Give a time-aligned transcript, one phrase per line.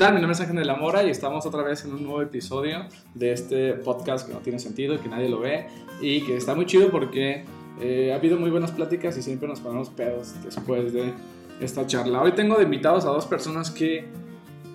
[0.00, 0.14] tal?
[0.14, 2.86] Mi nombre es Ángel de la Mora y estamos otra vez en un nuevo episodio
[3.14, 5.66] de este podcast que no tiene sentido, que nadie lo ve
[6.00, 7.44] y que está muy chido porque
[7.80, 11.12] eh, ha habido muy buenas pláticas y siempre nos ponemos pedos después de
[11.60, 12.22] esta charla.
[12.22, 14.04] Hoy tengo de invitados a dos personas que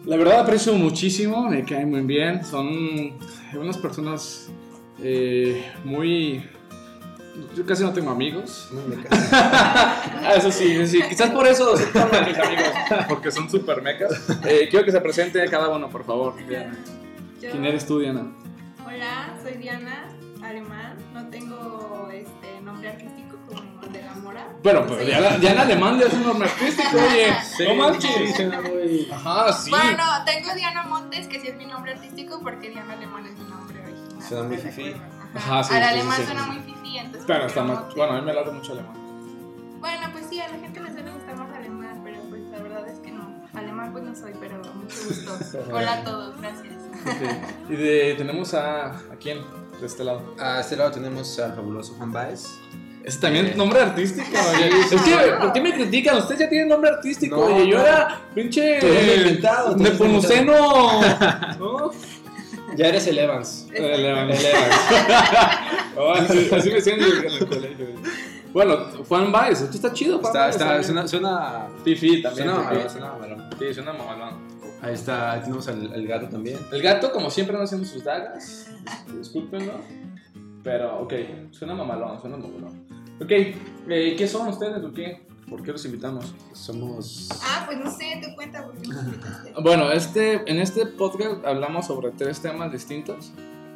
[0.05, 3.13] la verdad aprecio muchísimo, me caen muy bien, son
[3.58, 4.51] unas personas
[5.01, 6.44] eh, muy...
[7.56, 8.70] Yo casi no tengo amigos.
[10.26, 12.68] Ah, eso sí, sí, quizás por eso son mis amigos,
[13.10, 14.12] porque son super mecas.
[14.46, 16.36] Eh, quiero que se presente cada uno, por favor.
[16.48, 16.77] Diana.
[17.41, 18.26] Yo- ¿Quién eres tú, Diana?
[18.86, 20.05] Hola, soy Diana,
[20.41, 20.96] alemán.
[21.14, 24.48] No tengo este nombre artístico como el de la Mora.
[24.63, 27.34] Bueno, pero Soy- Diana, Diana Alemán ya es un nombre artístico, oye.
[27.58, 28.36] Sí, no manches.
[28.36, 29.70] sí, Ajá, sí.
[29.70, 33.44] Bueno, tengo Diana Montes, que sí es mi nombre artístico, porque Diana Alemán es mi
[33.50, 34.24] nombre original.
[34.27, 34.58] Suena muy
[35.36, 36.26] Ajá, Ajá, sí, Al sí, sí, alemán sí.
[36.26, 37.23] suena muy fifi, entonces.
[37.28, 37.78] Pero está más.
[37.80, 37.96] Montes.
[37.96, 38.94] Bueno, a mí me late mucho alemán.
[39.80, 42.88] Bueno, pues sí, a la gente le suele gustar más alemán, pero pues la verdad
[42.88, 43.34] es que no.
[43.54, 45.60] Alemán pues no soy, pero mucho gusto.
[45.72, 46.74] Hola a todos, gracias.
[47.05, 47.70] Ok.
[47.72, 48.88] Y de, tenemos a.
[48.91, 49.40] ¿A quién?
[49.80, 50.35] De este lado.
[50.40, 52.48] A este lado tenemos al fabuloso Juan Baez.
[53.04, 54.70] Es también nombre artístico, oye.
[54.91, 56.18] Es que, ¿por qué me critican?
[56.20, 57.68] Ustedes ya tienen nombre artístico, No, oye.
[57.68, 57.85] Yo no.
[57.85, 58.79] era pinche.
[59.76, 61.02] Nepomuceno.
[61.60, 61.91] ¿No?
[62.76, 63.68] Ya eres el Evans.
[63.74, 64.69] El Evan, el Evan.
[65.95, 67.88] Oh, así, así me decían en el colegio.
[68.52, 70.83] Bueno, Juan Baez, esto está chido, Juan Está, Baez, está, también.
[70.83, 72.47] suena, suena, Fifi también.
[72.49, 72.89] suena Fifi.
[72.89, 73.49] suena mamalón.
[73.59, 74.33] Sí, suena mamalón.
[74.81, 76.57] Ahí está, ahí tenemos al, al gato también.
[76.71, 78.71] El gato, como siempre, anda haciendo sus dagas.
[79.16, 79.73] Discúlpenlo.
[80.63, 81.13] Pero, ok,
[81.51, 82.88] suena mamalón, suena mamalón.
[83.21, 85.27] Ok, eh, ¿qué son ustedes o qué?
[85.53, 86.33] ¿Por qué los invitamos?
[86.53, 87.29] Somos.
[87.43, 89.53] Ah, pues no sé, te cuenta por qué nos invitaste.
[89.61, 93.31] Bueno, este, en este podcast hablamos sobre tres temas distintos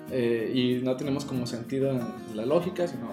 [0.10, 2.02] eh, y no tenemos como sentido en
[2.36, 3.12] la lógica, sino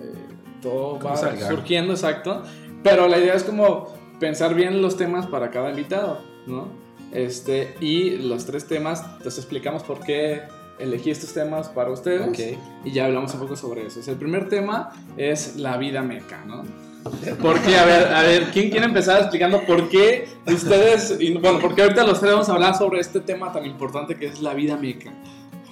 [0.00, 0.14] eh,
[0.60, 1.46] todo va salga.
[1.48, 2.42] surgiendo, exacto.
[2.82, 6.66] Pero la idea es como pensar bien los temas para cada invitado, ¿no?
[7.12, 10.42] Este, y los tres temas, les explicamos por qué
[10.80, 12.58] elegí estos temas para ustedes Ok.
[12.84, 14.00] y ya hablamos un poco sobre eso.
[14.00, 16.64] O sea, el primer tema es la vida meca, ¿no?
[17.40, 21.82] Porque, a ver, a ver, ¿quién quiere empezar explicando por qué ustedes, y, bueno, porque
[21.82, 24.76] ahorita los tres vamos a hablar sobre este tema tan importante que es la vida
[24.76, 25.12] meca?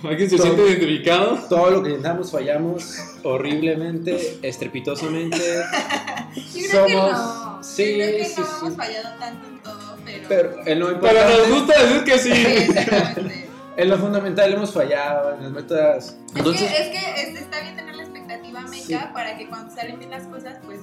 [0.02, 0.46] ¿Alguien se Todo.
[0.46, 1.38] siente identificado?
[1.48, 5.36] Todo lo que intentamos fallamos horriblemente, estrepitosamente.
[6.34, 7.62] Yo creo que Somos- no.
[7.62, 8.52] sí, Yo creo que sí, no sí.
[8.62, 10.28] hemos fallado tanto en todo, pero.
[10.28, 12.32] Pero en lo Pero nos gusta decir que Sí,
[13.76, 16.16] en lo fundamental hemos fallado, en las metas.
[16.34, 18.96] Entonces- es que, es que está bien tener la expectativa meca Sí.
[19.12, 20.80] para que cuando salen bien las cosas, pues.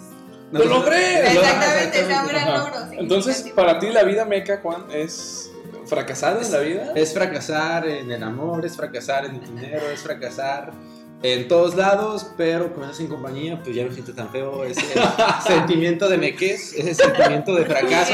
[0.52, 1.28] ¡Lo logré!
[1.34, 2.58] Exactamente, sea un gran Ajá.
[2.58, 2.92] logro.
[3.00, 5.52] Entonces, para ti la vida meca, Juan, es
[5.86, 6.92] fracasar en la vida.
[6.96, 10.72] Es fracasar en el amor, es fracasar en el dinero, es fracasar
[11.24, 14.84] en todos lados, pero cuando estás en compañía, pues ya no siento tan feo ese
[15.48, 18.14] sentimiento de mequez, ese sentimiento de fracaso,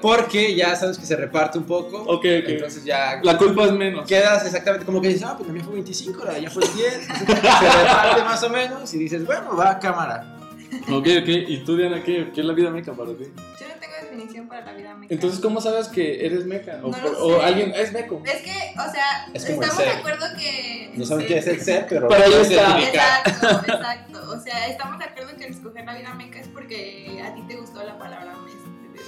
[0.00, 2.24] porque ya sabes que se reparte un poco, Ok, ok.
[2.46, 4.06] entonces ya La culpa es menos.
[4.06, 7.06] quedas exactamente como que dices, ah, pues mía fue 25, la de ella fue 10,
[7.06, 10.33] se reparte más o menos y dices, bueno, va cámara.
[10.82, 11.28] Ok, ok.
[11.48, 13.24] ¿Y tú, Diana, qué, qué es la vida meca para ti?
[13.60, 15.12] Yo no tengo definición para la vida meca.
[15.14, 16.80] Entonces, ¿cómo sabes que eres meca?
[16.82, 17.46] O, No por- lo o sé.
[17.46, 18.22] alguien es meco.
[18.24, 20.90] Es que, o sea, Es estamos de acuerdo que.
[20.94, 21.32] No saben sí.
[21.32, 22.80] qué es el ser, pero Pero ahí está.
[22.80, 24.30] Exacto, exacto.
[24.32, 27.42] O sea, estamos de acuerdo que el escoger la vida meca es porque a ti
[27.48, 28.34] te gustó la palabra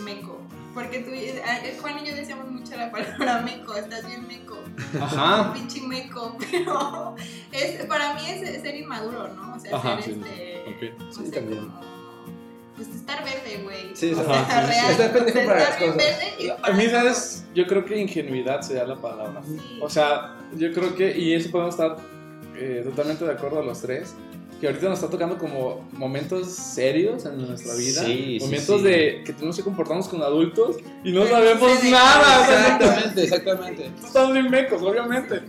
[0.04, 0.40] meco.
[0.76, 4.58] Porque tú, eh, Juan y yo decíamos mucho la palabra meco, estás bien meco,
[5.00, 5.54] Ajá.
[5.54, 7.16] pinche meco, pero
[7.50, 9.56] es, para mí es ser inmaduro, ¿no?
[9.56, 10.20] O sea, Ajá, ser sí.
[10.22, 10.94] este.
[10.98, 11.60] No Sí, sé, también.
[11.66, 11.80] como-
[12.76, 13.96] Pues estar verde, güey.
[13.96, 14.90] Sí, o sea, real.
[14.90, 16.18] estar pendejo sea, para estar las bien cosas.
[16.20, 16.90] verde y A mí.
[16.90, 17.44] ¿sabes?
[17.54, 19.40] Yo creo que ingenuidad sería la palabra.
[19.42, 19.78] Sí.
[19.80, 21.96] O sea, yo creo que, y eso podemos estar
[22.54, 24.14] eh, totalmente de acuerdo los tres,
[24.60, 28.04] que ahorita nos está tocando como momentos serios en nuestra vida.
[28.04, 28.86] Sí, momentos sí.
[28.86, 32.48] de que tenemos que comportarnos con adultos y no sabemos nada.
[32.48, 33.86] Exactamente, exactamente.
[34.04, 35.42] Estamos bien mecos, obviamente.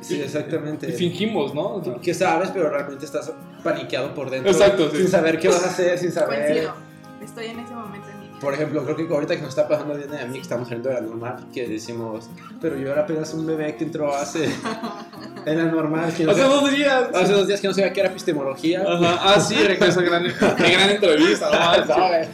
[0.00, 0.88] Sí, exactamente.
[0.88, 1.82] Y fingimos, ¿no?
[2.02, 4.50] Que sabes, pero realmente estás paniqueado por dentro.
[4.50, 4.98] Exacto, sí.
[4.98, 6.46] Sin saber qué vas a hacer, sin saber.
[6.46, 6.74] Coincido.
[7.22, 8.09] Estoy en ese momento.
[8.40, 10.88] Por ejemplo, creo que ahorita que nos está pasando y a mí, que estamos saliendo
[10.88, 12.30] de la normal, que decimos,
[12.60, 14.48] pero yo era apenas un bebé que entró hace.
[15.46, 16.12] en la normal.
[16.14, 17.08] Que no Hace dos días.
[17.14, 18.82] hace dos días que no sabía qué era epistemología.
[18.82, 19.18] Ajá.
[19.22, 21.86] Ah, sí, esa gran, gran entrevista, ¿no?
[21.94, 22.28] ¿Sabes?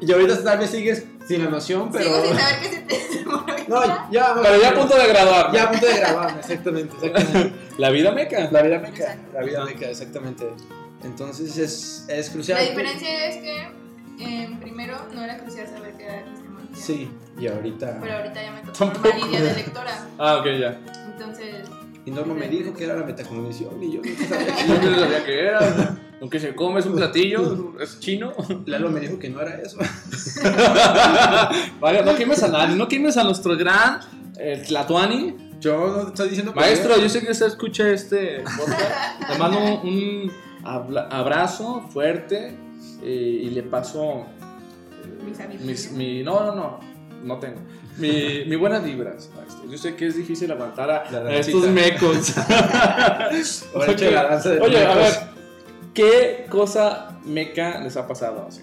[0.00, 2.04] y ahorita tal vez sigues sin la noción, pero.
[2.04, 3.24] Sigo sin saber qué se te
[3.68, 5.52] No, ya, Pero ya a punto de graduar.
[5.52, 7.52] Ya a punto de grabarme, exactamente, exactamente.
[7.78, 8.50] La vida meca.
[8.50, 9.04] La vida meca.
[9.04, 9.32] Exacto.
[9.34, 10.46] La vida meca, exactamente.
[11.02, 12.58] Entonces es, es crucial.
[12.58, 13.68] La diferencia es que
[14.20, 16.76] eh, primero no era crucial saber qué era epistemología.
[16.76, 17.98] Sí, y ahorita.
[18.00, 19.08] Pero ahorita ya me tocó Tampoco.
[19.08, 20.06] una línea de lectora.
[20.18, 20.80] Ah, ok, ya.
[21.12, 21.66] Entonces,
[22.04, 24.80] Y Norma me dijo que era la metacognición y yo no sabía.
[24.82, 25.96] Yo no sabía qué era.
[26.20, 28.32] Lo que se come es un platillo, es chino.
[28.66, 29.78] Lalo me dijo que no era eso.
[31.80, 34.00] Vale, no quemes a nadie, no quemes a nuestro gran
[34.38, 35.36] eh, Tlatuani.
[35.60, 39.28] Yo no estoy diciendo que Maestro, yo sé que usted escucha este podcast.
[39.30, 40.32] Le mando un, un
[40.64, 42.56] abla- abrazo fuerte
[43.02, 44.26] eh, y le paso
[45.02, 46.80] eh, Mis mi, no, no, no,
[47.22, 47.60] no tengo.
[47.98, 49.30] Mi, mi buenas vibras.
[49.68, 52.34] Yo sé que es difícil aguantar a, a estos mecos.
[52.36, 55.12] Danza de Oye, a ver,
[55.94, 58.46] ¿qué cosa meca les ha pasado?
[58.48, 58.62] así?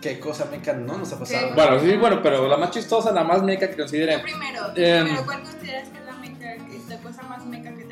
[0.00, 1.48] ¿Qué cosa meca no nos ha pasado?
[1.48, 1.54] ¿Qué?
[1.54, 4.22] Bueno, sí, bueno, pero la más chistosa, la más meca que consideren.
[4.22, 5.04] primero, Em.
[5.04, 7.85] primero, ¿cuál consideras que es la meca, es la cosa más meca que?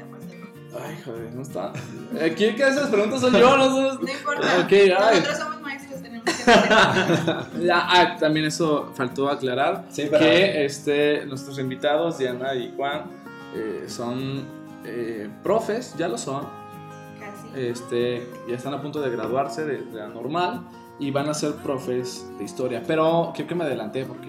[0.82, 1.72] Ay, joder, no está.
[2.18, 3.56] Eh, ¿Quién que hace esas preguntas soy yo?
[3.56, 4.60] No, No importa.
[4.64, 4.90] Ok, ay.
[5.20, 7.62] Nosotros somos maestros, tenemos que.
[7.64, 9.84] Ya, ah, también eso faltó aclarar.
[9.90, 13.04] Sí, para- que este, nuestros invitados, Diana y Juan,
[13.54, 14.42] eh, son
[14.84, 16.46] eh, profes, ya lo son.
[17.20, 17.60] Casi.
[17.60, 20.62] Este, ya están a punto de graduarse de, de la normal
[20.98, 22.82] y van a ser profes de historia.
[22.86, 24.28] Pero creo que me adelanté porque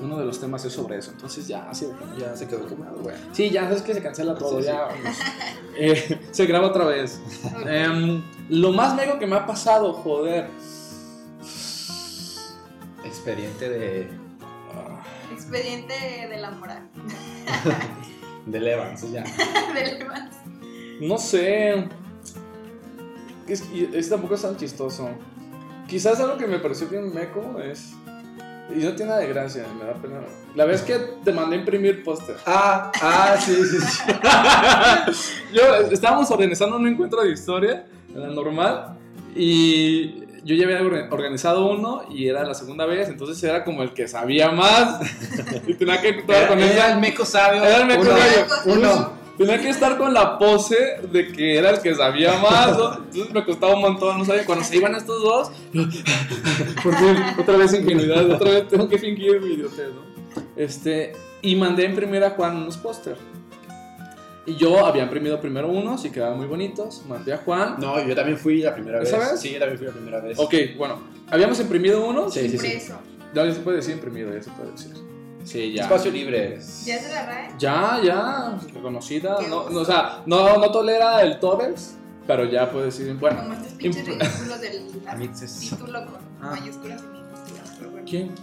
[0.00, 1.10] uno de los temas es sobre eso.
[1.10, 3.16] Entonces ya, así de- Ya se quedó quemado, güey.
[3.32, 4.68] Sí, ya sabes que se cancela todo, Sí, sí.
[4.68, 4.88] ya.
[5.80, 7.20] Eh, se graba otra vez.
[7.66, 10.48] Em, lo más mego que me ha pasado, joder.
[13.04, 14.08] Expediente de,
[14.74, 15.02] Ah,
[15.32, 15.94] Expediente
[16.28, 16.88] de la moral.
[18.46, 19.22] de Levans, ya.
[19.74, 20.34] Del Evans.
[21.00, 21.88] No sé.
[23.46, 23.62] Es,
[23.94, 25.08] es tampoco es tan chistoso.
[25.86, 27.92] Quizás algo que me pareció bien meco es.
[28.70, 30.20] Y no tiene nada de gracia, me da pena.
[30.54, 32.36] La vez que te mandé a imprimir póster.
[32.46, 34.02] Ah, ah, sí, sí, sí.
[35.52, 38.96] Yo estábamos organizando un encuentro de historia en la normal
[39.34, 43.82] y yo ya había orga- organizado uno y era la segunda vez, entonces era como
[43.82, 45.00] el que sabía más
[45.66, 47.62] y tenía que estar Era, con era esa el meco sabio.
[47.64, 48.46] Era el meco uno, sabio.
[48.66, 49.17] Uno.
[49.38, 52.94] Tenía que estar con la pose de que era el que sabía más, ¿no?
[52.96, 54.44] Entonces me costaba un montón, no sabía.
[54.44, 55.52] Cuando se iban estos dos,
[56.82, 60.42] por fin, otra vez ingenuidad, otra vez tengo que fingir mi idiotez, ¿no?
[60.56, 63.16] Este, y mandé a imprimir a Juan unos póster.
[64.44, 67.04] Y yo había imprimido primero unos y quedaban muy bonitos.
[67.06, 67.76] Mandé a Juan.
[67.78, 69.08] No, yo también fui la primera vez.
[69.08, 69.40] ¿Esa vez?
[69.40, 70.38] Sí, yo también fui la primera vez.
[70.38, 71.00] Ok, bueno,
[71.30, 72.34] habíamos imprimido unos.
[72.34, 72.92] Sí, sí, sí.
[73.34, 74.94] Ya se puede decir imprimido, ya se puede decir.
[75.48, 75.82] Sí, ya.
[75.84, 76.58] Espacio libre.
[76.84, 77.50] ¿Ya se la RAE?
[77.58, 79.38] Ya, ya, reconocida.
[79.48, 81.96] No, no, o sea, no, no tolera el Torres,
[82.26, 83.40] pero ya puede decir, bueno.
[83.40, 84.86] Como estos pinches ridículos del
[85.70, 86.50] título con Ah.
[86.58, 87.74] mayúsculas y minúsculas.
[87.78, 88.06] pero bueno.
[88.08, 88.34] ¿Quién?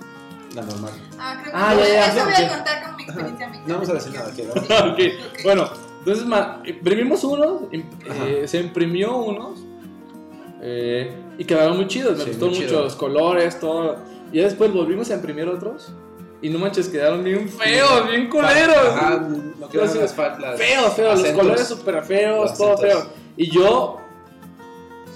[0.55, 0.91] La normal.
[1.19, 3.49] Ah, creo que Ah, ya, ya, eso voy a contar con mi experiencia.
[3.67, 4.29] No vamos a decir nada,
[4.93, 5.43] ok.
[5.43, 5.69] bueno,
[5.99, 9.59] entonces ma- imprimimos unos, eh, se imprimió unos
[10.61, 12.83] eh, y quedaron muy chidos, me Sí, gustó mucho chido.
[12.83, 13.97] los colores, todo.
[14.31, 15.91] Y ya después volvimos a imprimir otros
[16.45, 18.77] y no manches, quedaron bien feos, bien culeros.
[18.93, 19.27] Ajá,
[19.59, 20.59] no quedan Así, las faltas.
[20.59, 23.07] Feos, feos, los colores súper feos, todo feo.
[23.35, 23.99] Y yo,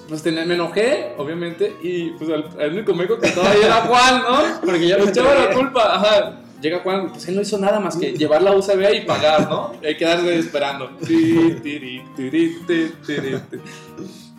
[0.08, 3.76] pues tenía- me enojé, obviamente, y pues el, el único meco que estaba ahí era
[3.88, 4.62] Juan, ¿no?
[4.66, 6.42] Porque ya me echaba la culpa, ajá.
[6.62, 9.72] Llega Juan, pues él no hizo nada más que llevar la USB y pagar, ¿no?
[9.81, 10.90] Y hay que quedarse esperando.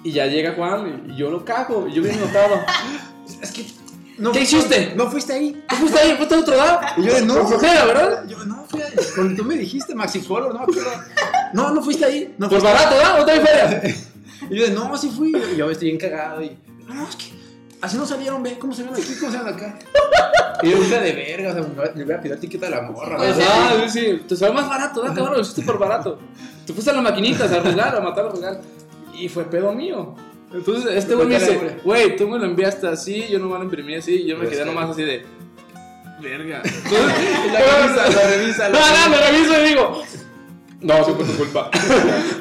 [0.02, 2.54] Y ya llega Juan y, y yo lo cago, y yo bien notado.
[3.42, 3.66] Es que.
[4.20, 4.92] No, ¿Qué hiciste?
[4.96, 5.64] No fuiste ahí.
[5.68, 6.14] ¿Tú fuiste ahí?
[6.16, 6.80] ¿Fuiste a otro lado?
[6.98, 7.46] Y yo de no.
[7.46, 8.24] Flojera, ¿verdad?
[8.28, 8.92] Yo no fui ahí.
[9.14, 10.66] Cuando tú me dijiste Maxi Color, no.
[11.54, 12.34] No, no fuiste ahí.
[12.36, 13.26] No Por barato, ¿verdad?
[13.26, 13.96] ¿No hay feria?
[14.50, 15.32] Y yo de no, sí fui.
[15.54, 16.42] Y yo estoy bien cagado.
[16.42, 16.56] Y
[16.86, 17.32] no, es que
[17.80, 18.58] así no salieron, ve.
[18.58, 19.14] ¿Cómo salieron aquí?
[19.18, 19.78] ¿Cómo salieron acá?
[20.62, 21.50] Y yo de verga.
[21.50, 23.16] O sea, me- le voy a pedir etiqueta a la morra.
[23.16, 23.44] Pues, ¿no?
[23.48, 24.22] Ah, sí, sí.
[24.28, 25.16] Te salió más barato, ¿verdad?
[25.16, 26.18] Cabrón, lo hiciste por barato.
[26.66, 28.60] Te fuiste a las maquinitas a arreglar, a matar a arreglar.
[29.14, 30.14] Y fue pedo mío.
[30.52, 32.16] Entonces, este güey me dice, güey.
[32.16, 34.22] tú me lo enviaste así, yo no me lo imprimí así.
[34.22, 35.24] Y yo me Pero quedé nomás así de,
[36.20, 36.62] verga.
[37.46, 38.68] Y la revisa, la revisa.
[38.68, 40.02] No, no, me reviso y digo,
[40.80, 41.70] no, sí fue tu culpa.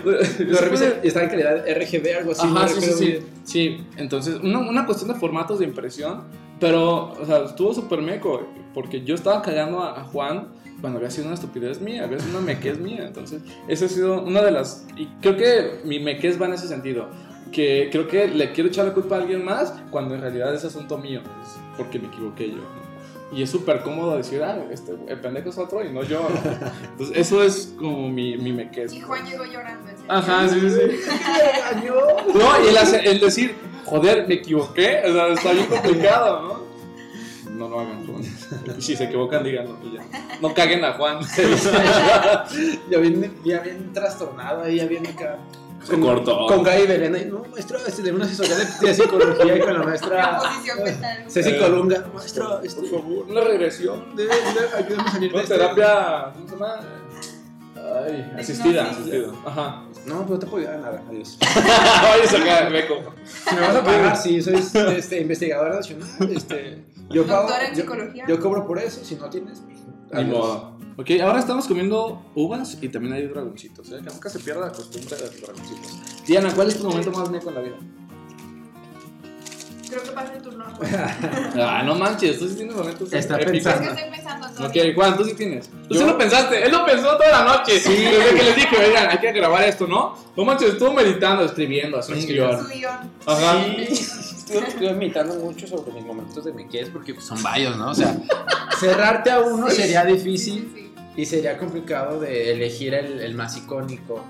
[0.40, 2.42] Lo revisa y está en calidad RGB, algo así.
[2.44, 3.20] Ajá, no sí, sí, sí.
[3.44, 6.24] Sí, entonces, una, una cuestión de formatos de impresión,
[6.60, 10.48] pero, o sea, estuvo súper meco, porque yo estaba callando a, a Juan
[10.80, 14.22] cuando había sido una estupidez mía, había sido una mequez mía, entonces, esa ha sido
[14.22, 17.10] una de las, y creo que mi mequez va en ese sentido,
[17.52, 20.64] que creo que le quiero echar la culpa a alguien más, cuando en realidad es
[20.66, 22.90] asunto mío, es porque me equivoqué yo, ¿no?
[23.32, 26.52] Y es súper cómodo decir, ah, este, el pendejo es otro y no yo, ¿no?
[26.92, 28.92] Entonces, eso es como mi, mi mequez.
[28.92, 29.88] Y Juan llegó llorando.
[30.08, 30.82] Ajá, sí, sí, sí.
[32.34, 36.70] No, y el, hace- el decir, joder, me equivoqué, o sea, está bien complicado, ¿no?
[37.52, 38.22] No lo hagan, Juan.
[38.78, 39.78] Y si se equivocan, díganlo.
[39.84, 40.04] y ya.
[40.42, 41.20] No caguen a Juan.
[42.90, 45.38] Ya bien, ya bien trastornado ahí, ya bien acá.
[45.84, 46.48] Se cortó.
[46.48, 49.80] Con Gaby Belén no, maestro, este, de una asesoría de, de psicología y con la
[49.80, 51.24] La maestra posición fetal.
[51.32, 52.06] Ceci Eh, Colunga.
[52.14, 54.16] Maestro, este, Por favor, una regresión.
[54.16, 55.56] debe, debe, ayúdame a salir de Una este.
[55.58, 56.80] terapia, ¿cómo se llama?
[58.06, 59.28] Ay, asistida, asistida.
[59.46, 59.84] Ajá.
[60.06, 61.38] No, pues no te puedo ayudar a nada, adiós.
[61.42, 62.96] Oye, saca Meco.
[63.26, 64.56] Si me vas a pagar, sí, soy
[64.96, 68.26] este, investigadora nacional, este, yo pago, Doctora en yo, psicología.
[68.28, 69.78] yo cobro por eso, si no tienes, pues,
[70.12, 70.38] Ni adiós.
[70.38, 70.79] modo.
[71.00, 73.90] Ok, ahora estamos comiendo uvas y también hay dragoncitos.
[73.90, 74.02] ¿eh?
[74.04, 75.98] Que nunca se pierda la costumbre de los dragoncitos.
[76.28, 77.76] Diana, ¿cuál es tu momento más meco en la vida?
[79.90, 80.66] Creo que pasa el turno.
[81.56, 83.90] Ah, no manches, tú sí tienes momentos Está pensando.
[83.92, 84.90] estoy.
[84.90, 85.70] Ok, Juan, tú sí tienes.
[85.70, 87.80] Tú Yo- sí lo pensaste, él lo pensó toda la noche.
[87.80, 87.96] Sí.
[87.96, 90.18] Desde que les dije, oigan, hay que grabar esto, ¿no?
[90.36, 92.62] No manches, estuvo meditando, escribiendo, así un guion.
[92.62, 93.12] Su guion.
[93.26, 93.64] Ajá.
[93.64, 97.90] Sí, estuve, estuve meditando mucho sobre mis momentos de mequez porque pues, son varios, ¿no?
[97.92, 98.18] O sea,
[98.78, 100.89] cerrarte a uno sería difícil Sí.
[101.16, 104.24] Y sería complicado de elegir el, el más icónico.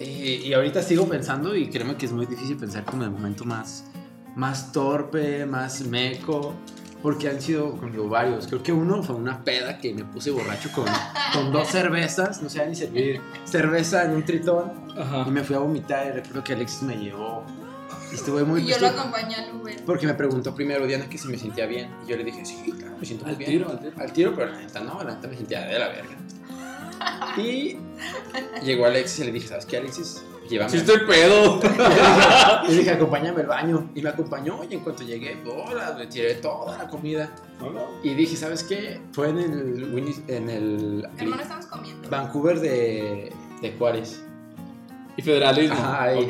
[0.00, 3.44] Eh, y ahorita sigo pensando y créeme que es muy difícil pensar como el momento
[3.44, 3.84] más,
[4.34, 6.54] más torpe, más meco,
[7.02, 8.46] porque han sido conmigo varios.
[8.46, 10.86] Creo que uno fue una peda que me puse borracho con,
[11.32, 14.72] con dos cervezas, no sé ni servir cerveza en un tritón
[15.26, 17.44] y me fui a vomitar y recuerdo que Alexis me llevó.
[18.14, 19.84] Y estuve muy Y yo lo acompañé al Uber.
[19.84, 21.90] porque me preguntó primero Diana que si me sentía bien.
[22.06, 23.50] Y yo le dije, sí, claro, me siento muy Al bien.
[23.50, 23.92] tiro, al tiro.
[23.98, 26.16] Al tiro, pero la neta no, la neta me sentía de la verga.
[27.36, 27.76] Y
[28.64, 30.22] llegó Alexis y le dije, ¿sabes qué, Alexis?
[30.48, 30.70] Llévame.
[30.70, 31.58] Sí estoy pedo.
[32.66, 33.90] Y le dije, acompáñame al baño.
[33.94, 37.30] Y me acompañó y en cuanto llegué, bolas, me tiré toda la comida.
[38.02, 39.00] Y dije, ¿sabes qué?
[39.12, 42.08] Fue en el, Winnie- en el Hermano, estamos comiendo.
[42.10, 44.22] Vancouver de, de Juárez.
[45.16, 45.76] Y federalismo.
[45.76, 46.24] Ajá, y- ok,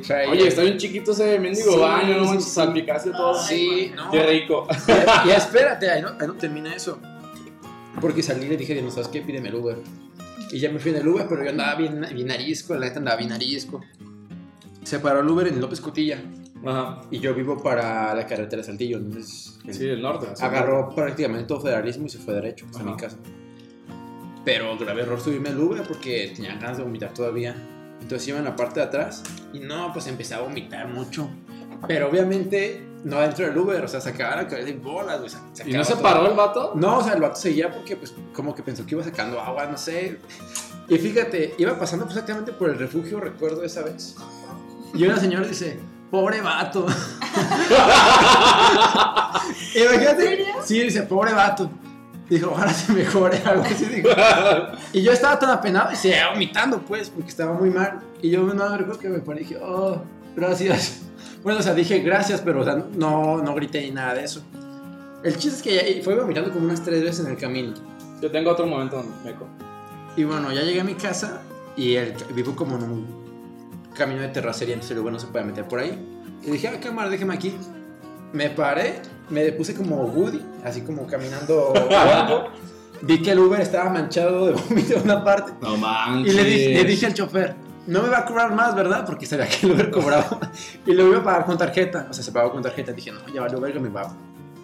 [0.00, 0.30] ok.
[0.30, 3.34] Oye, está bien chiquito ese mendigo Sí, baño, no sí, salpicaste todo.
[3.42, 4.10] Sí, no.
[4.10, 4.66] Qué rico.
[5.24, 6.98] Y, y espérate, ahí no, ahí no termina eso.
[8.00, 9.78] Porque salí y le dije, no sabes qué, pídeme el Uber.
[10.52, 12.98] Y ya me fui en el Uber, pero yo andaba bien, bien arisco, la neta
[12.98, 13.80] andaba bien arisco.
[14.84, 16.22] Se paró el Uber en López Cotilla
[16.64, 17.00] Ajá.
[17.10, 20.28] y yo vivo para la carretera de Saltillo, entonces Sí, del norte.
[20.30, 20.44] así.
[20.44, 22.90] agarró prácticamente todo federalismo y se fue derecho hasta Ajá.
[22.90, 23.16] mi casa.
[24.44, 27.56] Pero grave error subirme al Uber porque tenía ganas de vomitar todavía.
[28.00, 29.22] Entonces iba en la parte de atrás
[29.52, 31.28] y no, pues empecé a vomitar mucho.
[31.86, 35.30] Pero obviamente no dentro del Uber, o sea, sacaba la cabeza y bolas, güey.
[35.66, 36.02] ¿Y no se todo.
[36.02, 36.72] paró el vato?
[36.74, 39.66] No, o sea, el vato seguía porque, pues, como que pensó que iba sacando agua,
[39.66, 40.18] no sé.
[40.88, 44.16] Y fíjate, iba pasando pues, exactamente por el refugio, recuerdo esa vez.
[44.92, 45.78] Y una señora dice,
[46.10, 46.86] pobre vato.
[49.74, 50.10] Imagínate.
[50.10, 50.46] ¿En serio?
[50.64, 51.70] Sí, dice, pobre vato.
[52.28, 54.08] Dijo, ojalá se mejore, algo así dijo.
[54.92, 58.00] Y yo estaba tan apenado y seguía vomitando, pues, porque estaba muy mal.
[58.20, 60.02] Y yo no recuerdo que me paré y dije, oh,
[60.34, 61.02] gracias.
[61.42, 64.42] Bueno, o sea, dije gracias, pero o sea, no, no grité ni nada de eso.
[65.22, 67.72] El chiste es que ya fue vomitando como unas tres veces en el camino.
[68.20, 69.46] Yo tengo otro momento, Meco.
[70.16, 71.42] Y bueno, ya llegué a mi casa
[71.76, 73.06] y el, vivo como en un
[73.94, 75.96] camino de terracería, entonces luego no se puede meter por ahí.
[76.42, 77.54] Y dije, ah, cámara, déjeme aquí.
[78.32, 81.72] Me paré, me puse como Woody, así como caminando.
[83.02, 85.52] Vi que el Uber estaba manchado de vómito en una parte.
[85.60, 86.34] No Y manches.
[86.34, 87.54] le dije, le dije al chofer,
[87.86, 89.04] no me va a cobrar más, ¿verdad?
[89.06, 90.38] Porque sabía que el Uber cobraba.
[90.86, 92.06] y lo iba a pagar con tarjeta.
[92.10, 92.92] O sea, se pagó con tarjeta.
[92.92, 94.12] Dije, no, ya vale Uber que me va a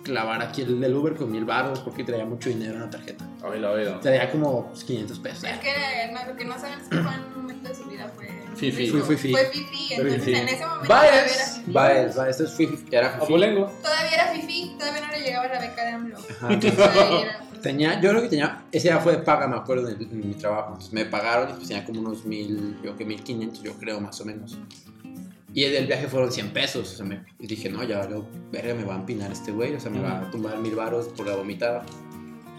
[0.02, 3.26] clavar aquí el del Uber con mil baros porque traía mucho dinero en la tarjeta.
[3.42, 4.00] Oílo, oílo.
[4.00, 5.44] Traía como pues, 500 pesos.
[5.44, 5.72] Es que
[6.12, 8.28] no, lo que no saben es que fue en un momento de su vida fue.
[8.54, 8.88] Fifi.
[8.88, 9.32] Fue Fue fifi.
[9.32, 9.94] Fue fifi.
[9.94, 11.10] Entonces en ese momento Vaya.
[11.10, 11.72] todavía era fifi.
[11.72, 13.26] Va, es, va, esto es fifi, era fifi.
[13.26, 14.76] Todavía era fifi.
[14.78, 16.16] Todavía no le llegaba la beca de AMLO.
[16.40, 20.28] Pues, Tenía, yo creo que tenía, ese ya fue de paga, me acuerdo, en, en
[20.28, 20.70] mi trabajo.
[20.70, 24.00] Entonces me pagaron y pues tenía como unos mil, yo que mil quinientos, yo creo,
[24.00, 24.58] más o menos.
[25.54, 26.92] Y el del viaje fueron 100 pesos.
[26.92, 29.74] O sea, me, y dije, no, ya valió, verga, me va a empinar este güey.
[29.74, 31.84] O sea, me va a tumbar mil baros por la vomitada.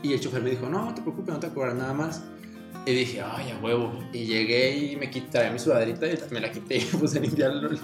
[0.03, 2.21] Y el chofer me dijo, no, no te preocupes, no te cobran nada más.
[2.85, 3.97] Y dije, ay, a huevo.
[4.12, 7.21] Y llegué y me quité mi sudaderita y me la quité y me puse a
[7.21, 7.79] limpiar el-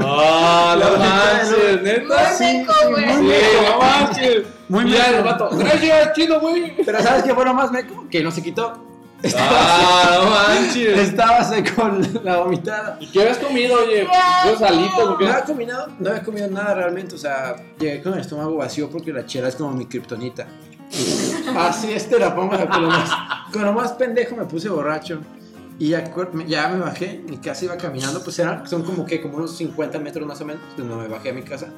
[0.00, 2.32] Ah, La manches, neta.
[2.38, 3.04] Muy meco, güey.
[3.04, 4.42] Sí, no manches.
[4.68, 5.02] Muy meco.
[5.18, 5.50] el vato.
[5.56, 6.72] Gracias, chido, güey.
[6.84, 8.06] Pero ¿sabes qué fue lo más meco?
[8.10, 8.82] Que no se quitó.
[9.36, 10.98] Ah, no manches.
[10.98, 11.90] Estaba seco
[12.22, 12.98] la vomitada.
[13.00, 14.06] ¿Y qué habías comido, oye?
[14.44, 15.16] Yo salito.
[15.18, 18.90] No había comido, no había comido nada realmente, o sea, llegué con el estómago vacío
[18.90, 20.46] porque la chela es como mi kriptonita.
[21.56, 23.10] Así es, te la pongo con lo más,
[23.52, 25.20] con lo más pendejo me puse borracho.
[25.78, 26.10] Y ya,
[26.46, 29.98] ya me bajé, mi casa iba caminando, pues eran, son como que como unos 50
[29.98, 31.68] metros más o menos, de donde me bajé a mi casa.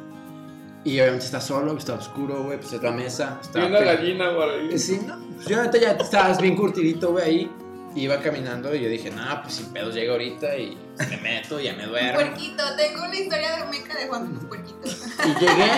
[0.85, 3.39] Y obviamente está solo, está oscuro, güey, pues es la mesa.
[3.43, 4.79] Está Y una gallina, güey.
[4.79, 7.51] Sí, no, pues yo ahorita ya estabas bien curtidito, güey, ahí.
[7.97, 10.77] Iba caminando y yo dije, nah, pues sin pedos llega ahorita y
[11.11, 12.15] me meto, ya me Un duermo.
[12.15, 12.63] puerquito.
[12.77, 14.79] Tengo una historia de meca de Juan con su puerquito.
[15.27, 15.71] Y llegué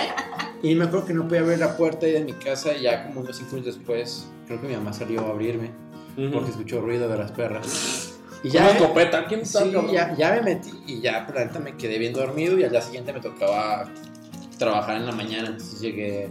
[0.61, 3.07] y me acuerdo que no podía abrir la puerta ahí de mi casa y ya
[3.07, 5.71] como unos cinco minutos después creo que mi mamá salió a abrirme
[6.31, 8.13] porque escuchó ruido de las perras.
[8.43, 9.71] Y Ya ya, escopeta, ¿quién sabe?
[9.91, 12.71] ya, ya me metí y ya por la neta me quedé bien dormido y al
[12.71, 13.85] día siguiente me tocaba
[14.61, 16.29] trabajar en la mañana, entonces llegué...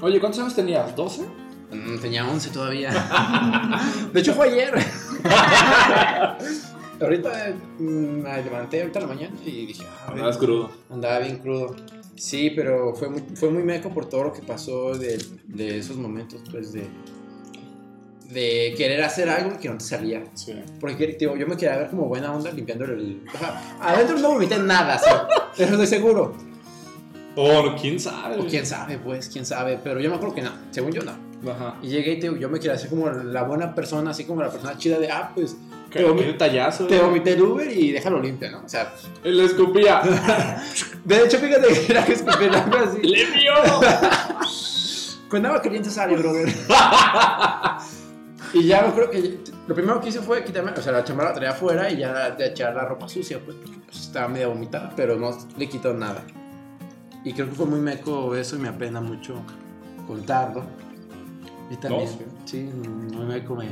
[0.00, 0.96] Oye, ¿cuántos años tenías?
[0.96, 1.26] ¿12?
[1.70, 2.90] Mm, tenía 11 todavía.
[4.12, 4.72] De hecho, fue ayer.
[7.00, 10.70] ahorita mm, me levanté ahorita en la mañana y dije, ah, Andabas crudo.
[10.90, 11.76] andaba bien crudo.
[12.16, 15.98] Sí, pero fue muy, fue muy meco por todo lo que pasó de, de esos
[15.98, 16.88] momentos, pues, de,
[18.30, 20.24] de querer hacer algo que no te salía.
[20.32, 20.54] Sí.
[20.80, 23.22] Porque tío, yo me quería ver como buena onda limpiando el...
[23.34, 25.10] O sea, adentro no vomité nada, sí,
[25.58, 26.47] pero de seguro.
[27.40, 28.36] Oh, quién sabe.
[28.36, 29.78] O quién sabe, pues, quién sabe.
[29.82, 31.12] Pero yo me acuerdo que no, según yo no.
[31.52, 31.76] Ajá.
[31.82, 34.50] Y llegué y te, yo me quería hacer como la buena persona, así como la
[34.50, 35.56] persona chida de, ah, pues,
[35.92, 36.88] te, vomi- qué detallazo.
[36.88, 38.62] te vomité el Uber y déjalo limpio, ¿no?
[38.64, 38.92] O sea,
[39.22, 40.02] Él le escupía.
[41.04, 43.02] de hecho, fíjate que era que escupir algo así.
[43.02, 43.52] ¡Limpio!
[45.28, 46.48] Con agua caliente sale, brother.
[48.54, 51.28] y ya me acuerdo que lo primero que hice fue quitarme, o sea, la chamarra
[51.28, 54.48] la traía afuera y ya de echar la ropa sucia, pues, porque pues, estaba medio
[54.48, 56.24] vomitada, pero no le quitó nada.
[57.28, 59.34] Y creo que fue muy meco eso y me apena mucho
[60.06, 60.62] contarlo.
[61.68, 62.08] Y también,
[62.46, 62.70] sí,
[63.12, 63.68] muy meco me...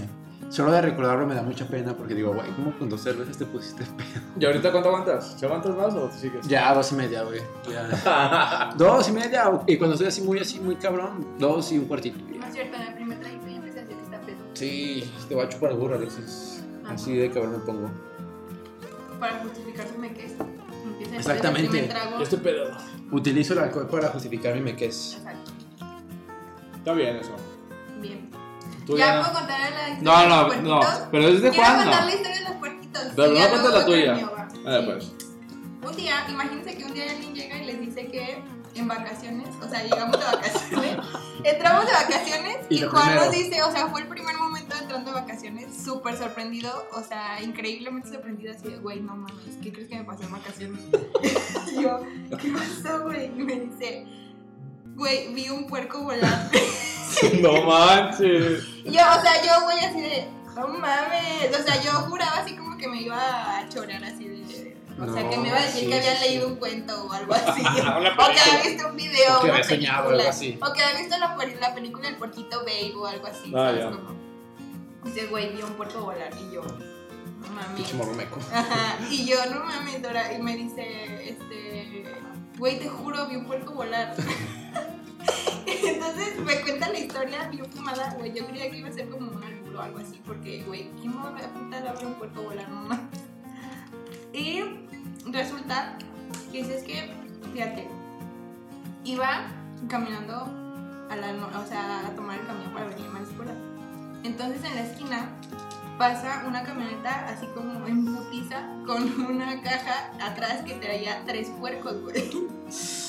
[0.51, 3.47] Solo de recordarlo me da mucha pena porque digo, güey, ¿cómo con dos cervezas te
[3.47, 4.21] pusiste pedo?
[4.39, 5.37] ¿Y ahorita cuánto aguantas?
[5.39, 6.47] ¿Se aguantas más o te sigues?
[6.47, 7.41] Ya, dos y media, güey.
[8.77, 12.19] Dos y media, y cuando estoy así muy, así, muy cabrón, dos y un cuartito.
[12.39, 14.37] No es cierto, en el primer traguito ya empecé a decir que está pedo.
[14.53, 16.63] Sí, te voy a chupar el burro a veces.
[16.87, 17.91] Así de cabrón me pongo.
[19.19, 20.37] Para justificarse me que
[21.15, 21.83] Exactamente.
[21.83, 22.21] Trago.
[22.23, 22.77] Estoy pedo.
[23.13, 25.15] Utilizo el alcohol para justificar mi mequez.
[25.19, 25.53] Exacto.
[26.79, 27.35] Está bien eso.
[28.01, 28.31] Bien.
[28.87, 30.81] Tú ya ya puedo contar la historia No, de no, los no.
[30.81, 31.09] puerquitos?
[31.11, 32.07] Pero es de Quiero contar no.
[32.07, 33.03] la historia de los puerquitos.
[33.17, 34.17] Pero no luego la tuya.
[34.17, 34.87] Sí.
[34.87, 35.13] pues.
[35.91, 38.43] Un día, imagínense que un día alguien llega y les dice que
[38.75, 40.97] en vacaciones, o sea, llegamos de vacaciones,
[41.45, 43.25] entramos de vacaciones Y y, Juan primero.
[43.25, 44.66] nos dice, o sea, fue el primer momento
[44.97, 49.73] entrando de vacaciones, súper sorprendido, o sea, increíblemente sorprendido, así de, güey, no mames, ¿qué
[49.73, 50.81] crees que me pasó en vacaciones?
[51.73, 52.01] y yo,
[52.39, 53.27] ¿qué pasó, güey?
[53.27, 54.07] Y me dice,
[54.95, 56.51] güey, vi un puerco volar.
[57.41, 58.67] No manches.
[58.85, 61.59] Yo, o sea, yo, güey, así de, no mames.
[61.59, 64.77] O sea, yo juraba así como que me iba a chorar así de.
[65.01, 67.13] O sea, No, que me iba a decir sí, que había leído un cuento o
[67.13, 67.63] algo así.
[67.65, 69.39] O que había visto un video.
[69.39, 70.59] O que había soñado, algo así.
[70.61, 73.51] O que había visto la, la película El Puerquito Babe o algo así.
[73.55, 73.91] Ah, ¿sabes ya.
[75.07, 76.33] Dice, güey, vi un puerco volar.
[76.39, 77.87] Y yo, no mames.
[78.53, 82.05] Ajá, y yo, no mames, Dora, y me dice, este,
[82.59, 84.15] güey, te juro, vi un puerco volar.
[85.67, 89.31] Entonces me cuenta la historia bien fumada, güey, yo creía que iba a ser como
[89.31, 92.15] un albur o algo así, porque, güey, ¿quién me va a apuntar a ver un
[92.15, 93.01] puerco volar, mames?
[94.33, 94.63] Y
[95.27, 95.97] resulta
[96.53, 97.11] que dices que,
[97.53, 97.89] fíjate,
[99.05, 99.47] iba
[99.89, 100.35] caminando
[101.11, 103.55] a la, o sea, a tomar el camión para venirme a la escuela.
[104.25, 105.29] Entonces en la esquina
[105.99, 112.01] pasa una camioneta así como en putiza con una caja atrás que traía tres puercos,
[112.03, 112.17] güey.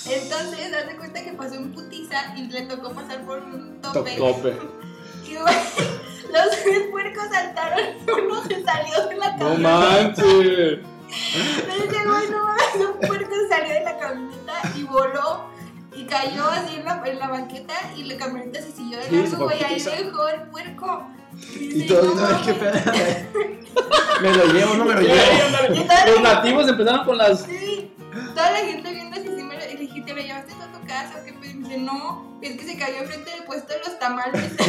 [0.06, 4.16] Entonces, haz de cuenta que pasó en putiza y le tocó pasar por un tope.
[4.18, 4.58] Tope.
[5.28, 5.56] Y, güey,
[6.32, 9.80] los tres puercos saltaron y uno se salió de la No camioneta.
[9.80, 10.80] manches.
[11.68, 15.50] Me dice, güey, no mames, un puerco salió de la camioneta y voló
[16.08, 19.64] cayó así en la, en la banqueta y la camioneta se siguió de largo, güey,
[19.64, 21.08] ahí dejó el puerco.
[21.54, 22.84] Y dice, todos, "No es que mames".
[22.84, 23.58] pedo.
[24.22, 25.16] Me lo llevo, no me lo llevo.
[26.08, 27.42] Los nativos empezaron con las.
[27.44, 27.94] Sí,
[28.34, 30.72] toda la gente viendo así, sí me lo, y le dije, ¿te lo llevaste a
[30.80, 31.24] tu casa?
[31.24, 34.00] qué pedo?" Y me dice, no, es que se cayó enfrente del puesto de los
[34.00, 34.52] tamales.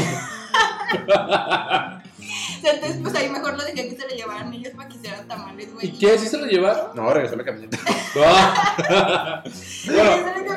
[2.62, 5.72] Entonces, pues ahí mejor lo dejé que se lo llevaran ellos para que hicieran tamales,
[5.72, 5.86] güey.
[5.86, 6.18] ¿Y qué?
[6.18, 6.94] ¿Sí se lo llevaron?
[6.94, 7.78] No, regresó la camioneta.
[8.20, 9.44] Ah.
[9.86, 10.10] bueno,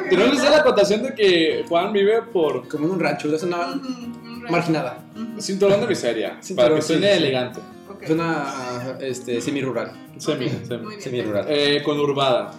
[0.10, 3.44] tenemos que hacer la acotación de que Juan vive por Como en un rancho, es
[3.44, 3.80] una
[4.50, 5.04] marginada.
[5.38, 6.38] cinturón de miseria.
[6.42, 7.18] Cinturón, para que suene sí, sí.
[7.24, 7.60] elegante.
[8.02, 9.92] Es una este, semi-rural.
[10.18, 10.88] Semi, Muy semi.
[10.88, 11.02] bien.
[11.02, 11.46] Semi-rural.
[11.50, 12.52] Eh, conurbada.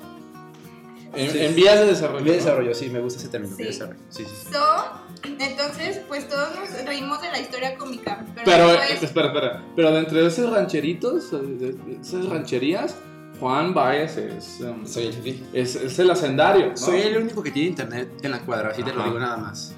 [1.14, 1.38] En, Sí.
[1.40, 2.24] en vías de desarrollo.
[2.24, 3.54] De desarrollo, sí, me gusta ese término.
[3.56, 3.62] Sí.
[3.62, 4.00] de desarrollo.
[4.08, 4.30] Sí, sí.
[4.46, 4.52] sí.
[4.52, 8.24] So, entonces, pues todos nos reímos de la historia cómica.
[8.34, 9.64] Pero, Pero, eh, después- espera, espera.
[9.76, 12.96] Pero de entre esos rancheritos, eh, de- de esas rancherías,
[13.40, 16.68] Juan Baez es, um, Soy el es, es el hacendario.
[16.70, 16.76] ¿no?
[16.76, 19.08] Soy el único que tiene internet en la cuadra, así te lo Ajá.
[19.08, 19.74] digo nada más.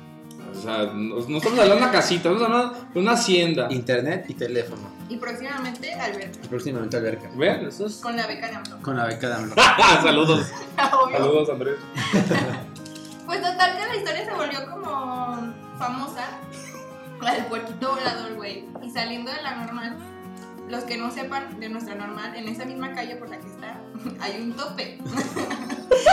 [0.57, 3.67] O sea, no, no estamos hablando de una casita, estamos hablando de una hacienda.
[3.71, 4.83] Internet y teléfono.
[5.09, 7.31] Y próximamente Alberto, Y próximamente alberca.
[7.37, 7.67] ¿Ven?
[7.67, 7.97] Eso es...
[7.97, 8.83] con la beca de AMLO.
[8.83, 9.55] Con la beca de AMLO.
[10.03, 10.47] Saludos.
[11.05, 11.19] Obvio.
[11.19, 11.77] Saludos, Andrés.
[13.27, 16.27] Pues total que la historia se volvió como famosa,
[17.23, 18.67] la del puerquito volador, güey.
[18.83, 19.97] Y saliendo de la normal,
[20.69, 23.81] los que no sepan de nuestra normal, en esa misma calle por la que está,
[24.21, 24.99] hay un tope.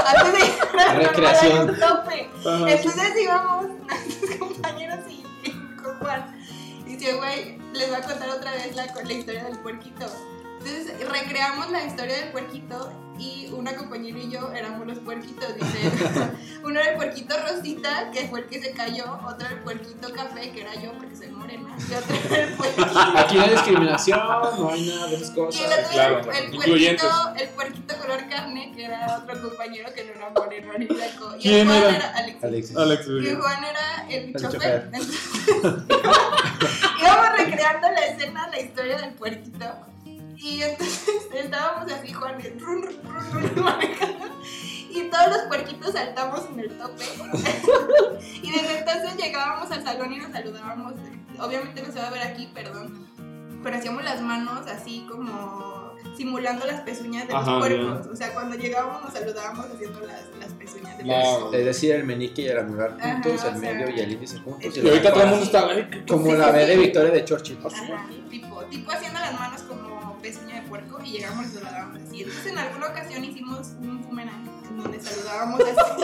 [0.06, 1.52] Antes de llegar a Recreación.
[1.52, 2.30] hay un tope.
[2.74, 5.52] Entonces íbamos, nuestros compañeros y
[5.82, 6.36] con Juan.
[6.86, 10.06] Dice, güey, les voy a contar otra vez la, la historia del puerquito.
[10.64, 15.54] Entonces recreamos la historia del puerquito y una compañera y yo éramos los puerquitos.
[15.56, 15.92] Dice,
[16.64, 20.12] uno era el puerquito rosita, que fue el que se cayó, otro era el puerquito
[20.14, 23.00] café, que era yo porque soy morena, y otro era el puerquito.
[23.18, 25.62] Aquí no hay discriminación, no hay nada de esas Y el cosas.
[25.80, 27.08] otro claro, era el, el incluyentes.
[27.10, 31.36] puerquito, el puerquito color carne, que era otro compañero que no era moreno ni blanco.
[31.38, 31.96] Y ¿Quién el Juan era?
[31.96, 32.44] era Alexis.
[32.44, 32.78] Alexis.
[32.78, 34.52] Alex, Y Juan era el, chofer.
[34.52, 34.90] chofer.
[34.94, 35.20] Entonces,
[37.02, 39.66] íbamos recreando la escena, la historia del puerquito.
[40.42, 44.26] Y entonces estábamos así, Juan, y run, run, run, run, manejando.
[44.90, 47.04] Y todos los puerquitos saltamos en el tope.
[48.44, 50.94] y desde entonces llegábamos al salón y nos saludábamos.
[51.40, 53.08] Obviamente no se va a ver aquí, perdón.
[53.64, 58.08] Pero hacíamos las manos así como simulando las pezuñas de Ajá, los puercos.
[58.08, 61.24] O sea, cuando llegábamos nos saludábamos haciendo las, las pezuñas de los No.
[61.40, 61.54] puercos.
[61.54, 64.40] Es decir, el menique y el anular juntos, Ajá, el sea, medio y el índice
[64.40, 64.76] juntos.
[64.76, 65.68] y Y ahorita todo el mundo está.
[65.70, 66.76] "Ay, ¿qué- Como Sí, la sí, B de.
[66.78, 67.60] Victoria de Churchill.
[67.64, 72.24] Ajá, tipo, tipo haciendo las manos como pezuña de puerco y llegamos y saludábamos así.
[72.24, 76.04] Entonces en alguna ocasión hicimos un boomerang en donde saludábamos así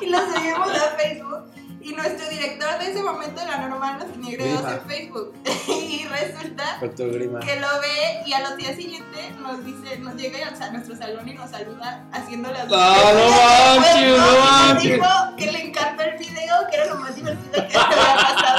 [0.02, 1.44] y lo subimos a Facebook.
[1.84, 5.34] Y nuestro director de ese momento la normal nos tenía agregados en Facebook.
[5.68, 10.70] y resulta que lo ve y a los días siguientes nos dice, nos llega a
[10.70, 14.92] nuestro salón y nos saluda haciendo las Ah, no manches, no Y nos manches.
[14.92, 18.51] dijo que le encantó el video, que era lo más divertido que se había pasado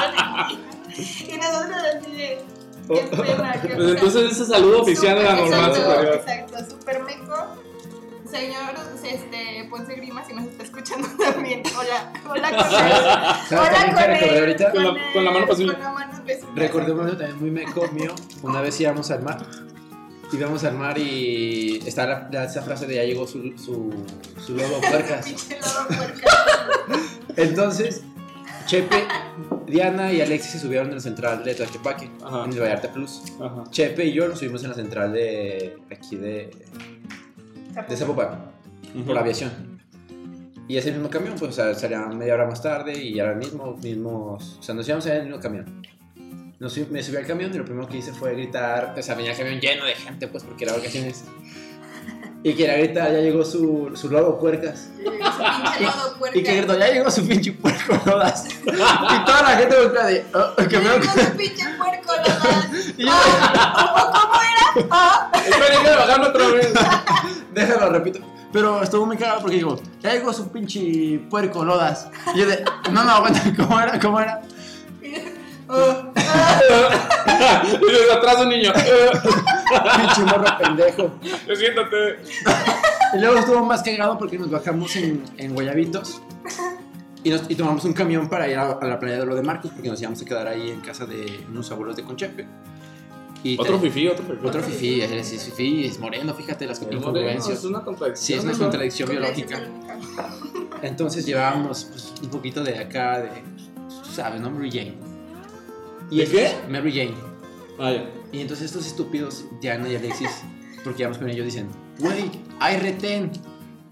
[2.87, 6.15] qué pena, qué Pues entonces ese saludo oficial de la normal exacto, superior.
[6.15, 7.35] Exacto, super meco.
[8.29, 11.61] Señor este, Ponce Grima, si nos está escuchando también.
[11.77, 12.93] Hola, hola con él.
[13.49, 14.71] ¿Sabes también qué recordé ahorita?
[14.71, 15.73] Con la- él, con la mano pezuña.
[15.73, 16.51] Con la mano pezuña.
[16.55, 18.15] Recordé un momento también muy meco mío.
[18.41, 19.45] Una vez íbamos al mar.
[20.31, 23.93] Íbamos al mar y está la, la- esa frase de ya llegó su, su,
[24.43, 25.27] su lobo puercas.
[27.35, 28.01] Entonces,
[28.65, 29.03] Chepe,
[29.67, 32.45] Diana y Alexis se subieron en la central de Tlaquepaque, Ajá.
[32.45, 33.21] en el Vallarta Plus.
[33.41, 33.63] Ajá.
[33.69, 36.49] Chepe y yo nos subimos en la central de aquí de,
[37.87, 38.51] de Zapopan,
[39.05, 39.73] por la aviación.
[40.67, 43.37] Y ese mismo camión, pues, o sea, salía media hora más tarde y era el
[43.37, 45.81] mismo, mismos, o sea, nos íbamos en el mismo camión.
[46.59, 49.31] Nos me subí al camión y lo primero que hice fue gritar, o sea, venía
[49.31, 51.25] el camión lleno de gente, pues, porque era vacaciones.
[52.45, 54.89] Y quería gritar, ya llegó su, su lobo puercas.
[54.97, 56.37] Pinche lobo puerca.
[56.39, 58.45] Y que gritó, ya llegó su pinche puerco, no das.
[58.65, 62.11] y toda la gente voltea de, oh, que me Llegó su pinche puerco.
[62.97, 64.87] Y yo, Ah, ¿Cómo, era?
[64.91, 65.31] Ah.
[65.33, 66.73] Que bajarlo otra vez.
[67.53, 68.19] déjalo, repito.
[68.51, 72.07] Pero estuvo muy cagado porque digo, ya llegó su pinche puerco, lodas.
[72.35, 73.99] Y yo de, no, no, aguanta, ¿cómo era?
[73.99, 74.41] ¿Cómo era?
[77.81, 78.71] Y desde atrás un niño.
[78.73, 81.11] Pinche morro pendejo.
[81.55, 82.19] Siéntate.
[83.15, 86.21] Y luego estuvo más cagado porque nos bajamos en, en Guayabitos
[87.23, 89.43] y, nos- y tomamos un camión para ir a, a la playa de lo de
[89.43, 92.47] Marcos porque nos íbamos a quedar ahí en casa de unos abuelos de Conchepe.
[93.43, 94.47] Y Otro te- fifí, otro fifí.
[94.47, 97.59] Otro fifí, es, es fifí, es moreno, fíjate las incongruencias.
[97.59, 98.25] Es una contradicción.
[98.25, 98.59] Sí, es una ¿no?
[98.59, 99.61] contradicción biológica.
[100.81, 103.29] Entonces llevábamos pues, un poquito de acá, de,
[104.05, 104.49] tú sabes, ¿no?
[104.49, 105.12] Mary Jane.
[106.17, 106.53] ¿De qué?
[106.69, 107.15] Mary Jane.
[107.79, 108.09] Ah, ya.
[108.31, 110.29] Y entonces estos estúpidos, Diana y Alexis,
[110.83, 111.67] porque íbamos con ellos, dicen,
[111.99, 113.31] güey, hay retén.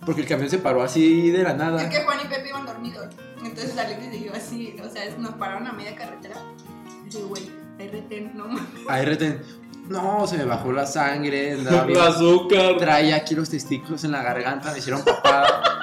[0.06, 1.84] Porque el camión se paró así de la nada.
[1.84, 3.06] Es que Juan y Pepe iban dormidos.
[3.44, 6.36] Entonces Alexis y yo así, o sea, nos pararon a media carretera.
[7.06, 7.44] Y digo, güey,
[7.80, 8.64] hay retén, no mames.
[8.88, 9.42] Hay retén.
[9.90, 12.78] No, se me bajó la sangre, andaba bien- El azúcar.
[12.80, 15.62] traía aquí los testículos en la garganta, me hicieron papada.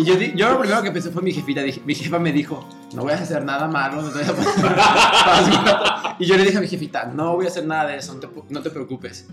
[0.00, 1.60] Y yo, yo lo primero que pensé fue mi jefita.
[1.62, 4.00] dije- mi jefa me dijo, no voy a hacer nada malo.
[4.02, 6.16] no te voy a pasar".
[6.18, 8.20] y yo le dije a mi jefita, no voy a hacer nada de eso, no
[8.20, 9.26] te, no te preocupes.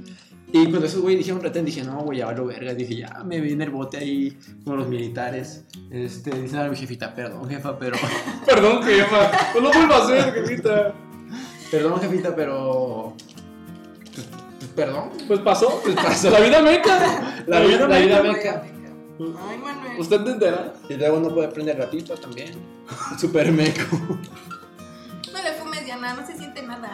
[0.52, 2.74] Y cuando esos güey dijeron retén, dije, no, güey, ya lo verga.
[2.74, 5.64] Dije, ya me vi en el bote ahí con los militares.
[5.92, 7.98] Este, dicen a mi jefita, perdón, jefa, pero.
[8.46, 9.32] Perdón, jefa.
[9.56, 10.94] No lo vuelvo a hacer, jefita.
[11.70, 13.14] Perdón, jefita, pero.
[14.16, 14.28] pues,
[14.60, 15.10] pues, perdón.
[15.28, 16.30] Pues pasó, pues pasó.
[16.30, 17.44] La vida meca.
[17.46, 18.64] La vida- la vida Ay, meca.
[19.20, 19.87] Ay, Manuel.
[19.98, 20.74] Usted entenderá.
[20.90, 22.52] Y luego no puede prender ratito también.
[23.20, 23.98] Super meco.
[25.34, 26.90] No le fumes, Diana, no se siente nada.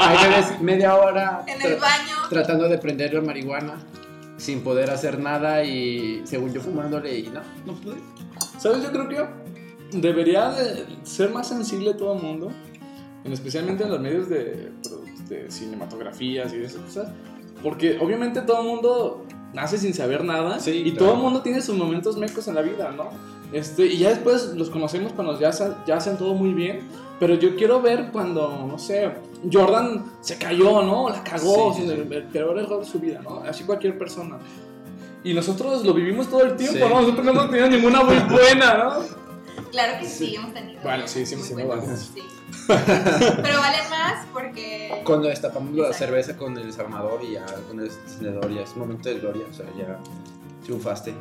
[0.00, 2.16] Ahí ves media hora En el baño.
[2.30, 3.74] tratando de prender la marihuana
[4.36, 7.96] sin poder hacer nada y según yo fumándole y no, no pude.
[8.58, 8.82] ¿Sabes?
[8.82, 12.50] Yo creo que debería de ser más sensible todo el mundo,
[13.24, 14.72] en especialmente en los medios de,
[15.28, 17.08] de cinematografías y de esas cosas,
[17.62, 20.98] porque obviamente todo el mundo nace sin saber nada Sí, y claro.
[21.06, 23.08] todo el mundo tiene sus momentos mecos en la vida, ¿no?
[23.52, 25.50] Este, y ya después los conocemos cuando ya,
[25.86, 26.80] ya hacen todo muy bien,
[27.20, 29.12] pero yo quiero ver cuando, no sé,
[29.52, 31.08] Jordan se cayó, ¿no?
[31.08, 33.42] La cagó, Sí, sí, el, el peor error de su vida, ¿no?
[33.48, 34.38] Así cualquier persona.
[35.22, 36.80] Y nosotros lo vivimos todo el tiempo, Sí.
[36.80, 37.00] ¿no?
[37.00, 39.24] Nosotros no hemos tenido ninguna muy buena, ¿no?
[39.70, 40.80] Claro que sí, hemos tenido.
[40.82, 41.54] Bueno, sí, sí, sí,
[42.66, 47.86] Pero vale más porque cuando destapamos la cerveza con el desarmador y ya con el
[47.86, 49.98] encendedor, ya es momento de gloria, o sea, ya
[50.64, 51.14] triunfaste.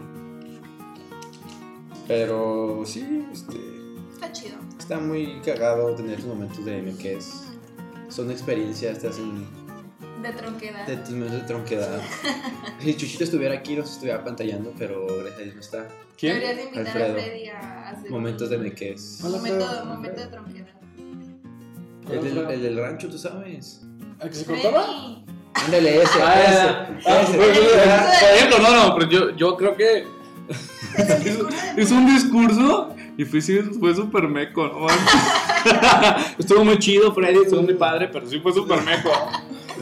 [2.08, 3.58] Pero sí, este,
[4.14, 4.56] Está chido.
[4.78, 7.44] está muy cagado tener tus momentos de meques.
[8.10, 9.46] Son experiencias, te hacen
[10.22, 10.86] De tronquedad.
[10.86, 12.02] de tus momentos de tronquedad.
[12.82, 15.88] si Chuchito estuviera aquí, nos estuviera pantallando, pero gracias a Dios no está.
[16.18, 16.34] ¿Quién?
[16.40, 17.18] Deberías de invitar Alfredo.
[17.18, 19.20] a Freddy a hacer Momentos de meques.
[19.22, 20.68] Momento, momento de tronquedad.
[22.10, 23.82] El del, el del rancho, tú sabes.
[24.20, 25.18] ¿A que se cortaba?
[25.54, 27.10] Ándale, ese, Ah, ese.
[27.10, 27.38] ah, ese.
[27.38, 30.06] pues, Por ejemplo, no, no, pero yo, yo creo que
[31.78, 34.88] hizo un discurso y fue, sí, fue súper meco, ¿no?
[36.40, 39.12] estuvo muy chido, Freddy, estuvo muy padre, pero sí fue súper meco.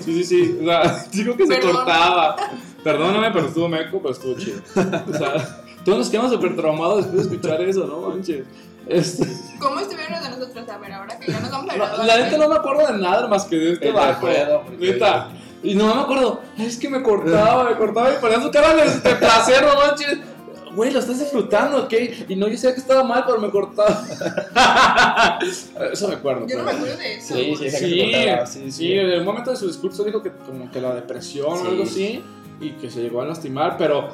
[0.03, 0.57] Sí, sí, sí.
[0.61, 1.71] O sea, digo que se Perdón.
[1.73, 2.35] cortaba.
[2.83, 4.59] Perdóname, pero estuvo meco, pero estuvo chido.
[4.75, 8.09] O sea, todos nos quedamos súper traumados después de escuchar eso, ¿no?
[8.09, 8.45] Manches.
[8.87, 9.27] Este,
[9.59, 10.69] ¿Cómo estuvieron los de nosotros?
[10.69, 12.07] A ver, ahora que ya nos vamos a la, graduar.
[12.07, 14.27] la neta no me acuerdo de nada más que de este bajo.
[14.79, 15.29] Neta.
[15.63, 16.41] Y no me acuerdo.
[16.57, 20.17] Es que me cortaba, me cortaba y ponía su cara de, placer, no manches.
[20.73, 21.93] Güey, lo estás disfrutando, ¿ok?
[22.29, 24.03] Y no, yo sé que estaba mal, pero me cortaba.
[25.91, 26.47] Eso me acuerdo.
[26.47, 27.35] Yo no me acuerdo de eso.
[27.35, 28.93] Sí, sí, Sí, sí, sí, sí.
[28.93, 31.63] en el momento de su discurso dijo que como que la depresión Sí.
[31.65, 32.23] o algo así
[32.61, 34.09] y que se llegó a lastimar, pero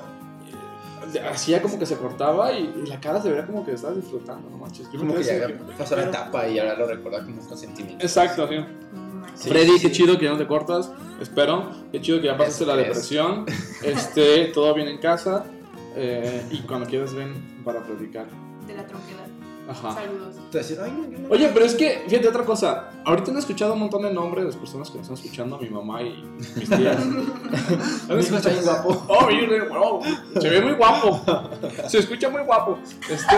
[1.30, 4.50] hacía como que se cortaba y, y la cara se veía como que estaba disfrutando,
[4.50, 4.88] no manches.
[4.92, 8.04] Yo me Como que ya pasó la etapa y ahora lo recuerda como con sentimientos.
[8.04, 8.56] Exacto, sí.
[9.50, 10.92] Freddy, sí, qué chido que ya no te cortas,
[11.22, 11.72] espero.
[11.92, 12.88] Qué chido que ya pasaste la Estrés.
[13.10, 13.46] depresión.
[13.84, 15.46] Este, todo bien en casa.
[15.96, 18.26] eh, y cuando quieras ven para platicar.
[18.66, 19.27] De la tronquedad.
[19.70, 19.94] Ajá.
[19.96, 20.36] Saludos.
[20.52, 22.90] Te decir, ay, no, yo no- Oye, pero es que, fíjate otra cosa.
[23.06, 25.70] Ahorita han escuchado un montón de nombres de las personas que nos están escuchando, mi
[25.70, 26.24] mamá y
[26.56, 26.98] mis tías.
[28.10, 29.06] Han está bien guapo.
[29.10, 30.02] Oh, mire, wow,
[30.40, 31.22] se ve muy guapo.
[31.88, 32.80] Se escucha muy guapo.
[33.10, 33.36] Este,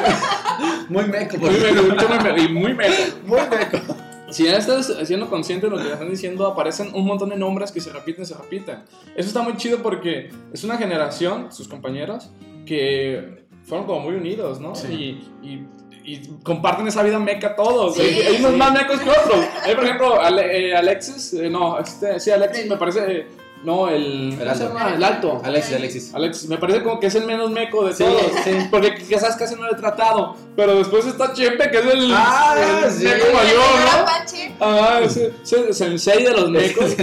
[0.89, 2.93] Muy meco, muy meco, muy meco, y muy meco.
[3.25, 3.95] Muy meco.
[4.29, 7.71] Si ya estás siendo consciente de lo que están diciendo, aparecen un montón de nombres
[7.71, 8.79] que se repiten, se repiten.
[9.15, 12.29] Eso está muy chido porque es una generación, sus compañeros,
[12.67, 14.75] que fueron como muy unidos, ¿no?
[14.75, 15.19] Sí.
[15.41, 15.67] Y, y-
[16.13, 17.95] y comparten esa vida meca todos.
[17.95, 19.45] Sí, hay, hay unos más mecos que otros.
[19.63, 23.27] Hay, por ejemplo, Ale- eh, Alexis, eh, no, este, sí, Alexis me parece, eh,
[23.63, 24.37] no, el.
[24.39, 25.41] El alto.
[25.43, 26.13] Alexis, Alexis.
[26.15, 28.21] Alexis, me parece como que es el menos meco de Sí, todos.
[28.45, 28.51] sí.
[28.71, 30.35] Porque quizás casi no lo he tratado.
[30.55, 33.03] Pero después está Chepe, que es el, Ah, el sí.
[33.03, 34.01] meco mayor, ¿no?
[34.01, 34.55] Apache.
[34.61, 36.95] Ah, ese, ese sensei de los mecos.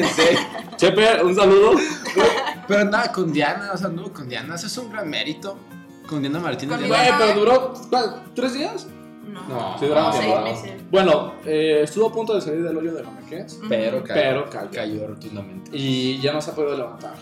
[0.76, 1.72] Chepe, un saludo.
[2.66, 5.58] Pero nada, con Diana, o sea, no, con Diana, eso es un gran mérito.
[6.08, 6.76] Con Diana Martínez.
[6.78, 7.16] Con Diana- Diana.
[7.18, 8.22] Güey, pero duró ¿cuál?
[8.34, 8.86] tres días.
[9.48, 9.72] No.
[9.72, 10.72] No, Sí, duraron meses.
[10.90, 13.60] Bueno, eh, estuvo a punto de salir del hoyo de la mequez.
[13.68, 14.20] Pero cayó.
[14.20, 14.70] Pero cayó.
[14.70, 15.70] cayó rotundamente.
[15.72, 17.14] Y ya no se ha podido levantar.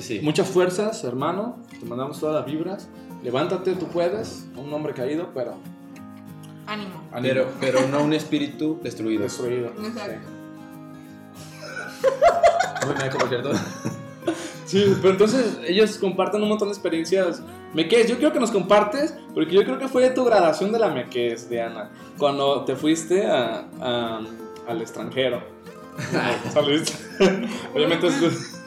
[0.00, 0.20] Sí.
[0.22, 1.58] Muchas fuerzas, hermano.
[1.78, 2.88] Te mandamos todas las vibras.
[3.22, 4.46] Levántate, tú puedes.
[4.56, 5.54] Un hombre caído, pero.
[6.66, 7.02] Ánimo.
[7.12, 7.34] ánimo.
[7.34, 9.22] Pero, pero no un espíritu destruido.
[9.22, 9.68] destruido.
[9.84, 10.28] Exacto.
[12.86, 13.52] Muy meco, por cierto.
[14.66, 17.42] Sí, pero entonces ellos comparten un montón de experiencias.
[17.74, 20.88] Meques, yo quiero que nos compartes, porque yo creo que fue tu graduación de la
[20.88, 24.20] Meques, Diana, cuando te fuiste a- a-
[24.68, 25.42] al extranjero.
[26.52, 26.92] Saliste.
[27.74, 28.58] Obviamente, es-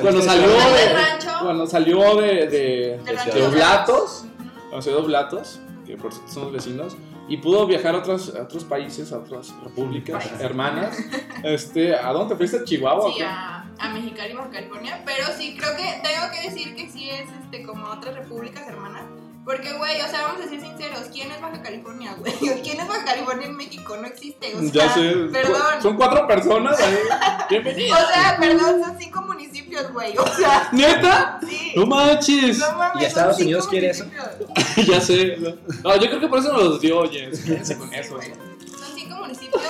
[0.00, 0.94] cuando salió de,
[1.42, 4.24] cuando salió de, de, de de Oblatos,
[4.68, 6.96] cuando salió de Oblatos, que por cierto son los vecinos,
[7.28, 10.96] y pudo viajar a otros, a otros países, a otras repúblicas hermanas.
[11.42, 12.58] Este, ¿A dónde te fuiste?
[12.58, 13.04] ¿A Chihuahua?
[13.06, 15.02] o Sí, a, a Mexicali, Baja California.
[15.04, 19.02] Pero sí, creo que tengo que decir que sí es este, como otras repúblicas hermanas.
[19.44, 21.08] Porque, güey, o sea, vamos a ser sinceros.
[21.12, 22.32] ¿Quién es Baja California, güey?
[22.62, 23.94] ¿Quién es Baja California en México?
[23.96, 24.54] No existe.
[24.56, 25.14] O sea, ya sé.
[25.30, 25.82] Perdón.
[25.82, 26.96] Son cuatro personas ahí.
[27.50, 27.98] Bienvenidos.
[28.00, 30.16] O sea, perdón, son cinco municipios, güey.
[30.16, 31.40] O sea, ¿Neta?
[31.46, 31.72] sí.
[31.76, 32.58] No manches.
[32.58, 34.06] No mames, ¿Y Estados son Unidos quiere eso?
[34.86, 35.36] ya sé.
[35.82, 37.30] No, yo creo que por eso nos los dio, oye.
[37.44, 38.18] Quédense con eso.
[38.18, 39.62] Son cinco municipios.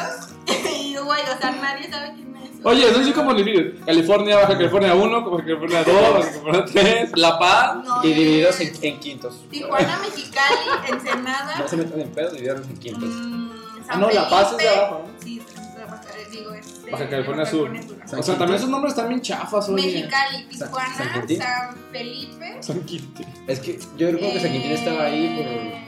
[1.08, 2.50] O sea, nadie sabe quién es.
[2.64, 3.74] Oye, son cinco municipios.
[3.84, 7.76] California, Baja California 1, Baja California 2, Baja California 3, La Paz.
[7.84, 9.44] No Y divididos es en, en quintos.
[9.50, 10.56] Tijuana, Mexicali,
[10.90, 11.58] Ensenada.
[11.58, 13.08] No se metan en pedos, divididos en quintos.
[13.10, 13.50] mm,
[13.86, 14.78] Ah, San no, La Paz es de Felipe.
[14.78, 15.04] abajo.
[15.06, 15.22] ¿no?
[15.22, 15.42] Sí,
[15.76, 17.70] la Baja, digo, este, Baja California Sur.
[18.18, 19.84] O sea, también esos nombres están bien chafas, oye.
[19.86, 21.76] Mexicali, Tijuana, San San.
[21.92, 22.56] Felipe.
[22.60, 23.26] San Quintín.
[23.46, 25.84] Es que yo creo que San Quintín estaba ahí Eh,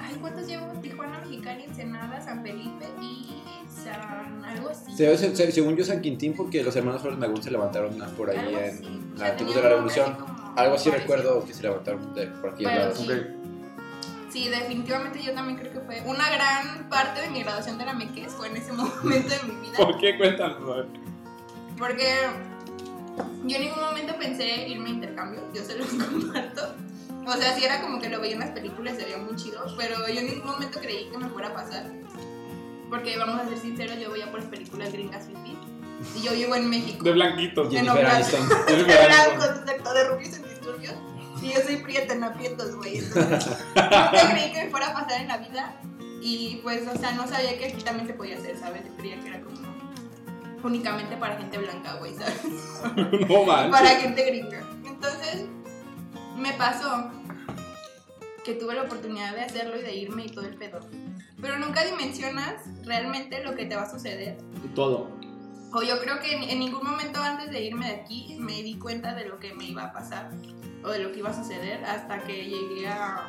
[0.00, 0.66] Ay, ¿cuántos llevo?
[0.82, 2.86] Tijuana, Mexicali, Ensenada, San Felipe
[3.92, 4.92] algo así.
[4.96, 8.38] se- se- según yo, San Quintín, porque los hermanos Flores Magún se levantaron por ahí
[8.38, 8.84] Algo en así.
[9.14, 10.16] O la sea, de la Revolución.
[10.56, 10.92] Algo así parecido.
[11.16, 12.98] recuerdo que se levantaron de por aquellos lados.
[12.98, 13.06] sí.
[14.32, 17.94] Sí, definitivamente yo también creo que fue una gran parte de mi graduación de la
[17.94, 19.76] Meques fue en ese momento de mi vida.
[19.76, 20.16] ¿Por qué?
[20.16, 20.86] Cuéntanos.
[21.76, 22.14] Porque
[23.44, 26.74] yo en ningún momento pensé irme a intercambio, yo se los comparto.
[27.26, 29.64] O sea, sí era como que lo veía en las películas, se veía muy chido,
[29.76, 31.86] pero yo en ningún momento creí que me fuera a pasar.
[33.00, 35.56] Porque vamos a ser sinceros, yo voy a por las películas gringas fifi.
[36.18, 37.02] Y yo vivo en México.
[37.02, 37.64] De blanquito.
[37.64, 37.78] De.
[37.78, 38.48] Aniston.
[38.68, 40.94] Es De blanco, exacto, de rubios en disturbios.
[41.40, 42.98] Y yo soy prieta en aprietos, güey.
[42.98, 45.80] Entonces, nunca creí que me fuera a pasar en la vida.
[46.20, 48.82] Y pues, o sea, no sabía que aquí también se podía hacer, ¿sabes?
[48.84, 49.56] Yo creía que era como
[50.62, 52.36] únicamente para gente blanca, güey, ¿sabes?
[53.28, 53.70] No manches.
[53.70, 54.60] para gente gringa.
[54.84, 55.46] Entonces,
[56.36, 57.10] me pasó
[58.50, 60.80] que tuve la oportunidad de hacerlo y de irme y todo el pedo.
[61.40, 64.38] Pero nunca dimensionas realmente lo que te va a suceder.
[64.74, 65.08] Todo.
[65.72, 68.76] O yo creo que en, en ningún momento antes de irme de aquí me di
[68.76, 70.30] cuenta de lo que me iba a pasar
[70.82, 73.28] o de lo que iba a suceder hasta que llegué a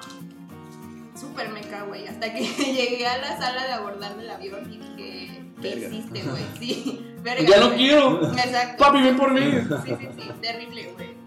[1.15, 5.41] super meca, güey, hasta que llegué a la sala de abordar del avión y dije,
[5.61, 6.43] ¿qué hiciste, güey?
[6.59, 7.47] Sí, verga.
[7.47, 7.77] Ya no güey.
[7.77, 8.31] quiero.
[8.33, 8.83] Exacto.
[8.83, 9.41] Papi, ven por mí.
[9.85, 11.20] Sí, sí, sí, terrible, güey.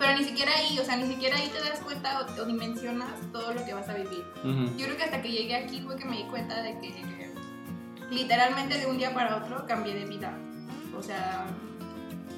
[0.00, 3.10] Pero ni siquiera ahí, o sea, ni siquiera ahí te das cuenta o, o dimensionas
[3.32, 4.24] todo lo que vas a vivir.
[4.78, 7.30] Yo creo que hasta que llegué aquí fue que me di cuenta de que
[8.10, 10.36] literalmente de un día para otro cambié de vida.
[10.98, 11.46] O sea,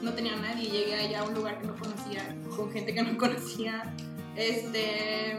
[0.03, 3.17] no tenía nadie, llegué allá a un lugar que no conocía, con gente que no
[3.17, 3.95] conocía,
[4.35, 5.37] este,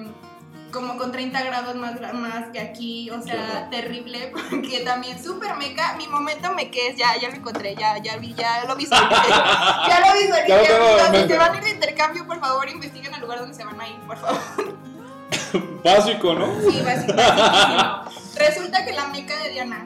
[0.74, 5.96] como con 30 grados más, más que aquí, o sea, terrible, porque también súper meca,
[5.98, 9.16] mi momento me es ya, ya lo encontré, ya, ya vi, ya lo visualicé,
[9.88, 11.34] ya lo visualicé, Ya si mente.
[11.34, 13.88] se van a ir de intercambio, por favor, investiguen el lugar donde se van a
[13.88, 14.42] ir, por favor.
[15.84, 16.48] Básico, ¿no?
[16.62, 17.14] Sí, básico-.
[18.38, 19.86] Resulta que la meca de Diana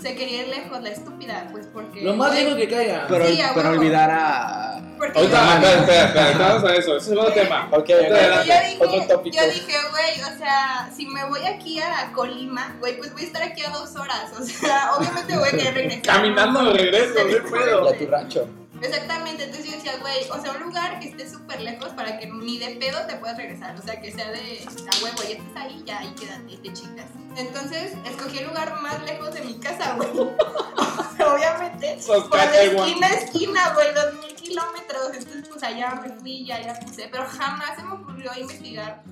[0.00, 2.02] se quería ir lejos, la estúpida, pues porque.
[2.02, 3.06] Lo más lejos que caiga.
[3.08, 4.75] Pero, Sí, pero olvidar a.
[4.96, 6.96] Porque Ahorita, espera, espera, espera, estamos a eso.
[6.96, 7.68] Ese es otro tema.
[7.70, 8.76] Ok, adelante.
[8.78, 9.36] yo Otro dije, tópico.
[9.36, 13.26] yo dije, güey, o sea, si me voy aquí a Colima, güey, pues voy a
[13.26, 14.32] estar aquí a dos horas.
[14.38, 16.02] O sea, obviamente voy a querer regresar.
[16.02, 17.90] Caminando de regreso, qué pedo.
[17.90, 18.48] Y a tu rancho.
[18.82, 22.26] Exactamente, entonces yo decía, güey, o sea, un lugar que esté súper lejos para que
[22.26, 25.56] ni de pedo te puedas regresar, o sea, que sea de a huevo, ya estás
[25.56, 27.06] ahí, ya ahí quédate te chingas.
[27.36, 30.08] Entonces, escogí el lugar más lejos de mi casa, güey.
[30.18, 35.10] o sea, obviamente, por de esquina a esquina, güey, dos mil kilómetros.
[35.14, 39.02] Entonces, pues allá me fui, ya, ya puse, pero jamás se me ocurrió investigar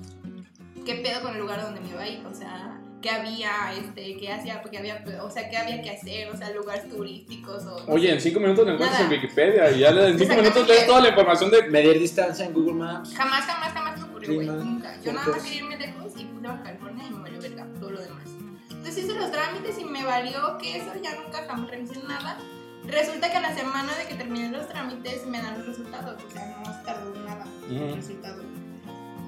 [0.85, 2.74] qué pedo con el lugar donde me iba a ir, o sea,
[3.05, 6.49] qué había, este, qué hacía, porque había, o sea, qué había que hacer, o sea,
[6.49, 7.85] lugares turísticos o...
[7.91, 9.11] Oye, en 5 minutos lo encuentras en.
[9.11, 11.69] Wikipedia y ya en 5 minutos lees toda la información de.
[11.69, 13.13] Medir distancia en Google Maps.
[13.15, 14.47] Jamás, jamás, jamás me ocurrió, güey.
[14.47, 14.99] Nunca.
[15.03, 17.91] Yo nada más quería irme lejos y puse Baja California y me valió verga todo
[17.91, 18.27] lo demás.
[18.71, 22.39] Entonces hice los trámites y me valió que eso ya nunca jamás revisé nada.
[22.87, 26.23] Resulta que a la semana de que terminé los trámites me dan los resultados.
[26.23, 28.41] O sea, no tardó nada el resultado.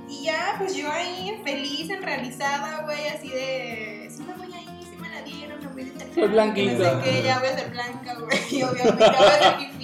[0.10, 4.10] Y ya, pues yo ahí feliz, enrealizada, güey, así de.
[4.10, 6.72] Sí me voy a ir, sí me la dieron, me voy de intercambio, Soy blanquita.
[6.96, 8.63] No sé qué, ya voy a ser blanca, güey.
[8.63, 9.78] Obviamente ya voy a ser.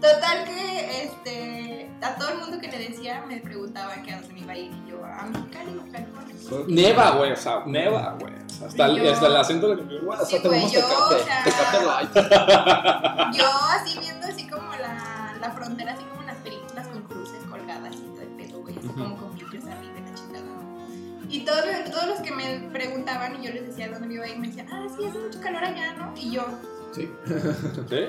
[0.00, 4.34] Total que este, a todo el mundo que le decía me preguntaba que a dónde
[4.34, 6.66] me iba a ir y yo a Mexicali, Baja California.
[6.68, 8.34] Neva, güey, o sea, neva, güey.
[8.66, 9.96] Hasta, el, Yo- hasta el acento de la Sí,
[10.34, 11.14] hasta güey, tenemos yo, Tecate.
[11.14, 13.34] o sea- Tecate Light.
[13.38, 16.13] Yo así viendo así como la, la frontera, así como
[21.44, 24.28] Y todos, todos los que me preguntaban y yo les decía dónde me iba a
[24.28, 26.14] ir, me decían, ah, sí, hace mucho calor allá, ¿no?
[26.16, 26.42] Y yo,
[26.94, 27.10] Sí.
[27.90, 28.06] ¿Sí?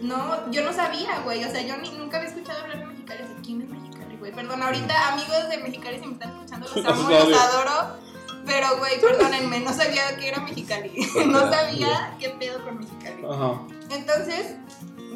[0.00, 3.22] no, yo no sabía, güey, o sea, yo ni, nunca había escuchado hablar de Mexicali,
[3.22, 4.32] de quién es Mexicali, güey.
[4.32, 7.96] Perdón, ahorita amigos de Mexicali si me están escuchando, los amo, Los adoro.
[8.46, 11.06] Pero, güey, perdónenme, no sabía que era Mexicali.
[11.26, 13.22] No sabía qué pedo con Mexicali.
[13.30, 13.60] Ajá.
[13.90, 14.54] Entonces,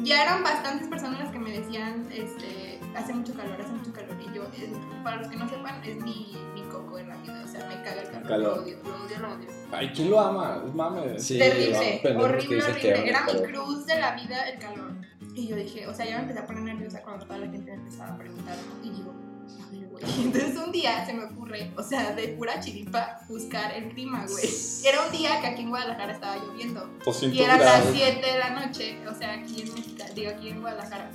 [0.03, 2.64] ya eran bastantes personas las que me decían, este,
[2.95, 4.15] hace mucho calor, hace mucho calor.
[4.21, 4.71] Y yo, eh,
[5.03, 7.41] para los que no sepan, es mi, mi coco en la vida.
[7.43, 8.27] O sea, me caga el calor.
[8.27, 8.57] Calor.
[8.57, 9.47] Lo odio, lo odio, lo odio.
[9.71, 10.63] Ay, ¿quién lo ama?
[10.65, 11.19] Es mame.
[11.19, 13.09] Sí, Terrible, horrible, horrible.
[13.09, 14.93] Era mi cruz de la vida el calor.
[15.35, 17.71] Y yo dije, o sea, ya me empecé a poner nerviosa cuando toda la gente
[17.71, 18.55] me empezaba a preguntar.
[18.81, 20.03] Y digo, a ver, güey.
[20.23, 24.45] Entonces un día se me ocurre, o sea, de pura chiripa, buscar el clima, güey.
[24.85, 26.89] Era un día que aquí en Guadalajara estaba lloviendo.
[27.03, 27.89] 200 Y eran las grados.
[27.93, 31.11] 7 de la noche, o sea, aquí en México, digo aquí en Guadalajara.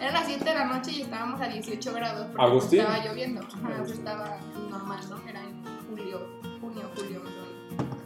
[0.00, 2.80] Eran las 7 de la noche y estábamos a 18 grados porque pues, Agustín.
[2.80, 3.40] estaba lloviendo.
[3.42, 4.36] Ajá, pues, estaba
[4.70, 5.28] normal, ¿no?
[5.28, 6.28] Era en julio,
[6.60, 7.98] junio, julio, más o menos.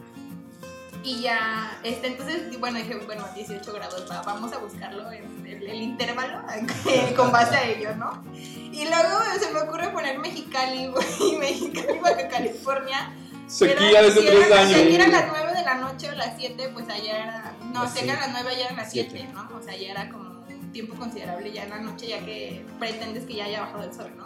[1.05, 5.67] Y ya, este, entonces, bueno, dije, bueno, 18 grados, va, vamos a buscarlo en el,
[5.67, 6.39] el intervalo
[7.17, 8.23] con base a ello, ¿no?
[8.33, 10.87] Y luego se me ocurre poner Mexicali,
[11.19, 13.11] güey, Mexicali, Baja California.
[13.47, 14.93] Sequía Era- desde si 3 eran- Si años.
[14.93, 17.53] eran las 9 de la noche o las 7, pues allá era.
[17.73, 19.09] No, Las si eran las 9, allá eran las Siete.
[19.11, 19.49] 7, ¿no?
[19.57, 20.32] O sea, ya era como
[20.73, 24.11] tiempo considerable ya en la noche, ya que pretendes que ya haya bajado el sol,
[24.17, 24.25] ¿no?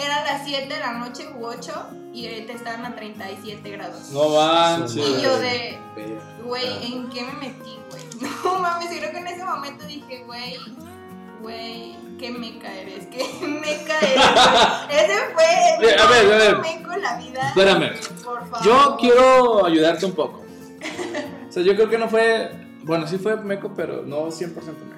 [0.00, 4.10] Eran las 7 de la noche u 8 y ahorita estaban a 37 grados.
[4.10, 4.96] No manches.
[4.96, 5.78] Y yo de,
[6.44, 8.02] güey, ¿en qué me metí, güey?
[8.44, 10.56] No mames, creo que en ese momento dije, güey,
[11.42, 14.14] güey, qué meca eres, qué meca eres.
[14.86, 15.04] güey.
[15.04, 16.58] Ese fue el a ver, a ver.
[16.58, 17.48] meco en la vida.
[17.48, 17.90] Espérame.
[18.24, 18.64] Por favor.
[18.64, 20.42] Yo quiero ayudarte un poco.
[21.50, 22.50] sea, yo creo que no fue.
[22.82, 24.93] Bueno, sí fue meco, pero no 100% meco.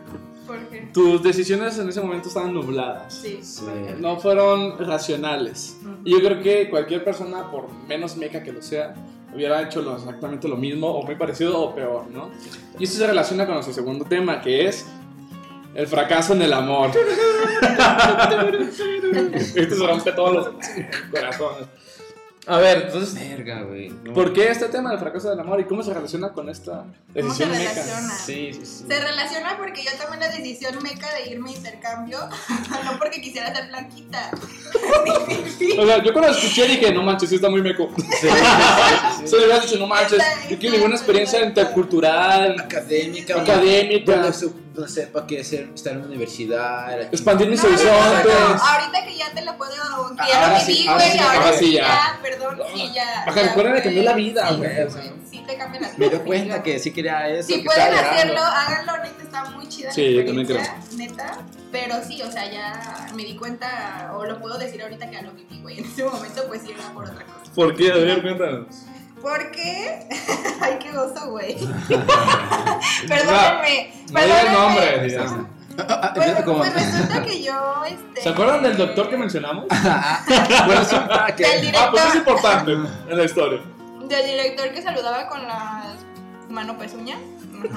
[0.93, 3.13] Tus decisiones en ese momento estaban nubladas.
[3.15, 3.39] Sí.
[3.43, 3.65] Sí.
[3.99, 5.77] No fueron racionales.
[6.05, 8.95] Y yo creo que cualquier persona, por menos meca que lo sea,
[9.35, 12.31] hubiera hecho lo- exactamente lo mismo, o muy parecido, o peor, ¿no?
[12.79, 14.87] Y esto se relaciona con nuestro segundo tema, que es
[15.75, 16.91] el fracaso en el amor.
[19.55, 20.49] Esto se rompe todos los
[21.11, 21.69] corazones.
[22.49, 23.89] A ver, entonces, Verga, güey.
[24.05, 24.13] no.
[24.15, 27.35] ¿por qué este tema del fracaso del amor y cómo se relaciona con esta ¿Cómo
[27.35, 27.71] se decisión meca?
[27.73, 28.15] relaciona?
[28.15, 28.85] Sí, sí, sí.
[28.89, 32.19] Se relaciona porque yo tomé la decisión meca de irme a intercambio,
[32.85, 34.31] no porque quisiera ser blanquita.
[35.79, 37.89] O sea, yo cuando escuché dije, no manches, sí está muy meco.
[37.97, 38.29] Sí, sí, sí,
[39.21, 39.29] sí.
[39.29, 43.41] Se le había dicho, no manches, yo quiero vivir una experiencia intercultural, Académica.
[43.41, 47.01] académica, su- no sepa qué ser, estar en la universidad.
[47.13, 48.63] expandir mis No, no, no, no, horizontes.
[48.63, 49.43] Ahorita que ya te
[50.29, 52.19] ya Ahora lo sí, viví, ahora güey, sí, ahora, ahora sí sí ya, ya.
[52.23, 53.25] perdón, sí ya.
[53.35, 55.03] Ya recuerda que cambió la vida, sí, güey, o sea.
[55.31, 55.97] Sí te cambia la vida.
[55.99, 57.47] Me dio cuenta que sí quería eso.
[57.49, 61.39] Si que pueden hacerlo, háganlo, neta, está muy chida Sí, la yo también experiencia, neta.
[61.73, 65.23] Pero sí, o sea, ya me di cuenta, o lo puedo decir ahorita que ya
[65.23, 65.79] lo viví, güey.
[65.79, 67.53] En ese momento, pues sí era por otra cosa.
[67.55, 67.93] ¿Por qué?
[67.93, 68.67] A ver, cuéntanos.
[69.21, 70.07] ¿Por qué?
[70.61, 71.57] Ay, qué gozo, güey.
[73.09, 73.93] Perdónenme.
[74.09, 74.53] No perdónenme.
[74.53, 75.09] nombre.
[75.09, 75.47] diga.
[75.79, 78.23] Ah, ah, Pues, como- pues resulta que yo, este...
[78.23, 79.67] ¿Se acuerdan del doctor que mencionamos?
[80.67, 81.43] Bueno, resulta que.
[81.45, 83.61] Del Ah, pues es importante en la historia.
[84.09, 85.97] Del director que saludaba con las
[86.49, 87.17] mano pezuña.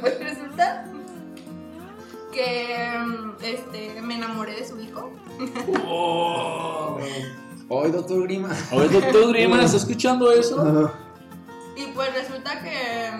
[0.00, 0.84] pues resulta
[2.32, 2.94] que
[3.42, 5.10] este, me enamoré de su hijo.
[7.68, 8.48] Hoy, doctor Grima.
[8.72, 10.92] Oye, doctor Grima, ¿está escuchando eso?
[11.76, 13.10] Y pues resulta que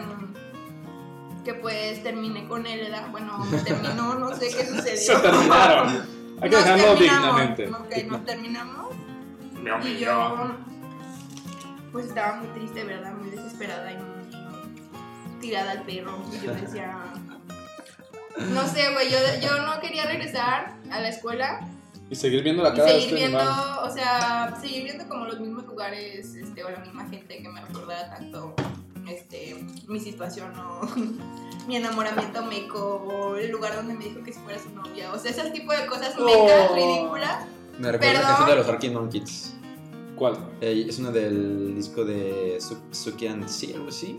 [1.46, 3.08] que pues terminé con él, ¿verdad?
[3.12, 5.20] Bueno, me terminó, no sé qué Se sucedió.
[5.22, 6.06] terminaron.
[6.42, 7.68] Hay que dejarlo dignamente.
[7.68, 8.94] Ok, nos terminamos.
[9.62, 10.56] Mi Y yo,
[11.92, 13.12] pues estaba muy triste, ¿verdad?
[13.14, 16.20] Muy desesperada y muy tirada al perro.
[16.32, 16.96] Y yo decía,
[18.38, 21.60] no sé, güey, yo, yo no quería regresar a la escuela
[22.10, 23.78] Y seguir viendo la y cara de seguir este viendo, animal.
[23.84, 27.60] o sea, seguir viendo como los mismos lugares, este, o la misma gente que me
[27.60, 28.54] recordaba tanto,
[29.08, 30.88] este, mi situación o
[31.68, 35.18] mi enamoramiento meco, o el lugar donde me dijo que si fuera su novia, o
[35.18, 36.74] sea, ese tipo de cosas mecas, Oh.
[36.74, 37.46] ridículas.
[37.78, 38.22] Me recuerda la Perdón.
[38.36, 39.54] canción de los Arctic Monkeys.
[40.16, 40.36] ¿Cuál?
[40.62, 44.16] Eh, es una del disco de Su- Sukian, sí, algo así.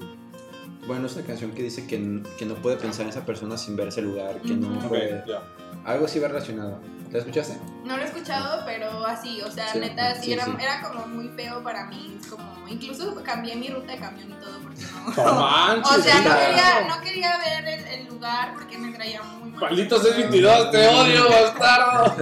[0.86, 3.76] Bueno, es una canción que dice que, que no puede pensar en esa persona sin
[3.76, 4.90] ver ese lugar, que no Ujú.
[4.90, 5.20] puede.
[5.22, 5.44] Ok, ya.
[5.88, 6.80] Algo así va relacionado.
[7.12, 7.58] ¿La escuchaste?
[7.86, 10.52] No lo he escuchado, pero así, o sea, Sí, neta, sí, sí, era, sí.
[10.60, 14.34] era como muy feo para mí, es como, incluso cambié mi ruta de camión y
[14.44, 14.82] todo porque
[15.16, 15.40] No no.
[15.40, 15.98] manches.
[15.98, 19.62] O sea, no quería, no quería ver el, el lugar porque me traía muy mal.
[19.62, 22.16] Maldito 622, te odio, bastardo.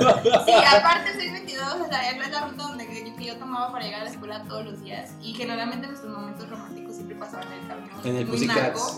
[0.46, 4.02] Sí, aparte 622, o sea, es la ruta donde yo, que yo tomaba para llegar
[4.02, 7.68] a la escuela todos los días y generalmente nuestros momentos románticos siempre pasaban en el
[7.68, 7.85] camión.
[8.06, 8.28] En el.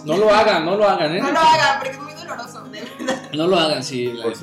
[0.05, 1.21] No lo hagan, no lo hagan, ¿eh?
[1.21, 3.31] No lo hagan porque es muy doloroso, de verdad.
[3.33, 4.33] No lo hagan, sí, la Por.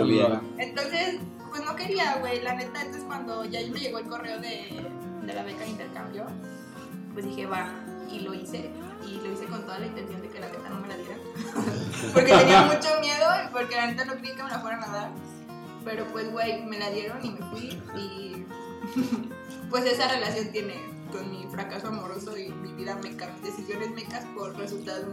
[0.58, 1.18] Entonces,
[1.50, 2.40] pues no quería, güey.
[2.40, 4.82] La neta, entonces cuando ya me llegó el correo de,
[5.22, 6.24] de la beca de intercambio,
[7.12, 7.68] pues dije, va.
[8.10, 8.70] Y lo hice.
[9.06, 11.18] Y lo hice con toda la intención de que la neta no me la dieran.
[12.14, 14.86] porque tenía mucho miedo y porque la neta no quería que me la fueran a
[14.86, 15.10] dar.
[15.84, 17.82] Pero pues, güey, me la dieron y me fui.
[17.96, 18.46] Y
[19.70, 24.24] pues esa relación tiene con mi fracaso amoroso y mi vida meca, mis decisiones mecas
[24.36, 25.06] por resultado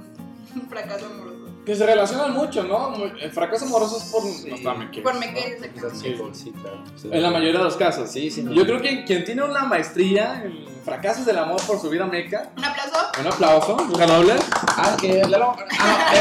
[0.56, 1.38] un fracaso amoroso.
[1.66, 2.96] Que se relacionan mucho, ¿no?
[2.96, 5.20] El fracaso amoroso es por nuestra mequez, Por ¿no?
[5.20, 6.00] mequez, exactamente.
[6.34, 6.44] Sí.
[6.46, 6.84] Sí, claro.
[7.04, 8.10] En la mayoría de los casos.
[8.12, 8.42] Sí, sí.
[8.42, 8.52] no.
[8.52, 12.50] Yo creo que quien tiene una maestría en fracasos del amor por su vida meca,
[12.58, 12.98] Un aplauso.
[13.20, 14.34] un aplauso, un doble.
[14.76, 15.22] Ah, que.
[15.22, 16.14] Ah,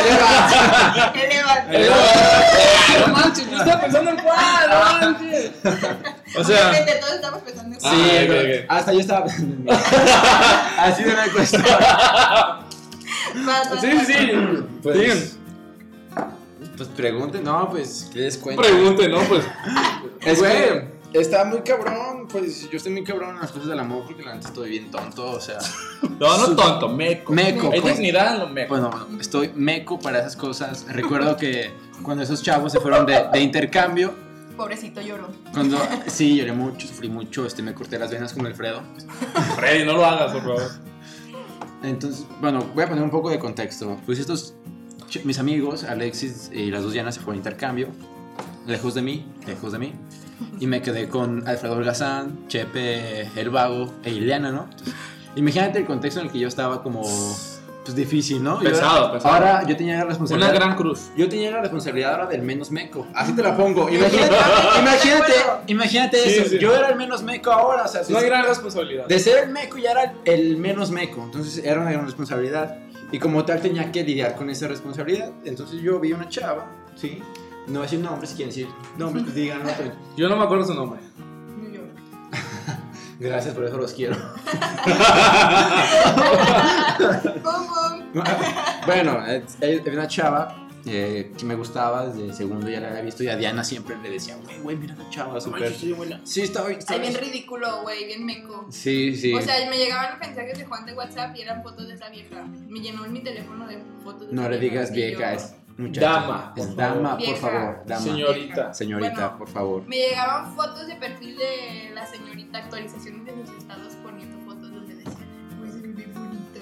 [1.22, 1.54] Eleva.
[3.06, 5.52] No manches, yo estaba pensando en cuál, no manches.
[6.38, 8.64] O sea, Obviamente todos estamos pensando en Ah, Sí, ok.
[8.68, 9.70] hasta yo estaba pensando en mí.
[10.78, 11.10] Así de.
[13.46, 14.06] Vas, vas, sí, vas.
[14.06, 14.30] sí, sí.
[14.82, 15.18] Pues, Digan,
[16.76, 18.62] pues pregunten, no, pues que les cuento.
[18.62, 19.20] pregunten, ¿no?
[19.24, 19.44] Pues,
[20.22, 20.52] Es Güey.
[21.12, 24.22] que está muy cabrón, pues yo estoy muy cabrón en las cosas del amor porque
[24.22, 25.58] la neta estoy bien tonto, o sea.
[26.18, 27.32] no, no tonto, meco.
[27.32, 27.70] Meco.
[27.72, 27.94] Hay pues.
[27.96, 28.68] dignidad en lo meco.
[28.74, 30.86] Bueno, bueno, estoy meco para esas cosas.
[30.88, 31.70] Recuerdo que
[32.02, 34.14] cuando esos chavos se fueron de, de intercambio,
[34.60, 35.30] Pobrecito lloró.
[35.54, 38.82] cuando sí, lloré mucho, sufrí mucho, este, me corté las venas con Alfredo.
[39.56, 40.70] Freddy, no lo hagas, por favor.
[41.82, 43.98] Entonces, bueno, voy a poner un poco de contexto.
[44.04, 44.52] Pues estos,
[45.24, 47.88] mis amigos, Alexis y las dos llanas se fueron a intercambio,
[48.66, 49.94] lejos de mí, lejos de mí.
[50.58, 54.64] Y me quedé con Alfredo Holgazán, Chepe El Vago e Ileana, ¿no?
[54.64, 54.94] Entonces,
[55.36, 57.02] imagínate el contexto en el que yo estaba como,
[57.94, 58.58] pues difícil, ¿no?
[58.58, 59.34] Pesado, yo, pesado.
[59.34, 60.54] Ahora yo tenía la Una responsabilidad.
[60.54, 61.10] gran cruz.
[61.16, 63.06] Yo tenía la responsabilidad ahora del menos meco.
[63.14, 63.88] Así te la pongo.
[63.88, 64.34] Imagínate,
[64.80, 65.32] imagínate,
[65.66, 66.50] imagínate Sí, eso.
[66.50, 66.58] sí.
[66.58, 67.84] Yo era el menos meco ahora.
[67.84, 69.06] O sea, No hay gran responsabilidad.
[69.06, 71.22] de ser el meco ya era el menos meco.
[71.22, 72.76] Entonces era una gran responsabilidad.
[73.12, 75.30] Y como tal tenía que lidiar con esa responsabilidad.
[75.44, 77.20] Entonces yo vi una chava, ¿sí?
[77.66, 78.68] No voy a decir nombres, si quieren decir
[78.98, 79.62] nombres, pues digan.
[80.16, 81.00] Yo no me acuerdo su nombre.
[83.20, 84.16] Gracias, por eso los quiero.
[88.86, 93.22] Bueno, es, una chava eh, que me gustaba desde segundo, ya la había visto.
[93.22, 95.72] Y a Diana siempre le decía, güey, güey, mira la chava, súper.
[96.24, 96.78] Sí, está bien.
[96.78, 98.66] está bien ridículo, güey, bien meco.
[98.70, 99.34] Sí, sí.
[99.34, 102.44] O sea, me llegaban mensajes de Juan de WhatsApp y eran fotos de esa vieja.
[102.68, 105.54] Me llenó mi teléfono de fotos de no esa le vieja, digas vieja, yo- es
[105.80, 106.10] muchacha.
[106.10, 107.82] Dama, por Es dama, por favor.
[107.86, 108.00] Dama.
[108.00, 108.74] Señorita.
[108.74, 109.38] Señorita, Bueno.
[109.38, 109.82] por favor.
[109.86, 114.38] Me llegaban fotos de perfil de la señorita, actualizaciones de sus estados poniendo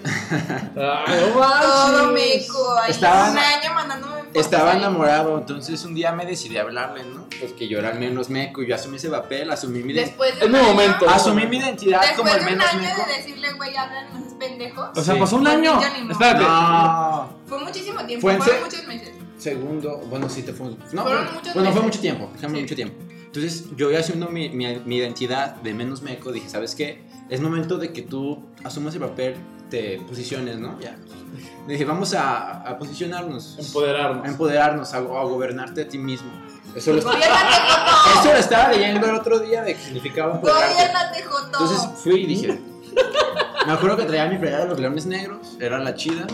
[0.04, 4.36] Ay, no Todo meco, ahí Estaba- un año mandándome fotos.
[4.44, 4.78] Estaba ahí.
[4.78, 7.26] enamorado, entonces un día me decidí a hablarle, ¿no?
[7.40, 10.40] Pues que yo era el menos meco, yo asumí ese papel, asumí mi, Después de
[10.40, 11.08] Es un mi año- momento.
[11.08, 13.06] asumí mi identidad como Después el de un menos año meco.
[13.10, 14.88] de decirle, güey, hablan esos pendejos.
[14.96, 15.20] O sea, Sí.
[15.20, 15.80] pasó un Pues año.
[15.80, 16.12] ya ni modo.
[16.12, 16.44] Espérate.
[16.44, 19.10] No, Fue muchísimo tiempo, Fue en fueron se- muchos meses.
[19.38, 20.68] segundo, bueno, sí te fue.
[20.92, 21.82] No, Fueron fue- muchos bueno, fue meses.
[21.82, 22.62] mucho tiempo, dejamos Sí.
[22.62, 23.04] mucho tiempo.
[23.26, 27.02] Entonces, yo ya asumiendo mi, mi, mi identidad de menos meco, dije, ¿sabes qué?
[27.28, 29.36] Es momento de que tú asumas el papel,
[29.70, 30.78] te posiciones, ¿no?
[30.80, 30.96] Ya.
[31.66, 34.24] Dije, vamos a, a posicionarnos, Empoderarnos.
[34.24, 36.30] a empoderarnos, a, a gobernarte a ti mismo.
[36.74, 37.16] Eso lo, Joto.
[37.16, 41.24] eso lo estaba leyendo el otro día de que significaba empoderarte.
[41.52, 42.58] Entonces fui y dije,
[43.66, 46.26] me acuerdo que traía mi playera de los leones negros, era la chida.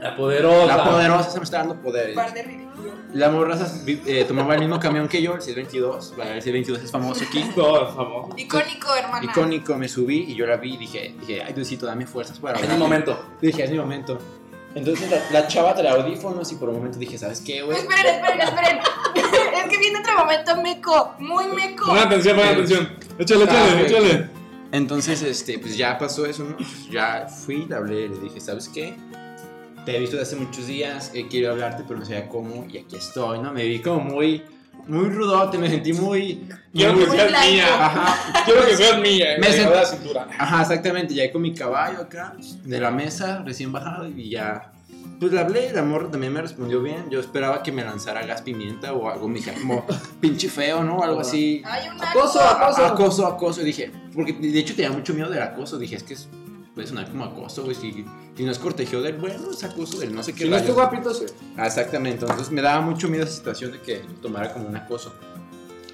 [0.00, 0.76] La poderosa.
[0.76, 2.14] La poderosa se me está dando poder.
[2.14, 2.67] par de.
[3.14, 3.56] La morra
[3.86, 6.14] eh, tomaba el mismo camión que yo, el 622.
[6.16, 7.42] Bueno, el 622 es famoso aquí.
[7.54, 8.34] Todo famoso.
[8.36, 9.24] Icónico, hermana.
[9.24, 12.58] Icónico, me subí y yo la vi y dije, dije ay, Diosito, dame fuerzas para
[12.58, 12.76] En hablar.
[12.76, 13.24] un momento.
[13.40, 14.18] Dije, es mi momento.
[14.74, 17.78] Entonces la, la chava traía audífonos y por un momento dije, ¿sabes qué, güey?
[17.78, 18.78] Esperen, esperen, esperen.
[19.64, 21.86] es que viene otro momento meco, muy meco.
[21.86, 22.88] Pongan atención, pongan atención.
[23.18, 24.30] Échale, échale, échale.
[24.70, 26.56] Entonces, este, pues ya pasó eso, ¿no?
[26.90, 28.94] Ya fui, le hablé, le dije, ¿sabes qué?
[29.88, 32.76] Te he visto desde hace muchos días, eh, quiero hablarte, pero no sabía cómo, y
[32.76, 33.54] aquí estoy, ¿no?
[33.54, 34.42] Me vi como muy,
[34.86, 36.46] muy rudote, me sentí muy...
[36.74, 37.48] Quiero muy- que seas blanco.
[37.50, 37.86] mía.
[37.86, 39.26] Ajá, Quiero que seas mía.
[39.40, 40.28] Me Me sent- la cintura.
[40.38, 42.34] ajá, exactamente, ya con mi caballo acá,
[42.64, 44.72] de la mesa, recién bajado, y ya...
[45.20, 47.08] Pues le hablé, la morra también me respondió bien.
[47.10, 49.86] Yo esperaba que me lanzara gas pimienta o algo, me como
[50.20, 51.02] pinche feo, ¿no?
[51.02, 51.62] Algo así.
[51.64, 52.84] Un Acoso, acoso.
[52.86, 56.28] Acoso, acoso, dije, porque de hecho tenía mucho miedo del acoso, dije, es que es,
[56.78, 58.04] puede sonar como acoso, güey, si,
[58.36, 60.62] si no es cortejo del bueno, es acoso del no sé qué Si no es
[60.62, 60.76] rayos.
[60.76, 61.24] guapito, sí.
[61.56, 65.12] Ah, exactamente, entonces me daba mucho miedo esa situación de que tomara como un acoso.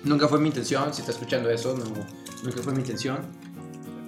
[0.02, 1.84] Nunca fue mi intención, si está escuchando eso, no,
[2.42, 3.20] nunca fue mi intención.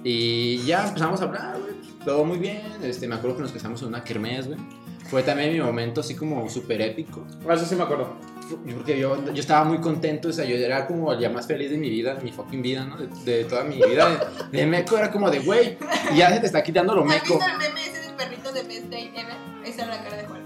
[0.03, 1.73] Y ya empezamos a hablar, güey,
[2.05, 4.59] todo muy bien, este, me acuerdo que nos casamos en una kermés, güey.
[5.09, 7.25] Fue también mi momento así como súper épico.
[7.47, 8.15] Ah, Eso sí me acuerdo.
[8.75, 11.69] Porque yo, yo estaba muy contento, o sea, yo era como el día más feliz
[11.69, 12.97] de mi vida, de mi fucking vida, ¿no?
[12.97, 14.29] De, de toda mi vida.
[14.51, 15.77] De, de meco era como de, güey,
[16.15, 17.35] ya se te está quitando lo ¿Has meco.
[17.37, 19.35] visto el meme ese del perrito de Best Day Ever?
[19.65, 20.41] Esa era la cara de Juan.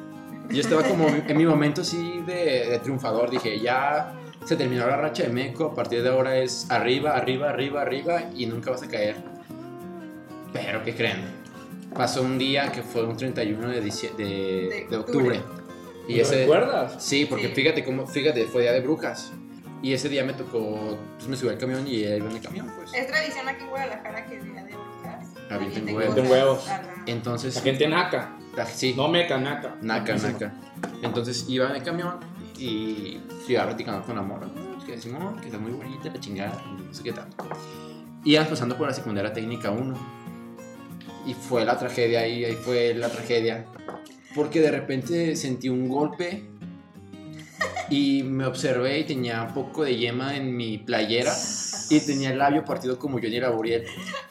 [0.50, 4.14] Yo estaba como en mi momento así de, de triunfador, dije, ya
[4.46, 8.24] se terminó la racha de meco, a partir de ahora es arriba, arriba, arriba, arriba
[8.36, 9.16] y nunca vas a caer.
[10.54, 11.41] Pero, ¿qué creen?
[11.94, 15.42] Pasó un día que fue un 31 de, dicie- de, De de octubre.
[16.08, 17.04] Y ¿Lo ese, recuerdas?
[17.04, 17.54] Sí, porque Sí.
[17.54, 19.32] fíjate cómo, fíjate, fue día de brujas.
[19.84, 22.42] Y ese día me tocó, pues me subí al camión y él iba en el
[22.42, 22.94] camión, pues.
[22.94, 25.28] Es tradición aquí en Guadalajara que el día de brujas.
[25.50, 26.12] Avienten avienten huevos.
[26.12, 26.68] Avienten huevos.
[26.70, 26.82] Ajá.
[27.08, 28.38] Entonces, La gente naca.
[28.58, 29.76] ah, sí, No meca, naca.
[29.82, 30.54] naca, naca.
[31.02, 32.20] Entonces iba en el camión
[32.58, 34.48] y iba platicando con la morra.
[34.48, 34.86] ¿no?
[34.86, 37.28] Que decimos, que está muy bonita, la chingada, y no sé qué tal.
[38.24, 40.21] Ibas pasando por la secundaria técnica 1.
[41.26, 43.66] Y fue la tragedia ahí, ahí fue la tragedia.
[44.34, 46.44] Porque de repente sentí un golpe
[47.90, 51.34] y me observé y tenía un poco de yema en mi playera
[51.90, 53.84] y tenía el labio partido como Johnny Laboriel.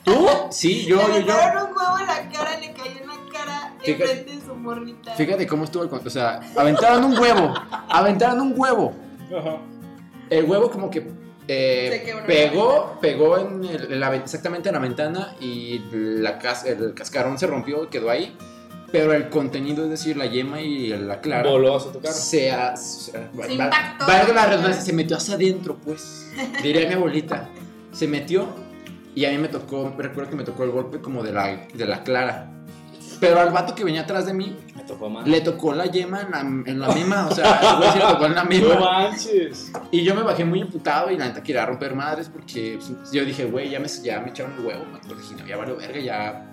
[0.03, 0.27] ¿Tú?
[0.51, 1.35] Sí, yo, le yo, yo.
[1.69, 5.13] un huevo en la cara, le cayó en la cara Fíjate- enfrente de su morrita.
[5.15, 7.53] Fíjate cómo estuvo el O sea, aventaron un huevo.
[7.89, 8.95] Aventaron un huevo.
[9.39, 9.59] Ajá.
[10.31, 11.07] El huevo como que
[11.53, 16.65] eh, Se pegó, pegó en el- en la exactamente en la ventana y la cas-
[16.65, 18.37] el cascarón se rompió y quedó ahí.
[18.93, 22.13] Pero el contenido, es decir, la yema y la clara, Voló hacia tu cara.
[22.13, 24.07] se, ha- se- va- Se va- impactó.
[24.07, 26.31] valga la redundancia, se metió hacia adentro, pues.
[26.63, 27.49] Diría mi abuelita.
[27.93, 28.49] Se metió
[29.15, 31.85] y a mí me tocó, recuerdo que me tocó el golpe como de la, de
[31.87, 32.51] la clara.
[33.21, 35.29] Pero al vato que venía atrás de mí, Me tocó más.
[35.29, 38.05] le tocó la yema en la, en la misma, o sea, el güey se le
[38.07, 38.81] tocó en la No misma.
[38.81, 39.73] manches.
[39.91, 43.25] Y yo me bajé muy imputado y la neta quería romper madres porque pues, yo
[43.25, 44.85] dije, güey, ya me, ya me echaron el huevo.
[45.07, 46.47] Porque dije, no, ya valió verga, ya.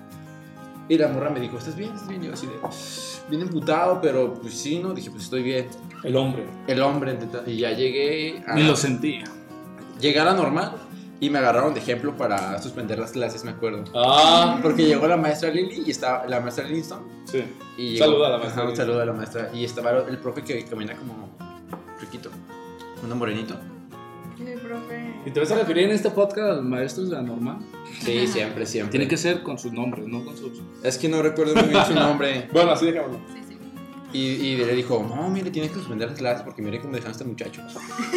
[0.89, 1.91] Y la morra me dijo, ¿estás bien?
[1.93, 2.24] ¿Estás bien?
[2.24, 2.53] Yo así de,
[3.30, 4.93] bien emputado, pero pues sí, ¿no?
[4.93, 5.68] Dije, pues estoy bien.
[6.03, 6.45] El hombre.
[6.68, 9.24] El hombre, y ya llegué a, Ni lo sentía.
[9.99, 10.74] llegué a la normal
[11.20, 13.84] y me agarraron de ejemplo para suspender las clases, me acuerdo.
[13.95, 16.99] Ah, Porque llegó la maestra Lily y estaba la maestra Livingston.
[17.26, 17.43] sí.
[17.78, 19.49] Y llegó- Saluda a la maestra Ajá, saludo a la maestra.
[19.53, 21.30] Y estaba el profe que camina como
[22.01, 22.30] riquito,
[23.03, 23.55] uno morenito.
[24.39, 25.15] El profe.
[25.26, 27.57] ¿Y te vas a referir en este podcast a los maestros de la normal?
[28.01, 28.91] Sí, siempre, siempre.
[28.91, 30.61] Tiene que ser con sus nombres, no con sus.
[30.84, 32.47] Es que no recuerdo muy bien su nombre.
[32.53, 33.20] Bueno, así dejémoslo.
[33.34, 33.46] Sí, sí.
[34.13, 37.09] Y, y le dijo, no, mire, tienes que suspender las clases porque mire cómo dejaron
[37.09, 37.61] a este muchacho.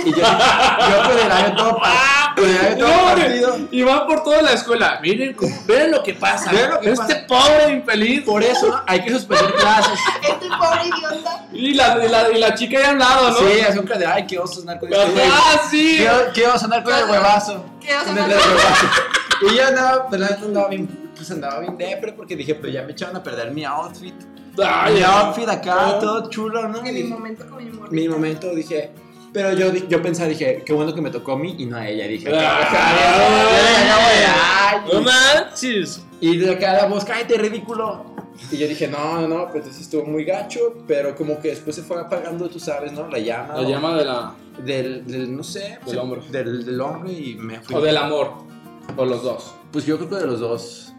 [0.07, 3.59] Y yo, yo con el año todo, pa- con el año todo No, partido.
[3.73, 5.01] Y van por toda la escuela.
[5.03, 6.53] Miren, cómo- vean lo que pasa.
[6.53, 7.27] Vean lo que este pasa.
[7.27, 8.23] pobre infeliz.
[8.23, 9.99] Por eso hay que suspender clases.
[10.23, 11.47] Este pobre idiota.
[11.53, 13.37] Y la, y la, y la chica ya al lado, ¿no?
[13.37, 15.23] Sí, hace un de, ay, qué oso sonar con este.
[15.27, 15.97] Ah, sí.
[15.99, 17.65] Qué, qué oso sonar con el huevazo.
[17.81, 18.37] ¿Qué vas a Con el hacer?
[18.49, 18.87] huevazo.
[19.51, 22.73] Y yo andaba, pues, la neta andaba bien, pues andaba bien depre porque dije, pues
[22.73, 24.15] ya me echaban a perder mi outfit.
[24.65, 25.99] Ay, mi outfit acá, Ah.
[26.01, 26.85] todo chulo, ¿no?
[26.85, 27.95] En mi momento con mi morrita.
[27.95, 28.91] mi momento dije,
[29.33, 31.89] pero yo, yo pensaba, dije, qué bueno que me tocó a mí y no a
[31.89, 32.07] ella.
[32.09, 32.71] Dije, Ah.
[34.93, 36.05] No manches.
[36.21, 38.05] y de acá la voz, cállate, ridículo.
[38.51, 41.77] Y yo dije, no, no, no, pues entonces estuvo muy gacho, pero como que después
[41.77, 43.07] se fue apagando, tú sabes, ¿no?
[43.09, 43.55] La llama.
[43.61, 44.35] La llama de la.
[44.65, 46.23] Del, del no sé, Del hombre.
[46.31, 47.77] Del, del hombre y me fui.
[47.77, 48.33] O del amor.
[48.97, 49.55] O los dos.
[49.71, 50.93] Pues yo creo que de los dos,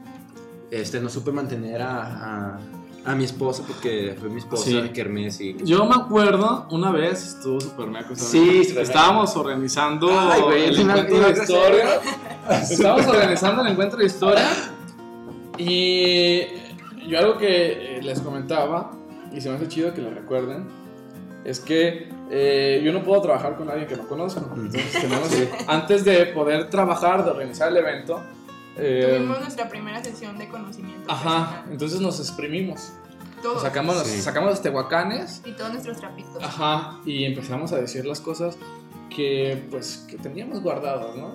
[0.70, 2.60] este, no supe mantener a, a,
[3.06, 4.80] a mi esposa porque fue mi esposa Sí.
[4.82, 5.58] de Kermés y...
[5.64, 8.16] Yo me acuerdo, una vez estuvo super meco.
[8.16, 11.86] Sí, súper Estábamos organizando Ay, güey, el encuentro de historia.
[12.62, 14.48] Estábamos organizando el encuentro de historia.
[15.58, 16.42] Y
[17.08, 18.92] yo algo que eh, les comentaba,
[19.34, 20.68] y se me hace chido que lo recuerden,
[21.44, 24.42] es que eh, yo no puedo trabajar con alguien que no conozco.
[24.56, 28.22] Entonces, tenemos que- antes de poder trabajar, de organizar el evento,
[28.78, 31.12] eh, Tuvimos nuestra primera sesión de conocimiento.
[31.12, 31.72] ajá, personal.
[31.72, 32.94] entonces nos exprimimos.
[33.42, 33.62] Todos.
[33.64, 34.22] Sacamos, los- Sí.
[34.22, 36.44] sacamos los tehuacanes Y todos nuestros trapitos.
[36.44, 38.58] Ajá, y empezamos a decir las cosas
[39.10, 41.34] que pues que teníamos guardadas, ¿no?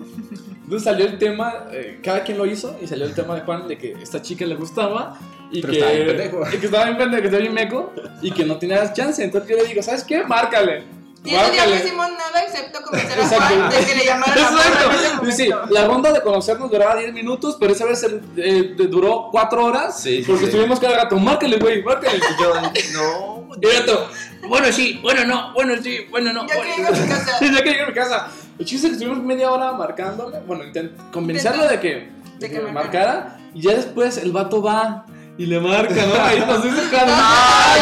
[0.63, 3.67] Entonces salió el tema, eh, cada quien lo hizo y salió el tema de Juan
[3.67, 5.19] de que esta chica le gustaba
[5.51, 6.41] y Pero que, estaba bien pendejo.
[6.53, 9.23] y que estaba bien pendejo, que estaba bien meco y que no tenía chance.
[9.23, 10.23] Entonces yo le digo, ¿sabes qué?
[10.23, 10.83] Márcale.
[11.23, 13.27] Y ese día no hicimos nada excepto convencer a.
[13.27, 15.27] Juan de que le llamara a la morra en ese Exacto.
[15.27, 18.05] Y sí, la ronda de conocernos duraba 10 minutos, pero esa vez
[18.37, 20.49] eh, duró 4 horas Sí, sí, porque sí.
[20.51, 22.17] estuvimos cada rato, márcale, güey, márcale.
[22.17, 22.53] Y yo,
[22.93, 24.09] no, Y el gato,
[24.47, 26.47] bueno, sí, bueno, no, bueno, sí, bueno, no.
[26.47, 26.71] Ya bueno".
[26.71, 27.37] que llego a mi casa.
[27.41, 28.27] ya que llegué a mi casa.
[28.59, 30.63] El chiste es que estuvimos media hora marcándole, bueno,
[31.11, 32.09] convencerlo de que, de
[32.39, 33.39] De que que marcara.
[33.53, 35.05] Y ya después el vato va
[35.37, 36.21] y le marca, ¿no?
[36.21, 36.81] Ahí nos dice.
[37.07, 37.81] Ay.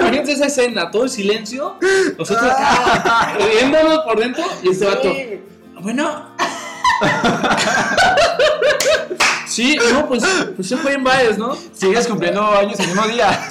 [0.00, 1.76] Imagínense esa escena, todo el silencio.
[2.18, 4.44] Nosotros acá, riéndonos por dentro.
[4.62, 5.12] Y este vato,
[5.80, 6.28] bueno.
[9.46, 10.24] Sí, no, pues,
[10.56, 11.54] pues se fue en Baez, ¿no?
[11.74, 13.50] sigues cumpliendo años el mismo día.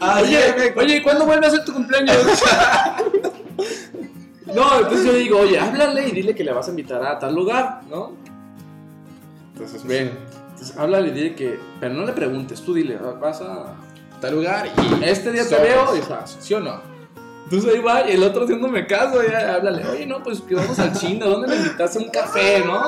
[0.00, 2.16] Oye, oye, ¿y ¿cuándo vuelve a ser tu cumpleaños?
[4.46, 7.34] no, entonces yo digo, oye, háblale y dile que le vas a invitar a tal
[7.34, 8.12] lugar, ¿no?
[9.54, 10.10] Entonces, ven,
[10.50, 13.76] entonces háblale y dile que, pero no le preguntes, tú dile, vas a...
[14.20, 16.00] tal lugar y Este día te veo y
[16.40, 16.80] ¿sí o no?
[17.44, 20.78] Entonces ahí va y el otro haciéndome caso, ya, háblale, oye, no, pues que vamos
[20.78, 22.82] al cine, ¿dónde me invitaste un café, no?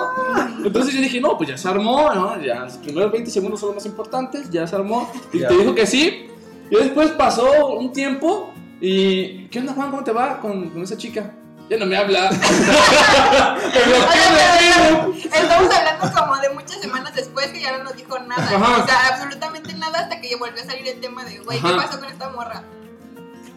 [0.65, 2.41] Entonces yo dije, no, pues ya se armó, ¿no?
[2.43, 5.11] Ya, los primeros 20 segundos son los más importantes, ya se armó.
[5.33, 5.49] Y Ya.
[5.49, 6.29] te dijo que sí.
[6.71, 8.51] Y después pasó un tiempo
[8.81, 9.91] y, ¿qué onda, Juan?
[9.91, 11.33] ¿Cómo te va con, con esa chica?
[11.69, 12.31] Ya no me habla.
[12.31, 15.17] Me bloqueó de Facebook.
[15.35, 18.43] Estamos hablando como de muchas semanas después que ya no nos dijo nada.
[18.43, 18.83] Ajá.
[18.83, 21.99] O sea, absolutamente nada hasta que volvió a salir el tema de, güey, ¿qué pasó
[21.99, 22.63] con esta morra?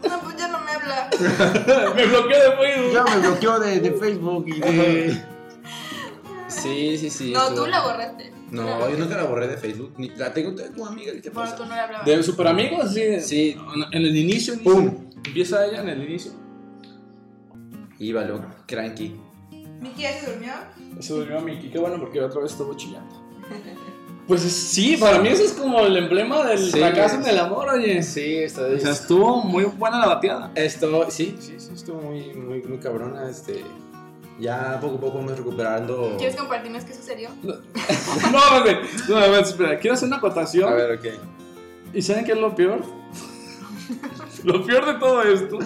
[0.08, 1.10] No, pues ya no me habla.
[1.96, 2.94] Me bloqueó de Facebook.
[2.94, 5.24] ya me bloqueó de, de Facebook y de...
[6.48, 7.32] Sí, sí, sí.
[7.32, 8.32] No, tú la borraste.
[8.52, 9.94] La No, yo nunca la borré de Facebook.
[9.98, 11.12] Ni, la tengo como amiga.
[11.22, 11.56] ¿Qué Bueno, pasa?
[11.56, 12.06] tú no le hablabas.
[12.06, 13.20] De super amigos, sí.
[13.22, 13.58] Sí.
[13.92, 14.72] En el inicio, inicio.
[14.74, 15.10] Pum.
[15.26, 16.32] Empieza ella en el inicio.
[18.00, 19.20] Iba loco, cranky.
[19.82, 20.54] ¿Miki ya se durmió?
[21.00, 23.16] Se durmió a Miki, qué bueno porque otra vez estuvo chillando.
[24.28, 26.70] Pues sí, para mí ese es como el emblema del Sí.
[26.78, 28.04] fracaso en el amor, oye.
[28.04, 30.52] Sí, está O sea, estuvo muy buena la bateada.
[30.54, 33.28] Esto, sí, sí, sí, estuvo muy, muy, muy cabrona.
[33.28, 33.64] Este,
[34.40, 36.14] ya poco a poco vamos recuperando.
[36.20, 37.30] ¿Quieres compartirnos qué sucedió?
[37.42, 37.56] No,
[38.32, 38.38] no,
[39.18, 40.72] a ver, espera, quiero hacer una acotación.
[40.72, 41.06] A ver, ok.
[41.96, 42.84] ¿Y saben qué es lo peor?
[44.44, 45.58] lo peor de todo esto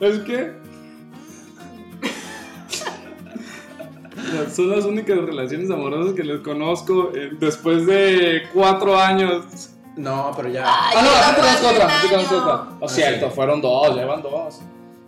[0.00, 0.54] es que
[4.54, 9.70] son las únicas relaciones amorosas que les conozco eh, después de cuatro años.
[9.96, 10.64] No, pero ya.
[10.66, 12.54] Ay, ah, no, ya te conozco otra, te conozco otra.
[12.80, 13.32] Lo Ah, cierto, sí.
[13.34, 14.60] fueron dos, llevan dos.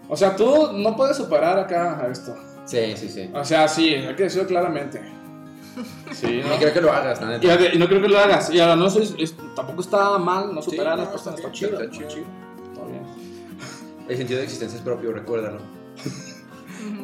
[0.09, 2.35] O sea, tú no puedes superar acá a esto.
[2.67, 3.31] Sí, sí, sí.
[3.33, 5.01] O sea, sí, hay que decirlo claramente.
[6.13, 6.57] Sí, No ¿no?
[6.59, 7.75] creo que lo hagas, la Y, neta.
[7.75, 8.51] y no creo que lo hagas.
[8.53, 11.39] Y ahora no soy, es- tampoco está mal no superar Sí, a las no, personas.
[11.41, 11.81] está Está chido.
[11.81, 12.25] está chido.
[12.73, 13.03] Está bien.
[14.09, 15.61] El sentido de existencia es propio, recuérdalo.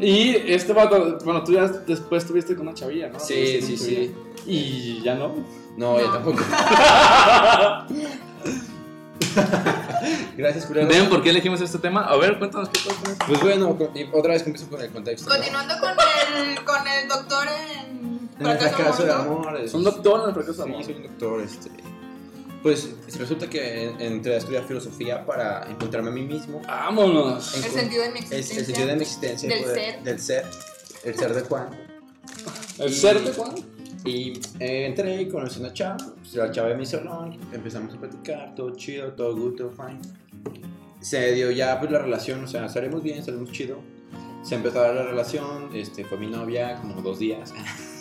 [0.00, 3.18] Y este vato, bueno, tú ya después estuviste con una chavilla, ¿no?
[3.20, 4.14] Sí, sí, sí.
[4.46, 5.34] Y ya no.
[5.76, 6.12] No, yo No.
[6.12, 6.38] tampoco.
[10.36, 10.88] Gracias, culero.
[10.88, 12.04] ¿Ven por qué elegimos este tema?
[12.04, 13.16] A ver, cuéntanos qué pasa.
[13.26, 15.28] Pues bueno, con- y otra vez empiezo con el contexto.
[15.28, 15.34] ¿no?
[15.34, 19.60] Continuando con el, con el doctor en En el fracaso de amor.
[19.60, 20.84] es- Son doctor en el fracaso de Sí, amor.
[20.84, 21.40] soy un doctor.
[21.40, 21.70] Este,
[22.62, 22.88] pues
[23.18, 26.60] resulta que en- entré a estudiar filosofía para encontrarme a mí mismo.
[26.66, 27.54] Vámonos.
[27.56, 28.58] El sentido de mi existencia.
[28.58, 29.48] el sentido de mi existencia.
[29.48, 30.02] Del poder- ser.
[30.04, 30.44] Del ser.
[31.04, 31.68] El ser de Juan.
[32.78, 33.54] ¿El ser de Juan?
[34.04, 35.96] Y eh, entré y conocí a una chava.
[36.20, 37.38] Pues, la chava de mi salón.
[37.52, 38.54] Empezamos a platicar.
[38.54, 40.00] Todo chido, todo good, todo fine.
[41.00, 42.42] Se dio ya pues la relación.
[42.44, 43.78] O sea, salimos bien, salimos chido.
[44.42, 45.70] Se empezó a dar la relación.
[45.74, 47.52] Este, fue mi novia como dos días.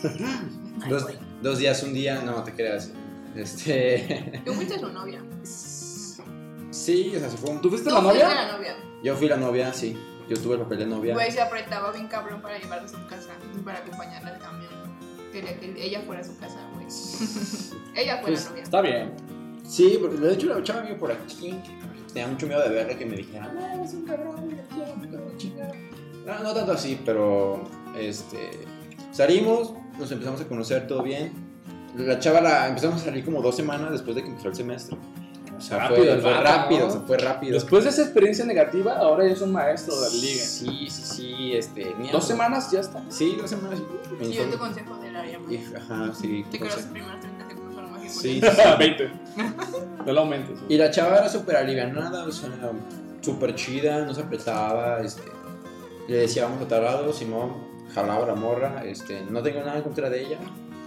[1.42, 2.22] Dos días, un día.
[2.22, 2.92] No te creas.
[3.38, 4.42] Este.
[4.46, 5.24] Tú fuiste su novia.
[6.72, 7.62] Sí, o sea, se fue un...
[7.62, 8.28] ¿Tú fuiste Tú la novia?
[8.34, 8.76] la novia.
[9.04, 9.98] Yo fui la novia, sí.
[10.28, 11.14] Yo tuve el papel de novia.
[11.14, 14.72] Güey se apretaba bien cabrón para llevarla a su casa y para acompañarla al camión.
[15.32, 16.86] Quería que ella fuera a su casa, güey.
[17.96, 18.64] ella fue Pues, la novia.
[18.64, 19.14] Está bien.
[19.64, 21.56] Sí, porque de hecho la chava vive por aquí.
[22.14, 25.08] Tenía mucho miedo de verla que me dijera, no, es un cabrón, me quiero, me
[25.08, 25.76] quiero chingar".
[26.26, 27.64] No, no tanto así, pero
[27.98, 28.50] este
[29.12, 31.47] salimos, nos empezamos a conocer todo bien.
[31.98, 34.98] La chava la empezamos a salir como dos semanas después de que empezó el semestre.
[35.58, 36.86] O sea, Rápido fue, fue vato, rápido, ¿no?
[36.88, 37.54] o sea, fue rápido.
[37.56, 40.44] Después de esa experiencia negativa, ahora ya es un maestro de la liga.
[40.44, 41.96] Sí, sí, sí, este.
[42.12, 43.04] Dos siguiente ya está.
[43.10, 43.80] Sí, dos semanas.
[44.22, 45.40] Siguiente consejo del área.
[45.50, 46.46] Y- Ajá, sí.
[46.52, 48.78] Te los primeros 30 segundos fueron más Sí, importantes.
[48.78, 49.12] 20.
[50.06, 50.60] No lo aumentes.
[50.70, 52.50] Y la chava era súper alivianada, o sea,
[53.22, 55.24] súper chida, no se apretaba, este,
[56.08, 57.56] le decía vamos a tal lado, Simón
[57.94, 60.38] jalaba la morra, este, no tengo nada en contra de ella,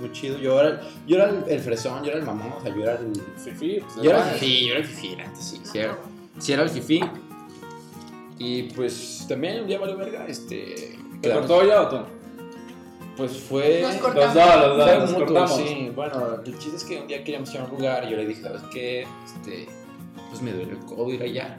[0.01, 2.74] muy chido, yo era, yo era el, el fresón, yo era el mamón, o sea,
[2.74, 3.80] yo era el, Fifi.
[3.80, 5.98] pues, yo era el fifí, yo era el fifí, neta, sí, sí era,
[6.38, 7.01] sí era el fifí,
[8.38, 11.96] y pues también un día valió verga, este, ¿Te cortó ella o tú?
[13.16, 13.82] pues fue...
[13.82, 14.34] Nos Los cortamos.
[14.34, 15.57] dos, los dos, nos mutuo, cortamos.
[15.59, 15.92] sí.
[15.94, 18.26] Bueno, el chiste es que un día queríamos ir a un lugar y yo le
[18.26, 19.07] dije, ¿sabes qué?
[19.26, 19.68] Este,
[20.30, 21.59] pues me duele el codo ir allá.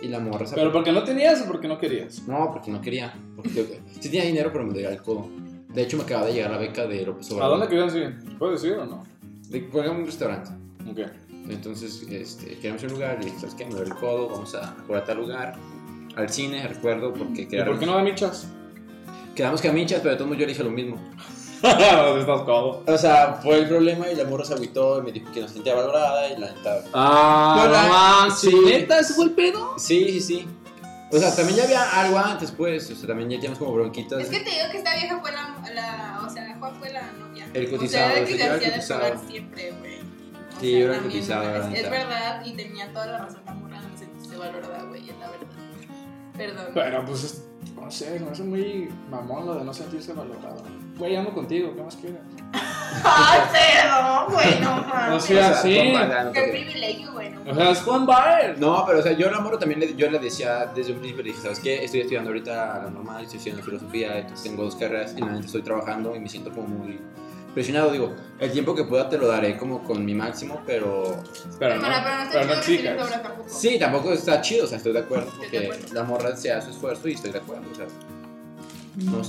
[0.00, 2.22] Y la morra se ¿Pero porque no tenías o porque no querías?
[2.28, 3.12] No, porque no quería.
[3.34, 5.28] Porque sí tenía dinero, pero me dolía el codo.
[5.74, 7.58] De hecho, me acaba de llegar la beca de López ¿A Obrador.
[7.58, 8.38] dónde querías ir?
[8.38, 9.04] ¿Puedes decir o no?
[9.48, 10.50] De, fue a un restaurante.
[10.90, 10.98] Ok.
[11.50, 13.64] Entonces, este, a un lugar y dije, ¿sabes qué?
[13.66, 15.56] Me duele el codo, vamos a jugar a tal lugar.
[16.16, 18.46] Al cine, recuerdo, porque ¿Y quedamos, por qué no da michas?
[19.34, 20.96] quedamos camichas, pero de todos modos yo le dije lo mismo.
[21.64, 22.82] estás codo.
[22.86, 25.48] O sea, fue el problema y la morra se agüitó y me dijo que no
[25.48, 28.54] se sentía valorada y la neta Ah, la- no sí.
[28.64, 29.00] ¿Neta?
[29.00, 29.74] ¿Ese fue el pedo?
[29.76, 30.46] Sí, sí, sí.
[31.12, 32.90] O sea, también ya había algo antes, pues.
[32.90, 34.20] O sea, también ya teníamos como bronquitas.
[34.22, 37.12] Es que te digo que esta vieja fue la, la o sea, Juan fue la
[37.12, 37.46] novia.
[37.54, 39.00] El O cotizado, sea, era el que se cotizado.
[39.00, 39.98] despegar siempre, güey.
[40.00, 43.80] O Sí, sea, era cotizado, es, es verdad y tenía toda la razón la morra,
[43.80, 45.46] no se sentirse valorada, güey, es la verdad.
[46.36, 46.66] Perdón.
[46.74, 47.44] Pero pues, es-
[47.76, 50.62] no sé, se me hace muy mamón lo de no sentirse valorado.
[50.98, 52.20] Güey, ando contigo, ¿qué más quieres?
[53.02, 55.24] Ay, perdón, güey, no O mames.
[55.24, 55.92] sea, sí.
[55.92, 57.30] no te Qué privilegio, güey.
[57.30, 58.58] no O sea, es Juan Baer.
[58.60, 61.24] No, pero o sea, yo la morro también le, yo le decía desde un principio,
[61.24, 61.84] le dije, ¿sabes qué?
[61.84, 65.62] Estoy estudiando ahorita la normal, estoy estudiando filosofía, tengo dos carreras y la neta estoy
[65.62, 67.00] trabajando y me siento como muy
[67.54, 67.90] presionado.
[67.92, 71.16] Digo, el tiempo que pueda te lo daré como con mi máximo, pero
[71.58, 73.48] Pero no, Hermana, pero no sobras tampoco.
[73.48, 75.94] sí, tampoco está chido, o sea, estoy de acuerdo, Estoy de porque acuerdo.
[75.94, 77.86] la morra se hace su esfuerzo y estoy de acuerdo, o sea,
[78.96, 79.22] no,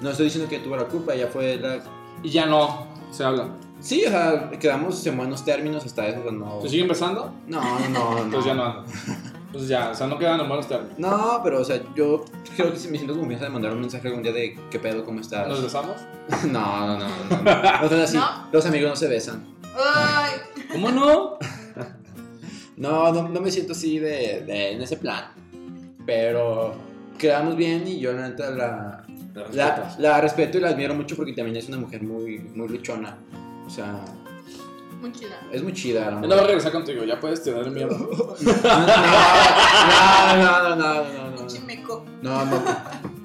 [0.00, 1.80] no estoy diciendo que tuvo la culpa, ella fue la...
[2.22, 3.48] Y ya no se habla.
[3.80, 6.60] Sí, o sea, quedamos en buenos términos hasta eso, o sea, no...
[6.62, 7.32] ¿Se siguen besando?
[7.46, 8.18] No, no, no.
[8.22, 8.84] Entonces ya no andan.
[9.52, 10.96] Pues ya, o sea, no quedan en buenos términos.
[10.98, 12.24] No, pero o sea, yo
[12.56, 15.20] creo que me siento confianza de mandar un mensaje algún día de qué pedo, cómo
[15.20, 15.48] estás.
[15.48, 15.96] ¿Nos besamos?
[16.46, 17.42] No, no, no, no.
[17.42, 18.16] No, no son así.
[18.16, 18.46] ¿No?
[18.52, 19.44] Los amigos no se besan.
[19.76, 20.32] Ay,
[20.72, 21.38] ¿Cómo no?
[22.76, 25.24] No, no, no me siento así de, de- en ese plan.
[26.06, 26.74] Pero
[27.18, 29.04] quedamos bien y yo la neta la,
[29.52, 33.18] la, la respeto y la admiro mucho porque también es una mujer muy, muy luchona.
[33.66, 34.00] O sea,
[35.00, 35.40] muy chida.
[35.52, 36.28] es muy chida Yo mujer.
[36.28, 37.90] no voy a regresar contigo, ya puedes tener miedo.
[38.40, 41.36] No, no, no, no, no, no, no.
[41.36, 42.04] Pinche meco.
[42.22, 42.62] No, no,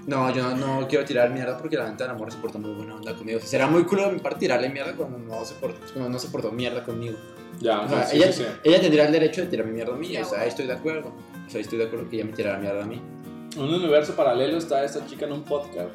[0.07, 2.71] no, yo no, no quiero tirar mierda porque la neta la morra se portó muy
[2.73, 3.37] buena onda conmigo.
[3.37, 6.09] O sea, será muy culo de mi parte tirarle mierda cuando no se portó, cuando
[6.09, 7.17] no se portó mierda conmigo.
[7.59, 8.49] Ya, O sea, sí, ella, sí, sí.
[8.63, 10.49] ella tendría el derecho de tirarme mierda a mí, Ya, o sea, güey.
[10.49, 11.13] estoy de acuerdo.
[11.45, 13.01] O sea, estoy de acuerdo que ella me tirara mierda a mí.
[13.55, 15.89] En un universo paralelo está esta chica en un podcast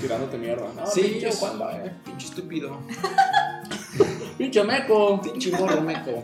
[0.00, 0.66] tirándote mierda.
[0.74, 1.94] No, Sí, pinche es- Juan Baer.
[2.04, 2.78] Pinche estúpido,
[4.54, 5.20] Pinche meco.
[5.20, 6.22] pinche morro meco.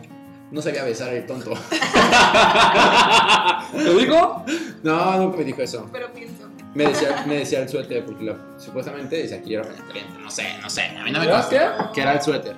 [0.51, 1.51] No sabía besar el tonto.
[3.73, 4.45] ¿Te digo?
[4.83, 5.89] No, nunca me dijo eso.
[5.91, 6.47] Pero pienso.
[6.73, 10.17] Me decía, me decía el suéter, porque lo- supuestamente decía que yo era caliente.
[10.21, 11.87] No sé, no sé, a mí no me ¿Sabes consta.
[11.89, 11.93] qué?
[11.93, 12.55] Que era el suéter,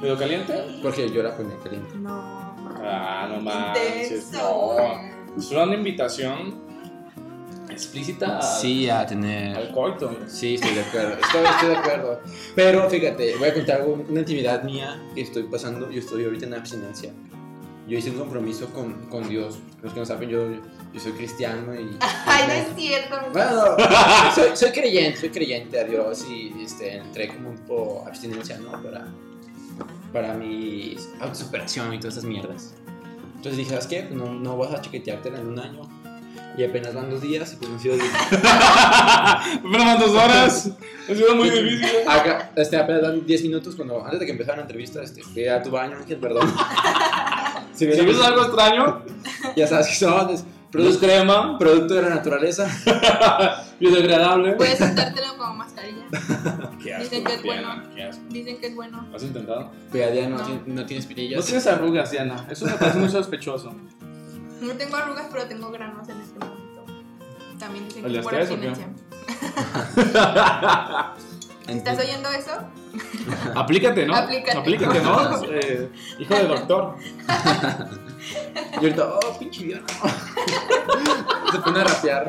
[0.00, 0.80] ¿Medio caliente?
[0.82, 1.96] porque yo era caliente.
[1.98, 4.32] No, Ah, no manches.
[4.32, 4.76] No.
[5.38, 6.60] Es una invitación
[7.80, 9.56] explícita Sí, a tener...
[9.56, 10.16] al coito.
[10.26, 11.14] Sí, estoy de acuerdo.
[11.14, 12.20] Estoy, estoy de acuerdo.
[12.54, 15.90] Pero fíjate, voy a contar algo, una intimidad mía que estoy pasando.
[15.90, 17.12] Yo estoy ahorita en abstinencia.
[17.88, 19.58] Yo hice un compromiso con, con Dios.
[19.82, 20.48] Los que no saben, yo,
[20.92, 21.96] yo soy cristiano y.
[22.26, 23.16] Ay, no es cierto.
[23.32, 23.76] Bueno,
[24.34, 28.72] soy, soy creyente, soy creyente a Dios y este, entré como un poco abstinencia, ¿no?
[28.82, 29.08] Para,
[30.12, 32.74] para mi autosuperación y todas esas mierdas.
[33.36, 34.02] Entonces dije, ¿sabes qué?
[34.02, 35.99] No, no vas a chiqueteártela en un año.
[36.56, 37.94] Y apenas van dos días y pues han sido
[39.62, 40.70] Pero más dos horas.
[41.08, 41.86] Ha sido muy difícil.
[42.06, 45.46] Acá, este, apenas dan 10 minutos cuando, antes de que empezara la entrevista, este, fui
[45.46, 46.52] a tu baño, Ángel, perdón.
[47.72, 49.02] si Si ves ves algo extraño,
[49.56, 52.68] ya sabes que son, es produce producto, crema, producto de la naturaleza.
[53.80, 54.52] biodegradable.
[54.52, 56.04] Puedes usártelo como mascarilla.
[56.82, 57.94] Qué asco, Dicen que es Diana, bueno.
[57.94, 58.22] qué asco.
[58.28, 59.08] Dicen que es bueno.
[59.14, 59.70] ¿Has intentado?
[59.90, 60.44] Pero ya no, No.
[60.66, 61.44] no tiene No espinillas.
[61.46, 62.46] tienes arrugas, Diana.
[62.50, 63.74] Eso me parece muy sospechoso.
[64.60, 66.84] No tengo arrugas, pero tengo granos en este momento.
[67.58, 68.88] También dicen ¿El que por abstinencia.
[71.66, 72.52] ¿Estás oyendo eso?
[73.54, 74.14] Aplícate, ¿no?
[74.16, 74.58] Aplícate.
[74.58, 75.44] Aplícate, ¿no?
[75.44, 75.88] Eh,
[76.18, 76.96] hijo de doctor.
[78.72, 79.86] Y ahorita, oh, pinche Diana.
[81.52, 82.28] Se pone a rapear.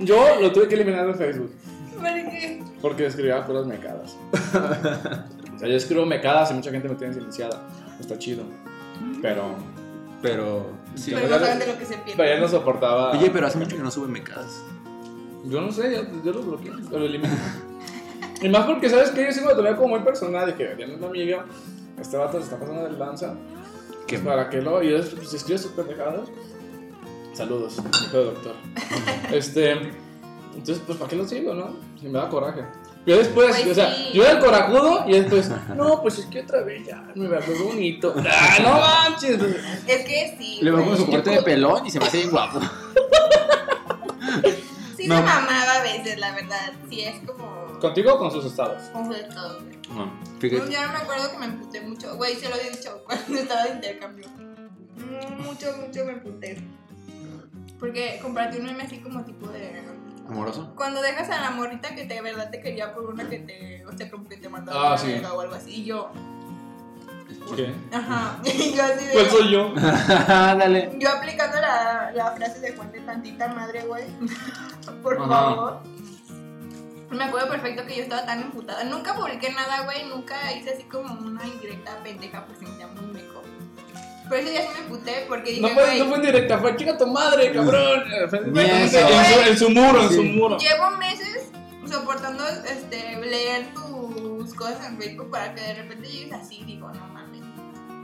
[0.00, 1.52] Yo lo tuve que eliminar de Facebook.
[1.94, 2.62] ¿Por qué?
[2.82, 4.16] Porque escribía puras mecadas.
[5.54, 7.62] O sea, yo escribo mecadas y mucha gente me tiene silenciada.
[8.00, 8.44] Está chido.
[9.22, 9.54] Pero.
[10.22, 11.12] Pero, sí.
[11.14, 12.14] Pero no saben de lo que se pierde.
[12.16, 13.12] Pero ya no soportaba.
[13.12, 14.62] Oye, pero hace mucho que no sube mecadas.
[15.44, 17.34] Yo no sé, yo, yo lo bloqueé, yo lo eliminé.
[18.40, 19.26] y más porque, ¿sabes qué?
[19.26, 20.46] Yo sí me lo tomé como muy personal.
[20.46, 21.42] Dije, ya no es mi amigo.
[22.00, 23.34] Este vato se está pasando de lanza.
[24.06, 24.18] ¿Qué?
[24.18, 24.82] ¿Para qué lo?
[24.82, 26.28] Y yo pues, escribo sus pendejadas.
[27.34, 28.54] Saludos, hijo de doctor.
[29.32, 29.72] este.
[30.54, 31.76] Entonces, pues, ¿para qué lo sigo, no?
[32.00, 32.64] Y me da coraje.
[33.06, 34.10] Yo después, Pues o sea, sí.
[34.14, 37.40] yo era el corajudo y después, no, pues es que otra vez ya me veo
[37.64, 38.14] bonito.
[38.30, 39.38] ¡Ah, no manches!
[39.86, 40.58] Es que sí.
[40.62, 42.60] Le pongo su corte de pelón y se me hace bien guapo.
[44.96, 45.16] Sí No.
[45.16, 46.72] se mamaba a veces, la verdad.
[46.88, 47.78] Sí, es como.
[47.80, 48.84] ¿Contigo o con sus estados?
[48.92, 49.78] Como de todo, güey.
[49.90, 50.68] No, Un fíjate.
[50.68, 52.16] día me acuerdo que me emputé mucho.
[52.16, 54.28] Güey, se lo había dicho cuando estaba de intercambio.
[54.96, 56.56] Mm, Mucho, mucho me emputé.
[57.78, 59.82] Porque compartí un meme así como tipo de.
[60.28, 60.72] Amoroso.
[60.74, 63.84] Cuando dejas a la morrita que te, de verdad te quería por una que te.
[63.86, 65.14] O sea, como que te mandaba Ah, a sí.
[65.32, 65.70] o algo así.
[65.82, 66.10] Y yo.
[67.56, 67.74] ¿Qué?
[67.92, 68.38] Ajá.
[68.44, 69.12] Y yo así de.
[69.12, 69.74] ¿Cuál soy yo?
[70.28, 70.96] Dale.
[70.98, 74.04] Yo aplicando la, la frase de Juan de tantita madre, güey.
[75.02, 75.28] Por Ajá.
[75.28, 75.80] favor.
[77.10, 78.82] Me acuerdo perfecto que yo estaba tan emputada.
[78.84, 80.08] Nunca publiqué nada, güey.
[80.08, 83.33] Nunca hice así como una indirecta pendeja porque me llamo un meco.
[84.28, 86.76] Pero ese día sí me emputé porque dije, No fue, no fue en directa, fue
[86.76, 88.04] chica tu madre, cabrón.
[88.52, 88.98] Ni En eso.
[88.98, 90.58] su, en su muro, en su muro.
[90.58, 91.50] llevo meses
[91.90, 96.64] soportando este, leer tus cosas en Facebook para que de repente llegues así.
[96.64, 97.42] Digo, no mames.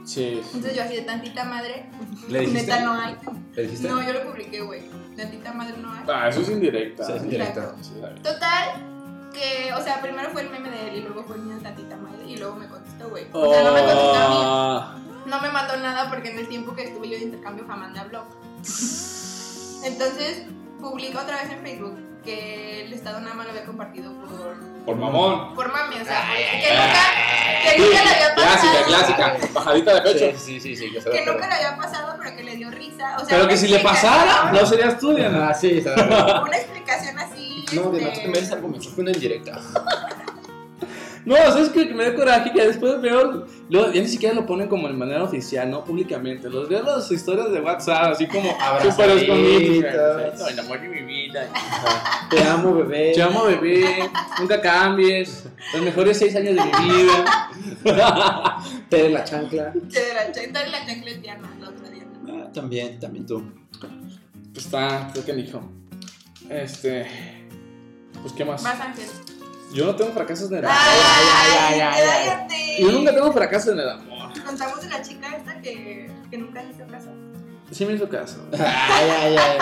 [0.05, 0.41] Sí.
[0.45, 1.87] Entonces yo así de tantita madre.
[2.29, 2.62] ¿Le dijiste?
[2.62, 3.16] Neta no hay.
[3.55, 3.89] ¿Le dijiste?
[3.89, 4.83] No, yo lo publiqué, güey.
[5.16, 6.01] Tantita madre no hay.
[6.09, 7.05] Ah, eso es indirecta.
[7.07, 7.75] Sí, es indirecta.
[7.81, 7.93] Sí.
[8.23, 11.57] Total, que, o sea, primero fue el meme de él y luego fue el mío
[11.57, 13.27] de tantita madre y luego me contestó, güey.
[13.33, 14.97] O sea, no me contestó a mí, Ah,
[15.27, 17.99] no me mandó nada porque en el tiempo que estuve yo de intercambio jamás me
[18.01, 18.25] habló.
[19.85, 20.43] Entonces,
[20.81, 24.55] publica otra vez en Facebook que el Estado nada más lo había compartido por,
[24.85, 25.55] por mamón.
[25.55, 27.03] por mami, o sea, Ay, ay, que, nunca,
[27.64, 28.87] que nunca le había Clásica, pasado.
[29.16, 29.37] clásica.
[29.55, 30.39] Bajadita de pecho.
[30.39, 30.93] Sí, sí, sí, sí.
[30.93, 33.16] Que, se Que ve, nunca le había pasado, pero que le dio risa.
[33.16, 35.49] O sea, Pero que si le pasara, no serías tú, Diana.
[35.49, 35.83] Ah, sí.
[35.87, 37.64] Una explicación así.
[37.73, 39.59] No, de este, no te mereces algo mejor que una indirecta.
[41.25, 41.87] No, ¿sabes qué?
[41.87, 43.47] Que me da coraje que después veo.
[43.68, 46.49] Luego, ya ni siquiera lo ponen como de manera oficial, no públicamente.
[46.49, 48.51] Los veo en las historias de WhatsApp, así como
[48.83, 50.39] súper escondidos.
[50.39, 51.49] No, el amor de mi vida.
[52.31, 53.12] Te amo, bebé.
[53.14, 54.11] Te amo, bebé.
[54.39, 55.49] Nunca cambies.
[55.75, 57.49] Los mejores seis años de mi vida.
[58.89, 59.73] Te de la chancla.
[59.73, 62.11] Te de la chancla, la chancla es Diana, la otra Diana.
[62.29, 63.43] Ah, también, también tú.
[64.53, 65.62] Pues está, creo que elijo.
[66.49, 67.07] Este.
[68.21, 68.62] Pues, ¿qué más?
[68.62, 69.07] Vas, Ángel.
[69.73, 70.77] Yo no tengo fracasos en el amor.
[70.81, 72.03] ¡Ay, ay, ay, ay.
[72.29, 72.77] cállate!
[72.81, 74.31] Yo nunca tengo fracasos en el amor.
[74.45, 77.09] Contamos de la chica esta que, que nunca hizo caso.
[77.71, 78.39] Sí me hizo caso.
[78.53, 79.59] Ay, ay, ay.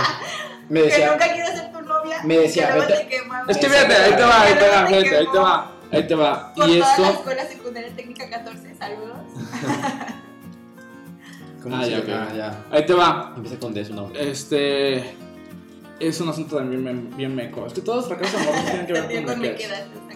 [0.70, 1.10] Me Que decía.
[1.12, 2.20] nunca quiere ser tu novia.
[2.24, 3.44] me decía, que te quema.
[3.48, 5.72] Es que fíjate, ahí te va, ahí te va, Que fíjate, ahí te va.
[5.90, 6.54] Ahí te va.
[6.54, 7.18] Por Y toda la esto.
[7.18, 9.18] escuela secundaria técnica 14, saludos.
[11.62, 12.06] ¿Cómo Ah, ya, ok.
[12.36, 12.64] ya.
[12.70, 13.32] Ahí te va.
[13.36, 14.30] Empieza con D su nombre.
[14.30, 15.16] Este.
[16.00, 17.66] Es un asunto también bien, bien meco.
[17.66, 19.56] Es que todos los fracasos amorosos tienen que ver También con con me.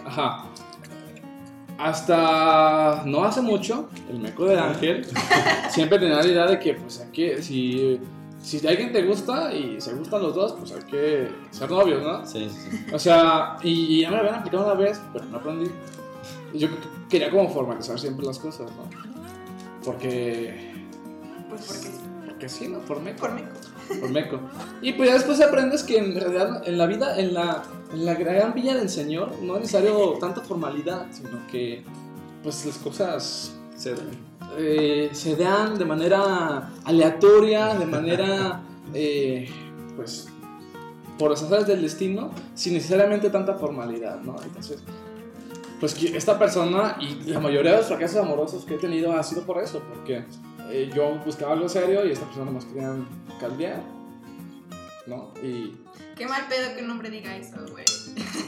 [0.04, 0.44] Ajá.
[1.78, 5.06] hasta no hace mucho, el meco de Ángel
[5.70, 8.00] siempre tenía la idea de que, pues, hay que, si,
[8.40, 12.24] si alguien te gusta y se gustan los dos, pues hay que ser novios, ¿no?
[12.26, 12.84] Sí, sí.
[12.92, 15.70] O sea, y, y ya me lo habían aplicado una vez, pero no aprendí.
[16.54, 16.68] Yo
[17.08, 18.88] quería como formalizar siempre las cosas, ¿no?
[19.84, 20.74] Porque,
[21.48, 22.78] Pues porque porque sí, ¿no?
[22.80, 23.20] Por meco.
[23.20, 23.48] por meco.
[24.00, 24.40] Por meco.
[24.80, 27.62] Y pues ya después aprendes que en realidad en la vida, en la,
[27.92, 31.84] en la gran villa del Señor, no es necesario tanta formalidad, sino que
[32.42, 33.90] pues las cosas Sí.
[34.58, 38.60] eh, se dan de manera aleatoria, de manera,
[38.94, 39.48] eh,
[39.96, 40.28] pues,
[41.18, 44.36] por los azares del destino, sin necesariamente tanta formalidad, ¿no?
[44.42, 44.82] Entonces,
[45.80, 49.22] pues que esta persona y la mayoría de los fracasos amorosos que he tenido ha
[49.24, 50.24] sido por eso, porque
[50.72, 52.94] eh, yo buscaba algo serio y esta persona más quería
[53.38, 53.82] caldear,
[55.06, 55.32] ¿no?
[55.42, 55.74] Y
[56.16, 57.84] Qué mal pedo que un hombre diga eso, güey.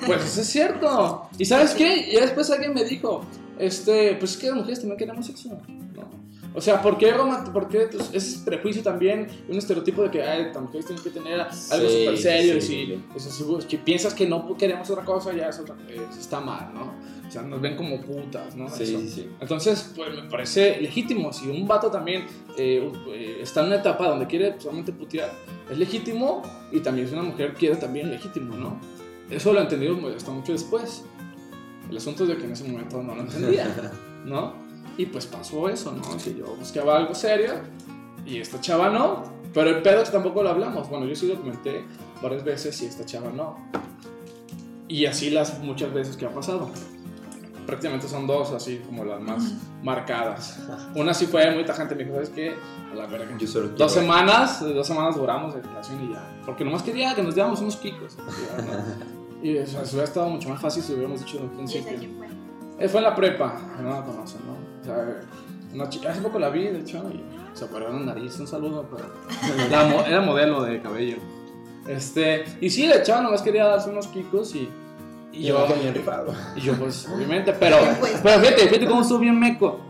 [0.06, 1.28] pues eso es cierto.
[1.38, 2.10] ¿Y sabes qué?
[2.12, 3.24] Y después alguien me dijo,
[3.58, 5.50] este, pues es que las mujeres también queremos sexo,
[5.94, 6.13] ¿no?
[6.57, 10.22] O sea, ¿por qué, romant- por qué pues, ese prejuicio también, un estereotipo de que
[10.22, 11.52] ay, las mujeres tienen que tener algo
[11.88, 12.94] Sí, súper serio sí.
[13.16, 16.38] y si, si- si piensas que no queremos otra cosa, ya es otra- eh, está
[16.40, 16.92] mal, ¿no?
[17.26, 18.68] O sea, nos ven como putas, ¿no?
[18.68, 19.00] Sí, Eso.
[19.00, 19.30] sí, sí.
[19.40, 21.32] Entonces, pues me parece legítimo.
[21.32, 22.24] Si un vato también
[22.57, 25.32] eh, eh, está en una etapa donde quiere solamente putear,
[25.68, 26.42] es legítimo.
[26.70, 28.78] Y también si una mujer quiere, también legítimo, ¿no?
[29.28, 31.02] Eso lo he entendido muy- hasta mucho después.
[31.90, 33.66] El asunto es de que en ese momento no lo entendía,
[34.24, 34.63] ¿no?
[34.97, 36.03] Y pues pasó eso, ¿no?
[36.18, 37.53] Que yo buscaba algo serio
[38.26, 39.24] y esta chava no.
[39.53, 40.88] Pero el pedo es que tampoco lo hablamos.
[40.88, 41.84] Bueno, yo sí lo comenté
[42.22, 43.57] varias veces y esta chava no.
[44.88, 46.70] Y así las muchas veces que ha pasado.
[47.66, 50.59] Prácticamente son dos, así como las más marcadas.
[50.95, 52.55] Una sí fue muy tajante, me dijo, ¿sabes qué?
[52.92, 53.36] A la verga.
[53.38, 56.22] Yo solo Dos semanas, dos semanas duramos de relación y ya.
[56.45, 58.16] Porque nomás quería que nos diéramos unos picos.
[59.42, 61.84] Y, eso, eso hubiera estado mucho más fácil si hubiéramos dicho desde un ¿Y esa
[61.84, 61.99] principio.
[61.99, 62.28] quién fue?
[62.82, 64.57] Eh, fue en la prepa, no la conocen, ¿no?
[64.85, 65.20] O sea,
[65.72, 67.20] una chica, hace poco la vi, de hecho, y
[67.57, 69.09] se operó en la nariz, un saludo, pero
[69.70, 71.16] la era modelo de cabello.
[71.89, 74.68] Este, y sí, la chava nomás quería darse unos picos y,
[75.32, 76.32] y Y yo, bien rifado.
[76.57, 78.18] y yo, pues, obviamente, pero, puesto.
[78.22, 79.80] pero fíjate, fíjate cómo estuvo bien meco.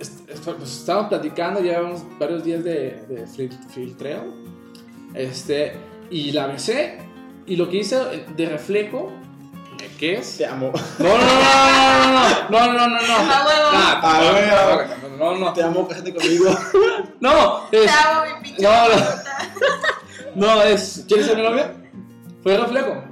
[0.00, 4.22] Est- est- Pues estábamos platicando, llevamos varios días de, de fil- filtreo,
[5.14, 5.74] este,
[6.10, 6.98] y la besé,
[7.46, 7.96] y lo que hice
[8.36, 9.12] de reflejo,
[10.04, 10.36] ¿qué es?
[10.38, 10.72] Te amo.
[10.98, 12.12] No, no, no,
[12.50, 12.98] no, no, no, no, no, no.
[12.98, 13.70] Huevo.
[13.72, 14.94] Ah, A no, huevo.
[15.18, 16.50] No, no, Te amo, cállate conmigo.
[17.20, 20.54] no, es, Te amo, mi pinche No, no.
[20.56, 21.72] no, es, ¿quieres ser mi novia?
[22.42, 23.02] Fue reflejo.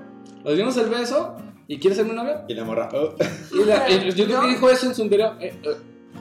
[0.45, 1.37] Nos dimos el beso
[1.69, 2.45] y ¿quieres ser mi novia?
[2.49, 2.89] Y la morra.
[2.93, 3.15] oh,
[3.55, 5.37] Y la- y yo creo que dijo eso en su interior.
[5.41, 5.77] eh, eh,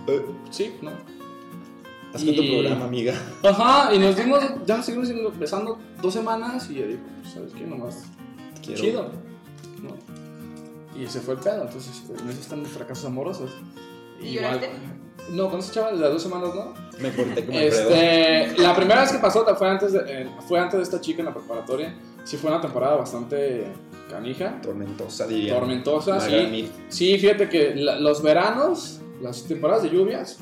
[0.08, 0.92] oh, sí, no.
[2.14, 3.14] Haz con tu Y- programa, amiga.
[3.44, 5.10] Ajá, y nos dimos, ya nos seguimos
[5.40, 7.66] besando dos semanas y yo digo, pues, ¿sabes qué?
[7.66, 8.04] Nomás
[8.64, 8.82] quiero.
[8.82, 9.12] chido,
[9.82, 9.96] ¿no?
[11.00, 13.52] Y se fue el pedo, entonces en eso están los fracasos amorosos.
[14.22, 14.70] ¿Y lloraste?
[15.32, 16.74] No, con esa chava las dos semanas, ¿no?
[17.00, 17.58] Me corté como.
[17.60, 21.22] Este, la primera vez que pasó fue antes, de, eh, fue antes de esta chica
[21.22, 21.96] en la preparatoria.
[22.24, 23.66] Sí fue una temporada bastante
[24.10, 25.54] canija, Tormentosa, diría.
[25.56, 26.20] tormentosa.
[26.20, 30.40] Sí, sí, fíjate que la- los veranos, las temporadas de lluvias,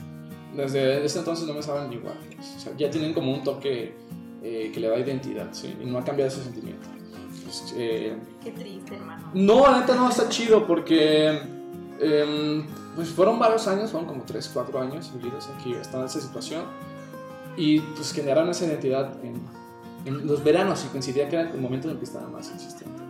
[0.55, 2.15] desde ese entonces no me saben igual.
[2.57, 3.93] O sea, ya tienen como un toque
[4.41, 5.75] eh, que le da identidad, ¿sí?
[5.81, 6.87] Y no ha cambiado ese sentimiento.
[7.49, 9.31] Pues, eh, Qué triste, hermano.
[9.33, 11.29] no, la neta no está chido porque
[11.99, 12.63] em,
[12.95, 16.21] pues fueron varios años, fueron como 3, 4 años seguidos en que estaba en esa
[16.21, 16.63] situación
[17.57, 19.41] y pues generaron esa identidad en,
[20.05, 23.01] en los veranos y coincidía que era el momento en el que estaba más insistente.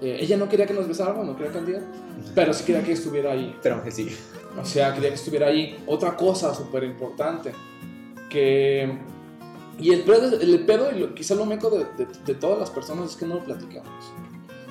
[0.00, 1.86] Eh, ella no quería que nos besáramos, no quería candidato,
[2.34, 3.56] pero sí quería que estuviera ahí.
[3.60, 4.16] Pero Ángel sigue.
[4.60, 5.82] O sea, quería que estuviera ahí.
[5.86, 7.52] Otra cosa súper importante,
[8.30, 9.15] que...
[9.78, 12.70] Y el pedo, el pedo y lo, quizá lo meco de, de, de todas las
[12.70, 14.12] personas es que no lo platicamos.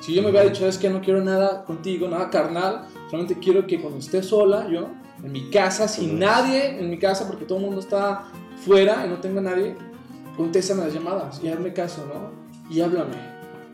[0.01, 3.65] Si yo me hubiera dicho, es que no quiero nada contigo, nada carnal, solamente quiero
[3.65, 4.89] que cuando esté sola, yo,
[5.23, 8.25] en mi casa, sin nadie en mi casa, porque todo el mundo está
[8.57, 9.75] fuera y no tengo a nadie,
[10.37, 12.45] contéstame las llamadas y hazme caso, ¿no?
[12.69, 13.15] Y háblame,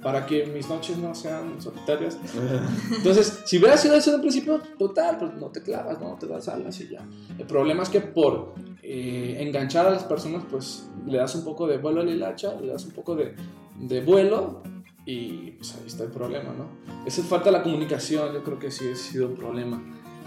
[0.02, 2.18] para que mis noches no sean solitarias.
[2.96, 6.28] Entonces, si hubiera sido eso en un principio, total, pues no te clavas, no te
[6.28, 7.06] das alas y ya.
[7.38, 11.68] El problema es que por eh, enganchar a las personas, pues le das un poco
[11.68, 13.36] de vuelo a la hilacha, le das un poco de,
[13.78, 14.64] de vuelo
[15.06, 16.68] y pues ahí está el problema, ¿no?
[17.06, 19.82] Esa falta de la comunicación, yo creo que sí ha sido un problema.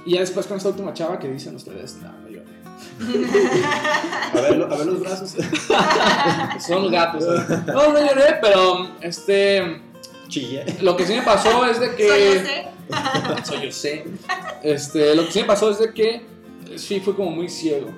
[0.07, 2.24] Y ya después con esta última chava que dicen ustedes, lloré.
[3.01, 5.35] A ver, lo- a ver los brazos.
[6.67, 7.25] Son gatos.
[7.67, 9.81] No, no lloré, pero este,
[10.29, 10.65] Chille.
[10.81, 12.09] lo que sí me pasó es de que...
[12.09, 13.45] Soy yo sé.
[13.45, 14.05] Soy yo sé.
[14.63, 16.23] Este, lo que sí me pasó es de que eh,
[16.79, 17.91] sí fue como muy ciego.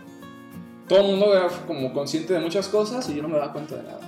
[0.88, 3.74] Todo el mundo era como consciente de muchas cosas y yo no me daba cuenta
[3.76, 4.00] de nada.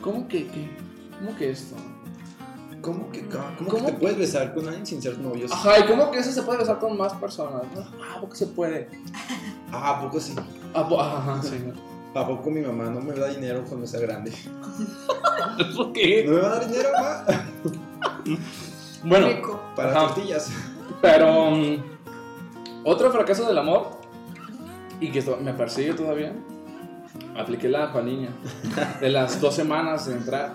[0.00, 0.68] ¿Cómo que, qué?
[1.18, 1.76] ¿Cómo que esto?
[2.84, 3.86] ¿Cómo que, cómo que ¿Cómo?
[3.86, 5.50] te puedes besar con alguien sin ser novios?
[5.50, 7.62] Ajá, ¿y cómo que eso se puede besar con más personas?
[7.74, 7.80] ¿no?
[8.02, 8.90] Ah, ¿por qué se puede?
[9.72, 10.34] Ah, ¿a poco sí?
[10.74, 11.64] Ah, po- ajá, sí.
[12.14, 14.32] ¿A poco mi mamá no me da dinero cuando sea grande?
[15.76, 16.24] ¿Por qué?
[16.26, 17.24] ¿No me va a dar dinero, mamá?
[19.02, 19.60] Bueno, Rico.
[19.76, 20.06] Para Ajá.
[20.14, 20.50] tortillas.
[21.02, 21.76] pero mm,
[22.84, 23.98] otro fracaso del amor
[25.00, 26.32] y que me persigue todavía.
[27.36, 28.30] Apliqué la Juaniña
[29.00, 30.52] de las dos semanas de entrar.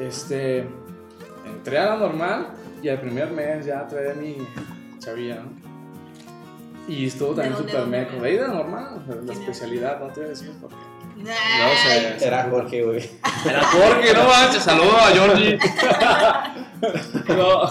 [0.00, 0.68] Este,
[1.58, 2.48] entré a la normal
[2.82, 4.36] y al primer mes ya traía mi
[4.98, 5.68] chavilla, ¿no?
[6.92, 8.24] Y estuvo ¿De también súper meco.
[8.24, 10.76] Ahí de normal, la especialidad, no te voy a decir por qué.
[11.30, 12.26] Ay, sé.
[12.26, 13.10] Era Jorge, güey.
[13.44, 15.58] Era Jorge, no manches, saludo a Georgie.
[17.28, 17.66] No,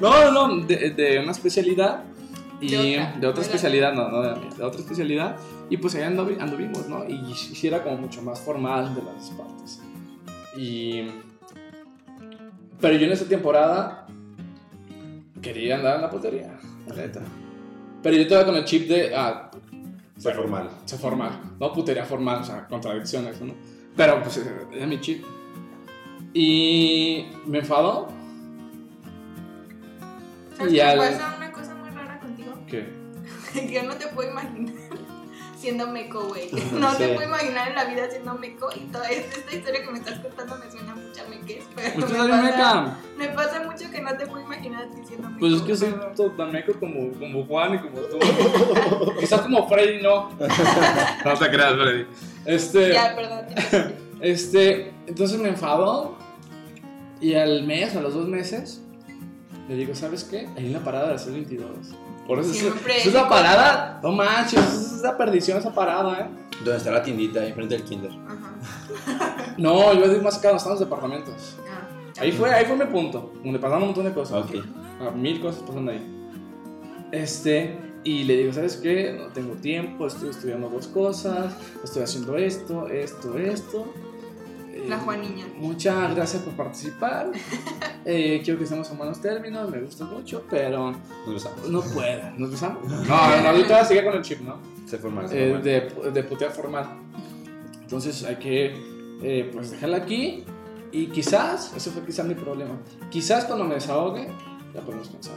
[0.00, 2.04] no, no, de, de una especialidad
[2.60, 5.36] y De de otra, otra, no de la especialidad, no, no de de otra especialidad.
[5.68, 7.04] Y pues allá anduvi- anduvimos, ¿no?
[7.06, 9.80] Y sí era como mucho más formal de las partes.
[10.56, 11.02] Y.
[12.80, 14.06] Pero yo en esa temporada
[15.42, 16.10] quería andar en la
[16.94, 17.20] neta.
[18.02, 19.14] Pero yo estaba con el chip de.
[19.14, 19.50] Ah,
[20.18, 20.70] Fue formal.
[20.84, 23.54] sea formal, no putería formal, o sea, contradicciones, ¿no?
[23.96, 24.40] Pero pues
[24.72, 25.24] era mi chip.
[26.34, 28.08] Y me enfadó.
[30.56, 32.52] ¿Sabes Y qué al- pasa una cosa muy rara contigo?
[32.66, 32.86] ¿Qué?
[33.52, 34.74] Que yo no te puedo imaginar
[35.58, 36.50] siendo meco, güey.
[36.72, 36.98] No Sí.
[36.98, 40.18] te puedo imaginar en la vida siendo meco y toda esta, historia que me estás
[40.20, 42.98] contando me suena mucho a meques, pero Usted me es pasa, meca.
[43.16, 45.40] me pasa mucho que no te puedo imaginar a ti siendo meco.
[45.40, 48.18] Pues es que soy pero- tan meco como, como Juan y como tú.
[49.20, 50.30] Quizás como Freddy, no.
[51.24, 52.06] No te creas, Freddy.
[52.44, 53.46] Este, Ya, perdón.
[54.20, 56.16] este, entonces me enfadó.
[57.20, 58.82] Y al mes, a los dos meses,
[59.68, 60.48] le digo, ¿sabes qué?
[60.56, 61.68] Ahí en la parada de la 22.
[62.26, 64.00] Por eso es, Siempre esa es la es parada.
[64.02, 66.30] No manches, esa es la perdición esa parada, ¿eh?
[66.64, 68.10] ¿Dónde está la tiendita ahí enfrente del kinder?
[68.10, 69.54] Ajá.
[69.58, 71.56] No, yo iba más acá donde están los departamentos.
[71.68, 74.44] Ah, Ahí fue, ahí fue mi punto, donde pasaron un montón de cosas.
[74.44, 74.64] Ok.
[75.00, 76.02] Ah, mil cosas pasando ahí.
[77.12, 79.12] Este, y le digo, ¿sabes qué?
[79.18, 81.54] No tengo tiempo, estoy estudiando dos cosas,
[81.84, 83.92] estoy haciendo esto, esto, esto.
[84.76, 85.46] Eh, La Juaniña.
[85.56, 87.30] Muchas gracias por participar.
[88.08, 90.92] Eh, quiero que estemos en buenos términos, me gusta mucho, pero
[91.26, 91.68] Nos besamos.
[91.68, 92.30] no puedo.
[92.36, 92.84] ¿Nos besamos?
[92.88, 93.04] No,
[93.42, 94.58] no, ahorita sigue con el chip, ¿no?
[94.86, 95.28] Se formal.
[95.28, 96.86] se Eh, de, de putear formal.
[97.80, 98.76] Entonces hay que
[99.24, 100.44] eh, pues dejarla aquí
[100.92, 102.78] y quizás, ese fue quizás mi problema,
[103.10, 104.28] quizás cuando me desahogue
[104.72, 105.34] ya podemos pensar.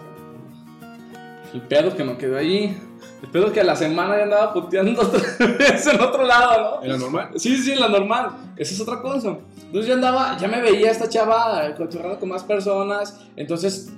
[1.52, 2.78] El pedo que no quedó ahí,
[3.22, 5.22] el pedo que a la semana ya andaba puteando otra
[5.57, 6.84] vez en otro lado, ¿no?
[6.84, 7.30] ¿En la normal?
[7.36, 8.32] Sí, sí, en la normal.
[8.55, 9.38] Esa es otra cosa.
[9.57, 13.20] Entonces yo andaba, ya me veía esta chava eh, cotorreando con más personas.
[13.36, 13.91] Entonces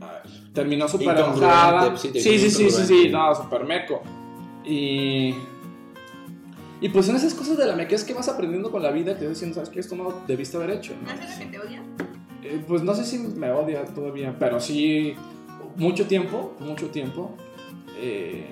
[0.00, 1.90] ah, terminó súper enojada.
[1.90, 4.02] pues, sí, Sí, te sí, sí, sí, no, súper meco.
[4.64, 5.34] Y.
[6.82, 9.24] Y pues son esas cosas de la mequez que vas aprendiendo con la vida que
[9.24, 9.80] vas diciendo, ¿sabes qué?
[9.80, 10.94] Esto no debiste haber hecho.
[10.94, 11.12] ¿no?
[11.14, 11.82] ¿No es lo que te odia?
[12.42, 15.14] Eh, pues no sé si me odia todavía, pero sí,
[15.76, 17.34] mucho tiempo, mucho tiempo.
[18.00, 18.50] Eh,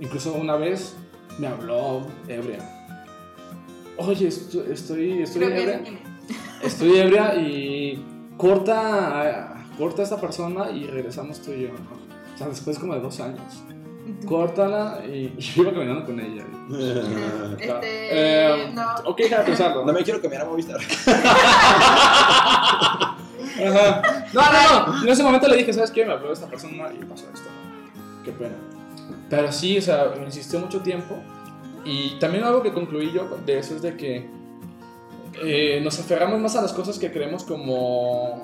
[0.00, 0.96] incluso una vez
[1.38, 2.58] me habló ebria.
[3.96, 5.82] Oye, estu- estoy, estoy ebria.
[6.62, 8.04] Estoy ebria y
[8.36, 11.68] corta, corta a esta persona y regresamos tú y yo.
[11.68, 12.04] ¿no?
[12.34, 13.62] O sea, después como de dos años.
[14.26, 16.44] Córtala y, y yo iba caminando con ella.
[17.58, 18.08] Este.
[18.10, 18.94] Eh, no.
[19.10, 19.84] Ok, déjame pensarlo.
[19.84, 20.80] No me quiero cambiar a Movistar.
[23.56, 24.02] Ajá.
[24.32, 25.02] No, no, no.
[25.04, 26.04] En ese momento le dije, ¿sabes qué?
[26.04, 27.48] Me habló esta persona y pasó esto.
[28.24, 28.56] Qué pena.
[29.28, 31.16] Pero sí, o sea, me insistió mucho tiempo.
[31.84, 34.26] Y también algo que concluí yo de eso es de que
[35.42, 38.42] eh, nos aferramos más a las cosas que creemos como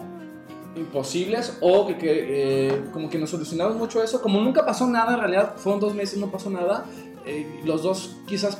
[0.76, 4.20] imposibles o que, que, eh, como que nos solucionamos mucho eso.
[4.20, 6.85] Como nunca pasó nada, en realidad fueron dos meses, no pasó nada.
[7.26, 8.59] eh, los dos quizás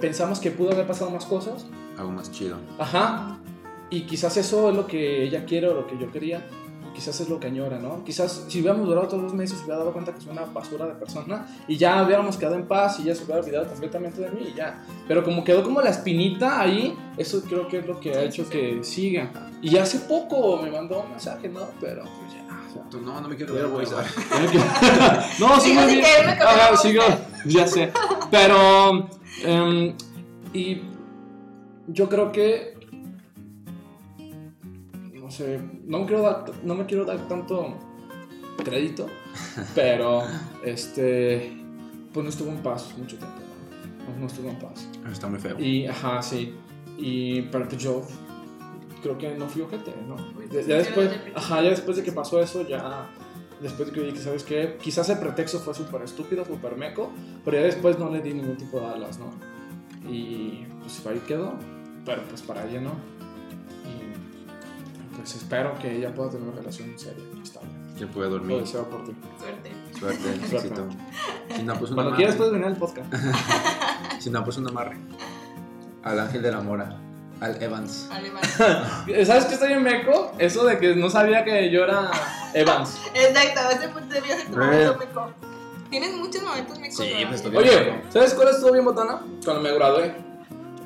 [0.00, 1.66] pensamos que pudo haber pasado más cosas.
[1.96, 2.56] Algo más chido.
[2.78, 3.38] Ajá.
[3.90, 6.46] Y quizás eso es lo que ella quiere o lo que yo quería.
[6.94, 8.02] Quizás es lo que añora, ¿no?
[8.04, 10.86] Quizás si hubiéramos durado todos los meses, se hubiera dado cuenta que soy una basura
[10.86, 14.30] de persona y ya hubiéramos quedado en paz y ya se hubiera olvidado completamente de
[14.30, 14.84] mí y ya.
[15.06, 18.48] Pero como quedó como la espinita ahí, eso creo que es lo que ha hecho
[18.48, 19.30] que siga.
[19.62, 21.60] Y hace poco me mandó un mensaje, ¿no?
[21.80, 22.44] Pero pues ya.
[22.90, 24.04] Tú, no, no me quiero cambiar a Movistar.
[25.40, 26.00] no, Sigo bien.
[26.00, 27.02] quererme cambiar Ajá, a sigo,
[27.46, 27.92] ya sé.
[28.30, 29.08] Pero,
[29.44, 29.94] em,
[30.52, 30.82] y
[31.88, 32.77] yo creo que,
[35.28, 37.74] no sé, no me quiero dar, no me quiero dar tanto
[38.64, 39.06] crédito,
[39.74, 40.22] pero,
[40.64, 41.52] este,
[42.14, 43.36] pues no estuvo en paz mucho tiempo,
[44.06, 44.20] ¿no?
[44.20, 44.88] No, estuvo en paz.
[45.12, 45.60] Está muy feo.
[45.60, 46.54] Y, ajá, sí.
[46.96, 48.02] Y, pero pues yo
[49.02, 50.16] creo que no fui ojete, ¿no?
[50.50, 53.06] Ya, después, ajá, ya después de que pasó eso, ya,
[53.60, 54.78] después de que dije, ¿sabes qué?
[54.82, 57.12] Quizás el pretexto fue súper estúpido, súper meco,
[57.44, 59.30] pero ya después no le di ningún tipo de alas, ¿no?
[60.10, 61.52] Y pues ahí quedó,
[62.06, 63.18] pero pues para ella no.
[65.18, 67.68] Pues espero que ella pueda tener una relación seria estable.
[67.98, 68.60] Ya puede Lo dormir.
[68.60, 69.12] deseo por ti.
[69.38, 69.72] Suerte.
[69.98, 70.86] Suerte, éxito.
[71.54, 72.16] Si no, pues un Cuando amarre.
[72.16, 73.12] quieras puedes venir al podcast.
[74.20, 74.96] Si no, pues un amarre.
[76.02, 76.96] Al ángel de la mora.
[77.40, 78.08] Al Evans.
[78.10, 78.42] Alemán.
[79.26, 80.32] ¿Sabes qué está bien meco?
[80.38, 82.10] Eso de que no sabía que yo era
[82.52, 82.98] Evans.
[83.14, 84.64] Exacto, ese punto debía ser tu Eh.
[84.64, 85.30] momento meco.
[85.88, 86.96] Tienes muchos momentos mecos.
[86.96, 89.20] Sí, pues, estoy Oye, ¿sabes cuál estuvo bien botana?
[89.44, 90.14] Cuando me gradué.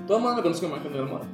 [0.07, 1.25] Todo el mundo me conoce como Ángel de la Mora.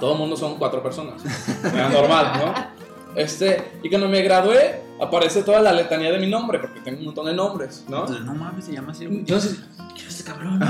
[0.00, 1.22] Todo el mundo son cuatro personas.
[1.64, 2.76] Era normal, ¿no?
[3.20, 7.06] Este, y cuando me gradué, aparece toda la letanía de mi nombre, porque tengo un
[7.06, 8.06] montón de nombres, ¿no?
[8.06, 9.04] No mames, se llama así.
[9.04, 9.60] Entonces,
[9.94, 10.60] ¿quién es este cabrón?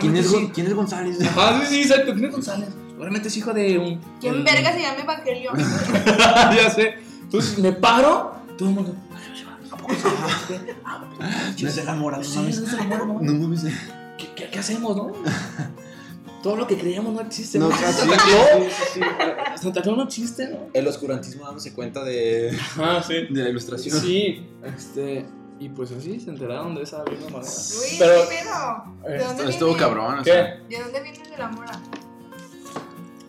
[0.00, 0.34] ¿Quién es, sí.
[0.34, 1.18] Gon- ¿Quién es González?
[1.36, 2.12] Ah, sí, sí, exacto.
[2.12, 2.68] ¿Quién es González?
[2.90, 4.00] Seguramente es hijo de un.
[4.20, 5.52] ¿Quién verga se llama Evangelio?
[6.56, 6.94] ya sé.
[7.22, 8.94] Entonces me paro, todo el mundo.
[9.70, 10.54] ¿A poco sí?
[11.62, 12.60] No es de la mora, no mames.
[12.60, 13.64] no No mames.
[14.18, 15.12] ¿Qué, qué, qué hacemos, no?
[16.46, 17.58] Todo lo que creíamos no existe.
[17.58, 17.72] No.
[17.72, 19.60] Santa Claus.
[19.60, 20.58] Santa Claus no existe, ¿no?
[20.72, 23.14] El oscurantismo dándose cuenta de, Ah, sí.
[23.30, 23.98] de la ilustración.
[24.00, 25.26] Sí, este.
[25.58, 27.50] Y pues así se enteraron de esa misma manera.
[27.50, 29.10] Uy, Pero, ¿qué?
[29.10, 29.82] ¿De dónde Estuvo viene?
[29.82, 30.62] cabrón, o sea.
[30.68, 30.76] ¿qué?
[30.76, 31.80] ¿De dónde viene el de la mora?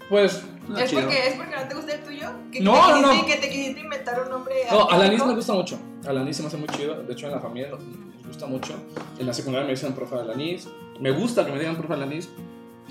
[0.09, 0.43] Pues.
[0.67, 2.29] No, ¿Es porque, ¿Es porque no te gusta el tuyo?
[2.51, 3.25] ¿Que No, te no, quisiste, no.
[3.25, 4.93] que te quisiste inventar un nombre No, artístico?
[4.93, 5.79] Alanis me gusta mucho.
[6.05, 7.01] Alanis se me hace muy chido.
[7.01, 8.75] De hecho, en la familia nos nos gusta mucho.
[9.17, 10.67] En la secundaria me dicen profe Alanis.
[10.99, 12.29] Me gusta que me digan profe Alanis.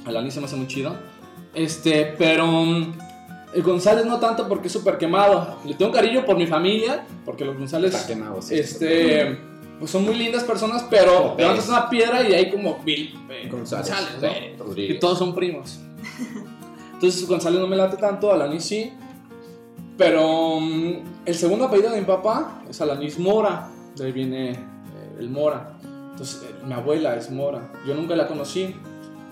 [0.07, 0.95] Alanis se me hace muy chido.
[1.55, 2.47] Este, pero.
[2.47, 2.93] mm,
[3.55, 5.59] El González no tanto porque es súper quemado.
[5.65, 7.07] Le tengo cariño por mi familia.
[7.25, 7.95] Porque los González.
[7.95, 8.55] Está quemado, sí.
[8.59, 9.39] Este.
[9.79, 13.91] Pues son muy lindas personas, pero levantas una piedra y hay como mil eh, González.
[13.91, 14.81] González, ¿no?
[14.81, 15.81] Y todos son primos.
[16.95, 18.91] Entonces González no me late tanto, Alanis sí.
[19.99, 20.93] Pero mm,
[21.27, 23.69] el segundo apellido de mi papá es Alanis Mora.
[23.97, 24.57] De ahí viene eh,
[25.19, 25.77] el Mora.
[26.13, 27.71] Entonces eh, mi abuela es Mora.
[27.87, 28.75] Yo nunca la conocí.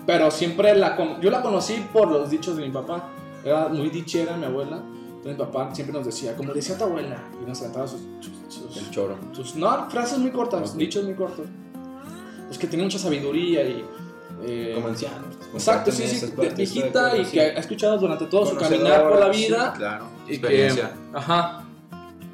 [0.05, 3.09] Pero siempre la con- yo la conocí por los dichos de mi papá.
[3.43, 4.77] Era muy dichera mi abuela.
[4.77, 7.23] Entonces mi papá siempre nos decía, como decía tu abuela.
[7.41, 9.17] Y nos cantaba sus, sus- sus- El choro.
[9.31, 10.77] sus- no, frases muy cortas, Ok.
[10.77, 11.45] dichos muy cortos.
[12.47, 13.83] Pues que tiene mucha sabiduría y...
[14.43, 15.35] eh, Como ancianos.
[15.53, 19.29] Exacto, sí, sí, de- viejita y que ha escuchado durante todo su caminar por la
[19.29, 19.71] vida.
[19.73, 20.05] Sí, claro.
[20.25, 20.91] y que, Experiencia.
[21.13, 21.61] ajá.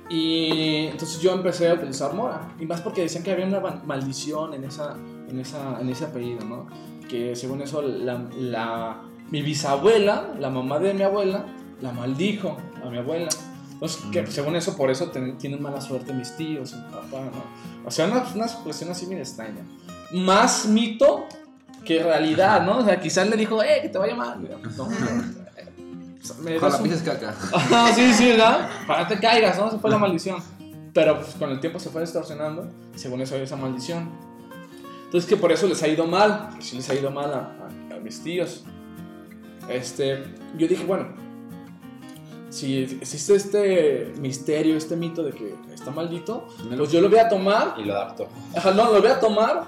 [0.10, 2.50] Y entonces yo empecé a utilizar Mora.
[2.60, 4.96] Y más porque decían que había una ma- maldición en, esa,
[5.30, 6.68] en, esa, en ese apellido, ¿no?
[7.12, 11.46] Que según eso, la, la- mi bisabuela, la mamá de mi abuela,
[11.82, 13.28] la maldijo a mi abuela.
[13.74, 14.28] Entonces, que Mm.
[14.28, 17.44] según eso, por eso ten- tienen mala suerte mis tíos, mi papá, ¿no?
[17.86, 19.62] O sea, una, una cuestión así bien extraña.
[20.14, 21.26] Más mito
[21.84, 22.78] que realidad, ¿no?
[22.80, 24.40] O sea, quizás le dijo, eh, que te vaya mal.
[24.78, 24.86] No,
[26.22, 27.34] sea, me das un- caca.
[27.54, 28.70] Ajá, sí, sí, ¿verdad?
[28.88, 29.70] Para que te caigas, ¿no?
[29.72, 30.38] Se fue la maldición.
[30.94, 34.10] Pero pues, con el tiempo se fue distorsionando, según eso esa maldición.
[35.12, 37.38] Entonces que por eso les ha ido mal, que sí les ha ido mal a,
[37.92, 38.64] a- a mis tíos.
[39.68, 40.24] Este,
[40.58, 41.10] yo dije, bueno,
[42.50, 46.48] si existe este misterio, este mito de que está maldito,
[46.78, 48.28] pues yo lo voy a tomar Y lo adapto.
[48.56, 49.66] Ajá, no, lo voy a tomar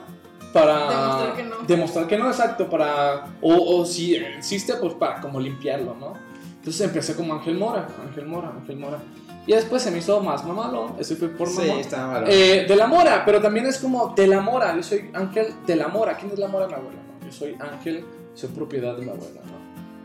[0.53, 1.55] para Demostrar que no.
[1.67, 6.13] demostrar que no, exacto, para o, o si existe, pues para como limpiarlo, ¿no?
[6.57, 8.99] Entonces empecé como Ángel Mora, Ángel Mora, Ángel Mora.
[9.45, 11.79] Y después se me hizo más mamalón, ese fue por Sí, mamón.
[11.79, 12.27] está malo.
[12.29, 15.75] Eh, de la Mora, pero también es como de la Mora, yo soy Ángel de
[15.75, 16.15] la Mora.
[16.15, 16.67] ¿Quién es la Mora?
[16.67, 17.25] Mi abuela, ¿no?
[17.25, 19.53] Yo soy Ángel, soy propiedad de mi abuela, ¿no?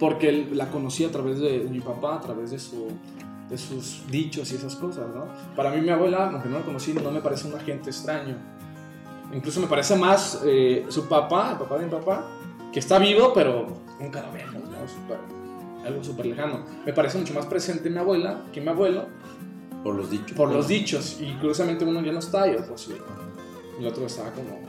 [0.01, 2.89] Porque él- la conocí a través de, de mi papá, a través de, su,
[3.49, 5.27] de sus dichos y esas cosas, ¿no?
[5.55, 8.37] Para mí mi abuela, aunque no la conocí, no me parece un agente extraño.
[9.33, 12.27] Incluso me parece más eh, su papá, el papá de mi papá,
[12.73, 13.67] que está vivo, pero
[14.01, 14.79] nunca lo vemos, ¿no?
[14.89, 15.38] Súper-
[15.89, 16.65] algo súper lejano.
[16.87, 19.07] Me parece mucho más presente mi abuela que mi abuelo,
[19.83, 20.33] Por los dichos.
[20.33, 21.19] por los dichos.
[21.21, 22.95] Y curiosamente uno ya no está y otro sí.
[23.79, 24.61] El otro estaba como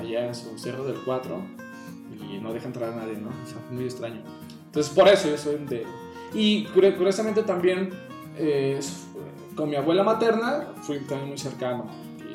[0.00, 1.36] allá en su cerro del 4
[2.32, 3.28] y no deja entrar a nadie, ¿no?
[3.28, 4.22] O sea, fue muy extraño.
[4.66, 5.84] Entonces por eso yo soy de...
[6.32, 7.90] Y curi- curiosamente también
[8.36, 8.80] eh,
[9.54, 11.86] con mi abuela materna fui también muy cercano.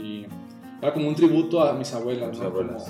[0.02, 0.26] Y
[0.82, 2.46] era como un tributo a mis abuelas, Tus ¿no?
[2.46, 2.84] abuelas.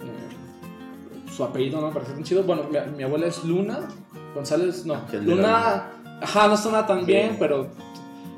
[0.00, 2.42] Como, eh, su apellido no me parece tan chido.
[2.42, 3.86] Bueno, mi, mi abuela es Luna.
[4.34, 4.94] González, no.
[4.94, 5.86] Ángel de la Luna...
[6.22, 7.06] Ajá, no suena tan Sí.
[7.06, 7.70] bien, pero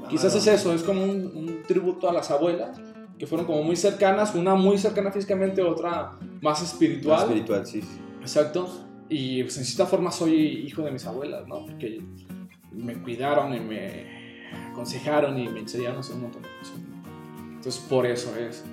[0.08, 2.78] Quizás Ah, es eso, es como un, un tributo a las abuelas,
[3.18, 7.16] que fueron como muy cercanas, una muy cercana físicamente, otra más espiritual.
[7.16, 7.82] Más espiritual, sí.
[8.20, 8.68] Exacto.
[9.08, 10.34] Y pues en cierta forma soy
[10.66, 11.64] hijo de mis abuelas, ¿no?
[11.64, 12.02] Porque
[12.72, 16.76] me cuidaron y me aconsejaron y me enseñaron a hacer un montón de cosas.
[17.56, 18.64] Entonces por eso es.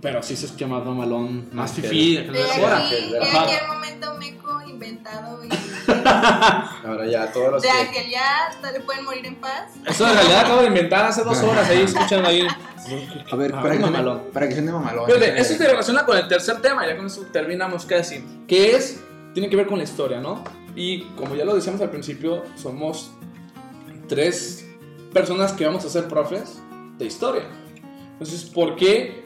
[0.00, 2.16] Pero sí se escucha más mamalón, más fifí.
[2.16, 5.48] De de de el momento meco inventado y
[6.84, 7.74] Ahora ya, todos los de que.
[7.74, 9.72] Ángel ya le pueden morir en paz.
[9.84, 12.46] Eso en realidad acabo de inventar hace dos horas, ahí escuchan ahí.
[13.32, 14.22] A ver, Ah, para, que mamalón.
[14.32, 15.06] para que suene mamalón.
[15.06, 18.24] Fíjate, eso se relaciona con el tercer tema, ya con eso terminamos casi.
[18.46, 19.00] Que es,
[19.34, 20.44] tiene que ver con la historia, ¿no?
[20.76, 23.10] Y como ya lo decíamos al principio, somos
[24.08, 24.66] tres
[25.12, 26.58] personas que vamos a ser profes
[26.98, 27.44] de historia.
[28.12, 29.24] Entonces, ¿por qué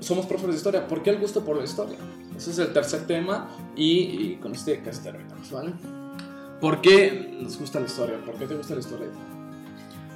[0.00, 0.86] somos profes de historia?
[0.86, 1.96] ¿Por qué el gusto por la historia?
[2.36, 5.72] Ese es el tercer tema y, y con este casi terminamos, ¿vale?
[6.60, 8.18] ¿Por qué nos gusta la historia?
[8.24, 9.08] ¿Por qué te gusta la historia?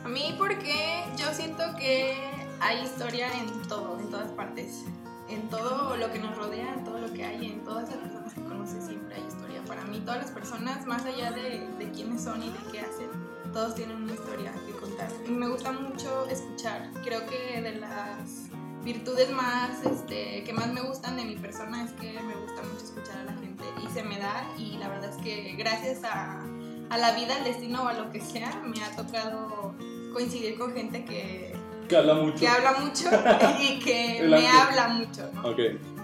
[0.04, 2.16] A mí porque yo siento que
[2.58, 4.84] hay historia en todo, en todas partes.
[5.28, 8.34] En todo lo que nos rodea, en todo lo que hay, en todas las personas
[8.34, 9.62] que conoces siempre hay historia.
[9.66, 13.08] Para mí todas las personas, más allá de, de quiénes son y de qué hacen,
[13.52, 15.10] todos tienen una historia que contar.
[15.26, 16.90] Y me gusta mucho escuchar.
[17.04, 18.51] Creo que de las
[18.84, 22.84] virtudes más este, que más me gustan de mi persona es que me gusta mucho
[22.84, 26.42] escuchar a la gente y se me da y la verdad es que gracias a,
[26.90, 29.74] a la vida, al destino o a lo que sea, me ha tocado
[30.12, 31.54] coincidir con gente que,
[31.88, 32.38] Que habla mucho.
[32.38, 33.08] que habla mucho
[33.60, 35.30] y que me habla mucho.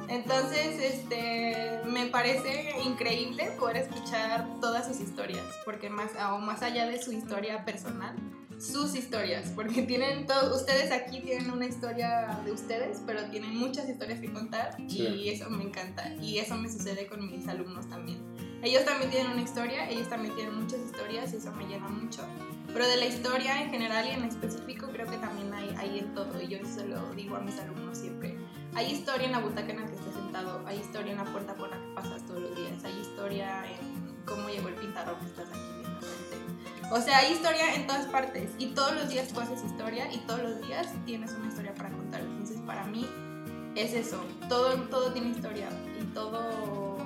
[0.08, 6.86] Entonces, este, me parece increíble poder escuchar todas sus historias, porque más, o más allá
[6.86, 8.16] de su historia personal,
[8.58, 13.88] sus historias, porque tienen todos, ustedes aquí tienen una historia de ustedes, pero tienen muchas
[13.88, 15.02] historias que contar Sí.
[15.06, 18.18] y eso me encanta y eso me sucede con mis alumnos también.
[18.62, 22.22] Ellos también tienen una historia, ellos también tienen muchas historias y eso me llena mucho.
[22.72, 26.12] Pero de la historia en general y en específico creo que también hay, hay en
[26.14, 28.36] todo y yo eso lo digo a mis alumnos siempre.
[28.74, 31.54] Hay historia en la butaca en la que estás sentado, hay historia en la puerta
[31.54, 35.26] por la que pasas todos los días, hay historia en cómo llegó el pintarro que
[35.26, 35.77] estás aquí.
[36.90, 40.18] O sea, hay historia en todas partes y todos los días tú haces historia y
[40.20, 42.20] todos los días tienes una historia para contar.
[42.20, 43.06] Entonces para mí
[43.74, 45.68] es eso, todo, todo tiene historia
[46.00, 46.98] y todo,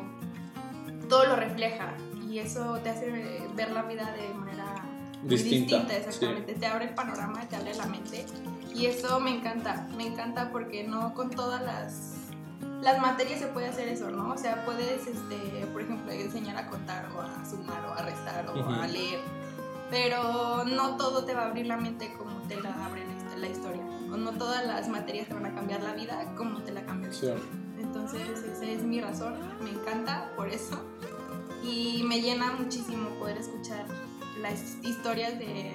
[1.09, 1.95] todo lo refleja
[2.31, 4.83] y eso te hace ver la vida de manera
[5.25, 6.55] Distinta, distinta, exactamente.
[6.55, 8.27] Te abre el panorama, te abre la mente.
[8.75, 12.15] Y eso me encanta, me encanta porque no con todas las,
[12.81, 14.33] las materias se puede hacer eso, ¿no?
[14.33, 18.47] O sea, puedes, este, por ejemplo, enseñar a contar o a sumar o a restar
[18.49, 19.21] o a leer.
[19.93, 23.48] Pero no todo te va a abrir la mente como te la abre la, la
[23.48, 23.82] historia.
[24.10, 27.10] O no todas las materias te van a cambiar la vida como te la cambia
[27.10, 27.28] la Sí.
[27.78, 30.82] Entonces, esa es mi razón, me encanta por eso.
[31.62, 33.85] Y me llena muchísimo poder escuchar
[34.40, 35.74] las historias de,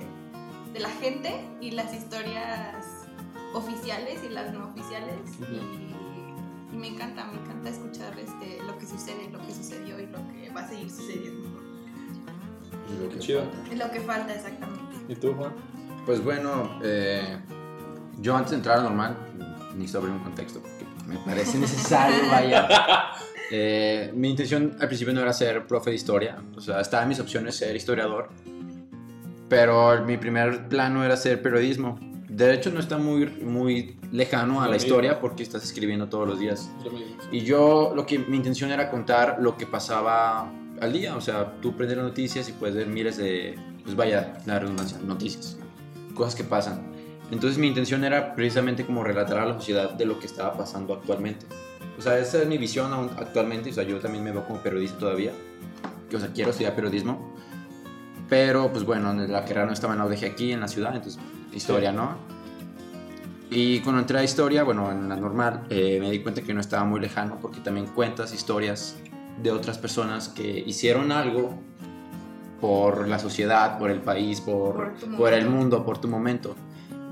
[0.74, 3.06] de la gente y las historias
[3.54, 5.20] oficiales y las no oficiales.
[5.40, 10.08] y, y me encanta, me encanta escuchar este, lo que sucede, lo que sucedió y
[10.08, 11.67] lo que va a seguir sucediendo.
[12.94, 13.42] Y lo que Chido.
[13.42, 13.74] falta.
[13.74, 14.84] Es lo que falta exactamente.
[15.10, 15.52] ¿Y tú, Juan?
[16.06, 17.38] Pues bueno, eh,
[18.20, 19.18] yo antes de entrar a normal,
[19.76, 22.68] necesito abrir un contexto porque me parece necesario, vaya.
[23.50, 27.08] Eh, mi intención al principio no era ser profe de historia, o sea, estaba en
[27.08, 28.28] mis opciones ser historiador,
[29.48, 31.98] pero mi primer plano era ser periodismo.
[32.28, 34.88] De hecho, no está muy, muy lejano a la mismo.
[34.88, 36.70] historia porque estás escribiendo todos los días.
[37.32, 40.52] Y yo, lo que mi intención era contar lo que pasaba
[40.82, 41.16] al día.
[41.16, 44.98] O sea, tú prendes las noticias y puedes ver miles de, pues vaya, la redundancia,
[45.04, 45.58] noticias,
[46.14, 46.94] cosas que pasan.
[47.32, 50.94] Entonces mi intención era precisamente como relatar a la sociedad de lo que estaba pasando
[50.94, 51.46] actualmente.
[51.98, 53.70] O sea, esa es mi visión actualmente.
[53.70, 55.32] O sea, yo también me veo como periodista todavía.
[56.10, 57.36] Que, o sea, quiero estudiar periodismo.
[58.30, 61.22] Pero, pues bueno, la carrera no estaba en la UDG aquí, en la ciudad, entonces
[61.54, 62.16] historia, ¿no?
[63.50, 66.60] Y cuando entré a historia, bueno, en la normal, eh, me di cuenta que no
[66.60, 68.98] estaba muy lejano porque también cuentas historias
[69.42, 71.60] de otras personas que hicieron algo
[72.60, 76.56] por la sociedad, por el país, por, Por el mundo, por tu momento.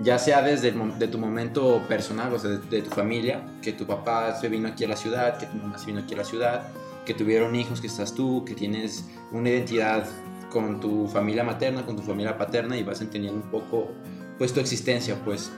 [0.01, 3.71] Ya sea desde el de tu momento personal, o sea, de, de tu familia, que
[3.71, 6.17] tu papá se vino aquí a la ciudad, que tu mamá se vino aquí a
[6.17, 6.67] la ciudad,
[7.05, 10.05] que tuvieron hijos, que estás tú, que tienes una identidad
[10.51, 13.89] con tu familia materna, con tu familia paterna y vas entendiendo un poco
[14.37, 15.51] pues tu existencia, pues.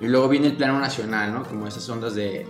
[0.00, 1.44] Y luego viene el plano nacional, ¿no?
[1.44, 2.46] Como esas ondas de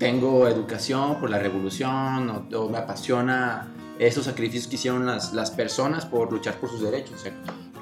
[0.00, 3.68] tengo educación por la revolución o, o me apasiona
[4.00, 7.14] esos sacrificios que hicieron las, las personas por luchar por sus derechos.
[7.16, 7.32] O sea,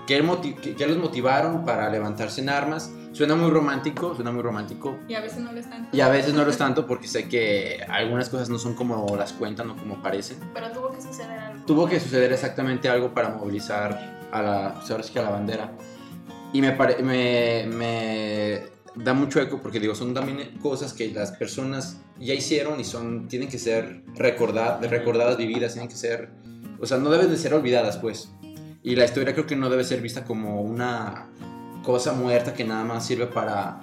[0.07, 0.23] ¿qué,
[0.61, 2.90] qué- qué los motivaron para levantarse en armas?
[3.12, 4.99] Suena muy romántico, suena muy romántico.
[5.09, 5.89] Y a veces no lo están.
[5.93, 9.16] Y a veces no lo es tanto porque sé que algunas cosas no son como
[9.16, 10.39] las cuentan o como parecen.
[10.53, 11.65] Pero tuvo que suceder algo.
[11.65, 15.73] Tuvo que suceder exactamente algo para movilizar a la, a la bandera.
[16.53, 18.62] Y me, pare- me, me
[19.04, 23.28] da mucho eco porque digo, son también cosas que las personas ya hicieron y son,
[23.28, 26.30] tienen que ser recordad, recordadas, vividas, tienen que ser,
[26.80, 28.30] o sea, no deben de ser olvidadas, pues.
[28.82, 31.28] Y la historia creo que no debe ser vista como una
[31.82, 33.80] cosa muerta que nada más sirve para,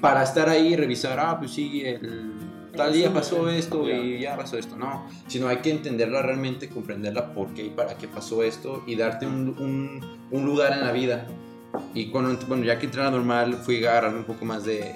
[0.00, 2.32] para estar ahí y revisar, ah, pues sí, el,
[2.76, 4.76] tal día pasó esto y ya pasó esto.
[4.76, 8.96] No, sino hay que entenderla realmente, comprenderla por qué y para qué pasó esto y
[8.96, 11.26] darte un, un, un lugar en la vida.
[11.94, 14.94] Y cuando, bueno, ya que entré a la normal, fui agarrando un poco más de,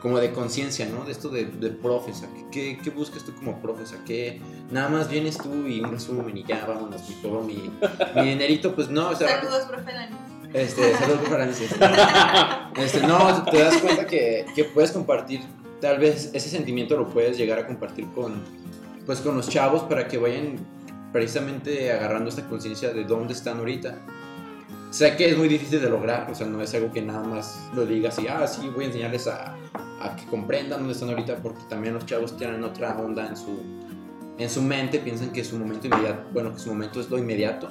[0.00, 1.04] como de conciencia, ¿no?
[1.04, 3.94] De esto de, de profes, ¿qué, ¿qué, buscas tú como profes?
[4.06, 4.40] ¿Qué
[4.70, 7.70] nada más vienes tú y un resumen y ya, vámonos, mi cobro mi,
[8.16, 8.74] mi dinerito?
[8.74, 9.40] Pues no, o sea...
[9.40, 9.92] Saludos, profe.
[10.52, 12.82] Este, saludos, profe.
[12.82, 15.40] Este, no, te das cuenta que, que puedes compartir,
[15.80, 18.42] tal vez ese sentimiento lo puedes llegar a compartir con,
[19.06, 20.56] pues, con los chavos para que vayan
[21.12, 23.98] precisamente agarrando esta conciencia de dónde están ahorita
[24.90, 27.68] sé que es muy difícil de lograr, o sea, no es algo que nada más
[27.74, 29.54] lo digas y, ah, sí, voy a enseñarles a,
[30.00, 33.60] a que comprendan dónde están ahorita, porque también los chavos tienen otra onda en su,
[34.38, 37.68] en su mente, piensan que su momento inmediato, bueno, que su momento es lo inmediato,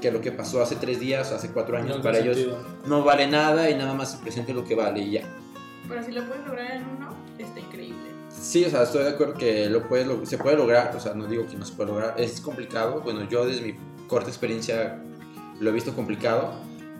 [0.00, 2.62] que lo que pasó hace tres días, hace cuatro años, No para ellos sentido.
[2.86, 5.22] no vale nada y nada más el presente es lo que vale y ya.
[5.88, 7.96] Pero si lo puedes lograr en uno, está increíble.
[8.28, 11.26] Sí, o sea, estoy de acuerdo que lo puedes, se puede lograr, o sea, no
[11.26, 13.74] digo que no se puede lograr, es complicado, bueno, yo desde mi
[14.06, 15.02] corta experiencia
[15.60, 16.52] lo he visto complicado,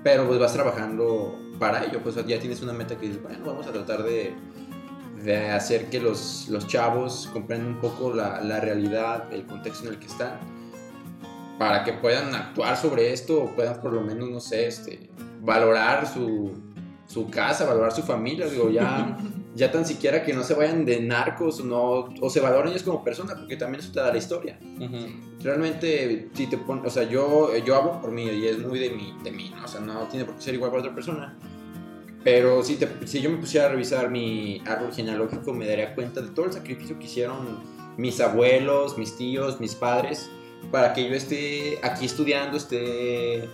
[0.03, 3.67] pero pues vas trabajando para ello, pues ya tienes una meta que dices, bueno, vamos
[3.67, 4.33] a tratar de,
[5.23, 9.95] de hacer que los, los chavos comprendan un poco la, la realidad, el contexto en
[9.95, 10.39] el que están,
[11.59, 15.11] para que puedan actuar sobre esto o puedan por lo menos, no sé, este,
[15.41, 16.53] valorar su,
[17.07, 19.17] su casa, valorar su familia, digo, ya
[19.59, 22.83] ya tan siquiera que no se vayan de narcos o, no, o se valoren ellos
[22.85, 24.59] como personas, porque también eso te da la historia.
[24.81, 24.97] Ujú.
[25.43, 28.91] Realmente, si te pon- o sea, yo, yo hablo por mí y es muy de
[28.91, 29.65] mí, de mí, ¿no?
[29.65, 31.37] o sea, no tiene por qué ser igual para otra persona.
[32.25, 36.21] Pero si, te- si yo me pusiera a revisar mi árbol genealógico, me daría cuenta
[36.21, 37.61] de todo el sacrificio que hicieron
[37.97, 40.31] mis abuelos, mis tíos, mis padres,
[40.71, 43.49] para que yo esté aquí estudiando, esté,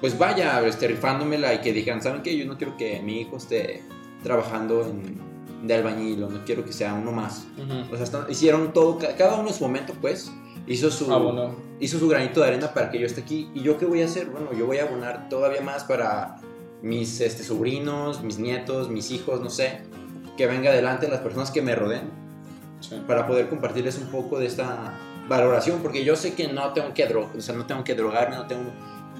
[0.00, 2.36] pues vaya, esté rifándomela y que digan, ¿saben qué?
[2.36, 3.82] Yo no quiero que mi hijo esté
[4.22, 5.18] trabajando en,
[5.66, 7.46] de albañil o no quiero que sea uno más.
[7.56, 7.92] Ujú.
[7.92, 10.30] O sea, están- hicieron todo, ca- cada uno en su momento, pues,
[10.66, 11.54] hizo su, Abono.
[11.80, 13.50] hizo su granito de arena para que yo esté aquí.
[13.54, 14.26] ¿Y yo qué voy a hacer?
[14.26, 16.36] Bueno, yo voy a abonar todavía más para
[16.82, 19.80] mis este, sobrinos, mis nietos, mis hijos, no sé,
[20.36, 22.10] que venga adelante las personas que me rodeen
[22.80, 22.96] Sí.
[23.06, 24.92] para poder compartirles un poco de esta
[25.28, 28.36] valoración, porque yo sé que no tengo que, dro o sea, no tengo que drogarme,
[28.36, 28.64] no tengo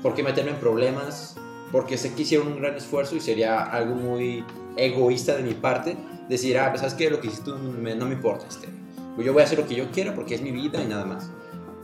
[0.03, 1.37] por qué meterme en problemas,
[1.73, 4.45] porque sé que hicieron un gran esfuerzo y sería algo muy
[4.77, 5.97] egoísta de mi parte
[6.29, 8.69] decir, ah, pues sabes que lo que hiciste me- no me importa, este,
[9.15, 11.05] pues yo voy a hacer lo que yo quiera porque es mi vida y nada
[11.05, 11.31] más.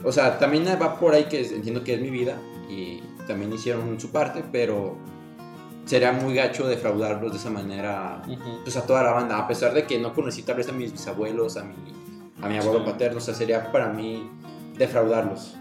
[0.03, 2.41] O sea, también va por ahí que entiendo que es mi vida
[2.71, 4.97] y también hicieron su parte, pero
[5.85, 8.62] sería muy gacho defraudarlos de esa manera Ujú.
[8.65, 10.93] pues a toda la banda, a pesar de que no conocí tal vez a mis
[10.93, 11.75] bisabuelos, a mi,
[12.43, 12.85] a mi abuelo Sí.
[12.91, 14.31] paterno, o sea, sería para mí
[14.79, 15.57] defraudarlos.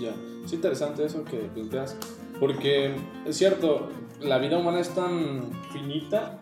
[0.00, 0.12] Ya,
[0.44, 1.96] es interesante eso que planteas,
[2.40, 2.96] porque
[3.26, 3.88] es cierto,
[4.20, 5.42] la vida humana es tan
[5.72, 6.40] finita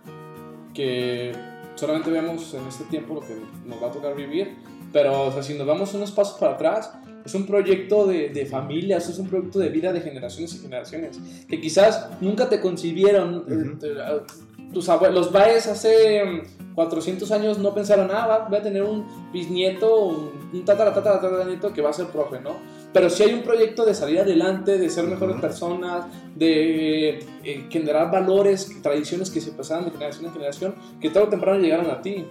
[0.75, 1.33] que
[1.75, 3.35] solamente vemos en este tiempo lo que
[3.67, 4.57] nos va a tocar vivir,
[4.93, 6.93] pero o sea, si nos vamos unos pasos para atrás,
[7.25, 11.21] es un proyecto de, de familias, es un proyecto de vida de generaciones y generaciones,
[11.49, 13.79] que quizás nunca te concibieron, eh, Ujú.
[13.79, 18.63] te- tus abuelos, los Baez hace mm, 400 años no pensaron, ah, va- voy a
[18.63, 22.57] tener un bisnieto, un, un tatara, tatara, tatara nieto que va a ser profe, ¿no?
[22.93, 26.05] Pero si hay un proyecto de salir adelante, de ser mejores personas,
[26.35, 31.31] de eh, generar valores, tradiciones que se pasaban de generación en generación, que tarde o
[31.31, 32.27] temprano llegaron a ti,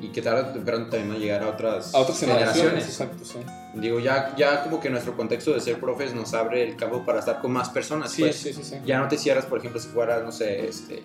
[0.00, 2.84] Y que tarde o temprano también va a llegar a otras, a otras generaciones.
[2.86, 3.38] Exacto, sí.
[3.74, 7.18] Digo, ya, ya como que nuestro contexto de ser profes nos abre el campo para
[7.18, 8.36] estar con más personas, Sí, pues.
[8.36, 8.76] sí, sí, sí.
[8.84, 11.02] Ya no te cierras, por ejemplo, si fueras, no sé, este,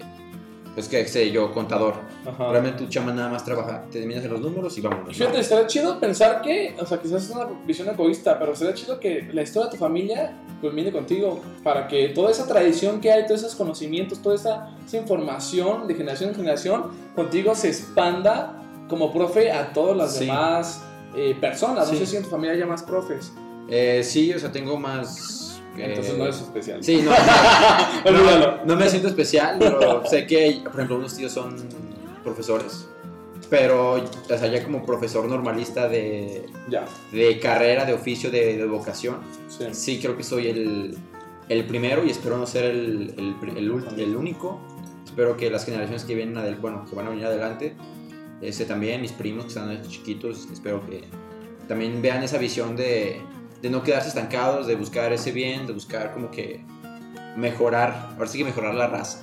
[0.73, 1.95] pues que sé yo, contador.
[2.26, 2.49] Ajá.
[2.52, 5.07] Realmente tu chama nada más trabaja, te terminas en los números y vámonos.
[5.07, 5.14] ¿no?
[5.14, 8.99] Fíjate, estaría chido pensar que, o sea, quizás es una visión egoísta, pero sería chido
[8.99, 13.26] que la historia de tu familia culmine contigo, para que toda esa tradición que hay,
[13.26, 18.57] todos esos conocimientos, toda esa, esa información de generación en generación, contigo se expanda
[18.88, 20.26] como profe a todas las Sí.
[20.26, 20.84] demás
[21.15, 21.88] eh, personas.
[21.88, 21.98] No Sí.
[21.99, 23.34] sé si en tu familia hay más profes,
[23.69, 25.51] Eh, sí, o sea, tengo más...
[25.77, 26.84] eh, entonces no es especial.
[26.84, 27.11] Sí, no,
[28.06, 28.57] Olvídalo.
[28.57, 31.56] no, no me siento especial, pero sé que, por ejemplo, unos tíos son
[32.23, 32.88] profesores,
[33.49, 38.65] pero, o sea, ya como profesor normalista de, Ya, de carrera, de oficio, de, de
[38.65, 39.18] vocación,
[39.48, 39.65] sí.
[39.72, 40.98] sí creo que soy el,
[41.49, 44.60] el primero y espero no ser el, el, el el único.
[45.06, 47.76] Espero que las generaciones que vienen adel- bueno, que van a venir adelante,
[48.41, 51.03] este, también mis primos que están chiquitos, espero que
[51.68, 53.22] también vean esa visión de,
[53.61, 56.63] de no quedarse estancados, de buscar ese bien, de buscar como que
[57.38, 59.19] mejorar, ahora sí que mejorar la raza.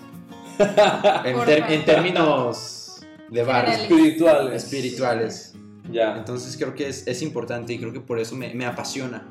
[1.24, 3.00] En, términos
[3.30, 3.80] de barrio, Generales.
[3.82, 4.64] Espirituales.
[4.64, 5.54] espirituales.
[5.90, 6.16] Ya.
[6.16, 9.26] Entonces creo que es, es importante y creo que por eso me, me apasiona.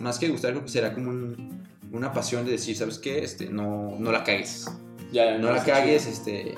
[0.00, 3.24] Más que gustar, creo que será como un- una pasión de decir, ¿sabes qué?
[3.24, 4.66] Este, no, no la cagues.
[5.10, 6.54] Ya, ya, No la cagues, este,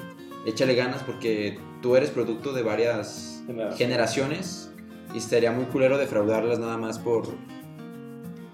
[0.47, 3.43] échale ganas porque tú eres producto de varias
[3.77, 4.71] generaciones
[5.15, 7.29] y estaría muy culero defraudarlas nada más por...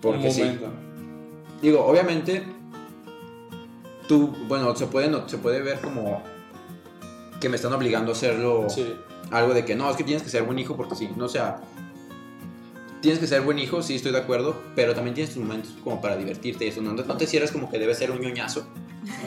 [0.01, 0.59] Porque sí.
[1.63, 2.43] Digo, obviamente,
[4.09, 6.23] tú, bueno, se puede, no- se puede ver como
[7.41, 8.95] que me están obligando a hacerlo Sí.
[9.31, 11.29] algo de que no, es que tienes que ser buen hijo porque sí, no o
[11.29, 11.61] sea,
[13.01, 16.01] tienes que ser buen hijo, sí estoy de acuerdo, pero también tienes tus momentos como
[16.01, 18.67] para divertirte y eso, no, no te cierres como que debes ser un ñoñazo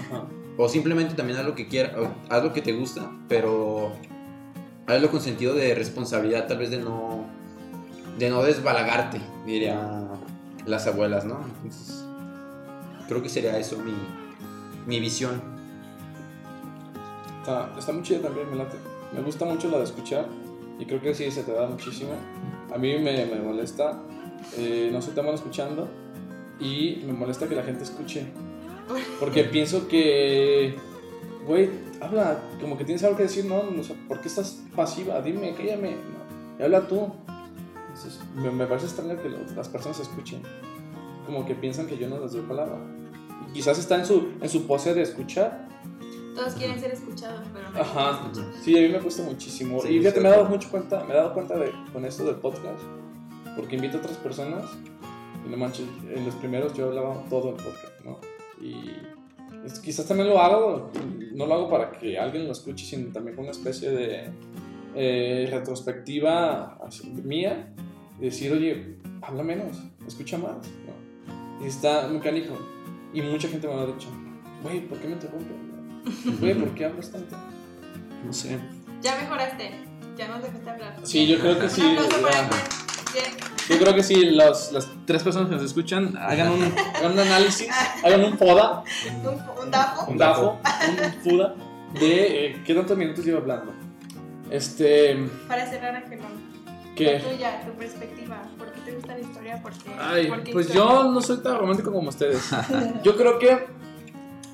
[0.08, 0.24] Ajá.
[0.58, 1.94] o simplemente también haz lo que quieras,
[2.30, 3.92] haz lo que te gusta, pero
[4.88, 7.26] hazlo con sentido de responsabilidad, tal vez de no
[8.18, 10.08] de no desbalagarte, diría
[10.70, 11.40] las abuelas, ¿no?
[11.64, 12.06] Entonces,
[13.08, 13.94] creo que sería eso mi,
[14.86, 15.42] mi visión.
[17.40, 18.78] Está, está muy chido también, me late.
[19.14, 20.28] Me gusta mucho la de escuchar
[20.80, 22.12] y creo que sí, se te da muchísimo.
[22.74, 24.00] A mí me, me molesta,
[24.58, 25.88] eh, no soy tan bueno escuchando
[26.60, 28.28] y me molesta que la gente escuche.
[29.20, 30.76] Porque pienso que,
[31.46, 31.70] güey,
[32.00, 33.62] habla, como que tienes algo que decir, ¿no?
[33.80, 35.22] O sea, ¿Por qué estás pasiva?
[35.22, 35.92] Dime, cállame.
[35.92, 37.12] No, y habla tú.
[38.36, 40.42] Me, me parece extraño que lo- las personas escuchen.
[41.26, 42.78] Como que piensan que yo no les doy palabra.
[43.50, 45.68] Y quizás está en su, en su pose de escuchar,
[46.36, 48.32] Todos quieren ser escuchados, pero no Ajá.
[48.62, 49.82] Sí, a mí me cuesta muchísimo.
[49.82, 50.24] Sí, y fíjate, sí.
[50.24, 52.82] me he dado mucho cuenta, me he dado cuenta de, con esto del podcast,
[53.58, 54.66] porque invito a otras personas,
[55.46, 55.86] y no manches,
[56.16, 58.20] en los primeros yo hablaba todo el podcast, ¿no?
[58.64, 58.92] Y
[59.66, 60.90] es- quizás también lo hago,
[61.34, 64.30] no lo hago para que alguien lo escuche, sino también con una especie de
[64.96, 66.78] eh, retrospectiva
[67.24, 67.74] mía,
[68.28, 69.78] decir, oye, habla menos,
[70.08, 70.56] escucha más,
[70.86, 71.64] ¿no?
[71.66, 72.58] Y está muy canijo.
[73.14, 74.08] Y mucha gente me ha dicho,
[74.64, 76.40] güey, ¿por qué me interrumpes?
[76.40, 77.36] Güey, ¿por qué hablas tanto?
[78.26, 78.58] No sé.
[79.02, 79.72] Ya mejoraste,
[80.18, 80.96] ya nos dejaste hablar.
[81.04, 81.82] Sí, yo creo que sí.
[81.82, 83.26] Bien.
[83.70, 86.64] Yo creo que sí, los- las tres personas que nos escuchan hagan un,
[86.96, 87.68] hagan un análisis,
[88.04, 88.84] hagan un FODA,
[89.24, 90.12] Un, un dafo.
[90.12, 90.60] un DAFO,
[90.90, 91.56] un FUDA
[92.00, 93.74] de eh, qué tantos minutos llevo hablando.
[94.52, 95.16] Este,
[95.48, 96.49] Para cerrar, Angelón.
[97.00, 98.44] Que, La tuya, tu perspectiva.
[98.58, 99.62] ¿Por qué te gusta la historia?
[99.62, 99.92] ¿Por qué?
[100.00, 100.92] ay, por qué pues historia?
[100.92, 102.50] yo no soy tan romántico como ustedes.
[103.04, 103.68] Yo creo que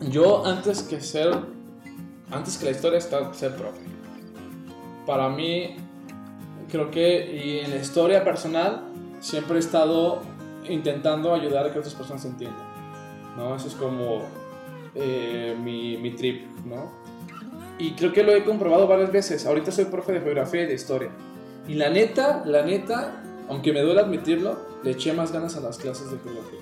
[0.10, 1.36] yo antes que ser,
[2.32, 3.82] antes que la historia está ser profe.
[5.06, 5.78] Para mí,
[6.70, 8.84] creo que y en la historia personal
[9.20, 10.22] siempre he estado
[10.70, 12.60] intentando ayudar a que otras personas entiendan.
[13.38, 13.56] ¿no?
[13.56, 14.24] Eso es como
[14.94, 16.92] eh, mi, mi trip, ¿no?
[17.78, 19.46] Y creo que lo he comprobado varias veces.
[19.46, 21.12] Ahorita soy profe de geografía y de historia.
[21.68, 25.78] Y la neta, la neta, aunque me duele admitirlo, le eché más ganas a las
[25.78, 26.60] clases de geografía.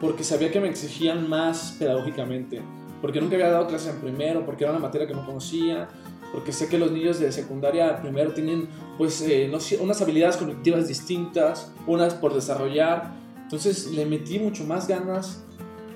[0.00, 2.62] Porque sabía que me exigían más pedagógicamente.
[3.02, 5.88] Porque nunca había dado clases en primero, porque era una materia que no conocía.
[6.32, 10.88] Porque sé que los niños de secundaria primero tienen pues, eh, no unas habilidades cognitivas
[10.88, 13.12] distintas, unas por desarrollar.
[13.42, 15.44] Entonces le metí mucho más ganas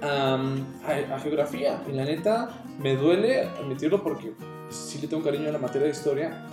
[0.03, 0.35] a,
[1.15, 1.83] a geografía.
[1.89, 4.35] Y la neta, me duele admitirlo porque
[4.71, 6.47] sí le tengo cariño a la materia de historia,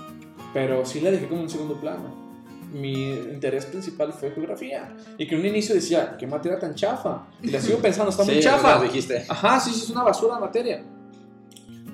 [0.54, 2.32] pero sí la dejé como en segundo plano.
[2.74, 4.96] Mi interés principal fue geografía.
[5.18, 7.28] Y que en un inicio decía, qué materia tan chafa.
[7.42, 8.78] Y la sigo pensando, está muy Sí, chafa.
[8.78, 9.26] lo dijiste.
[9.28, 10.84] Ajá, sí, sí, es una basura de materia.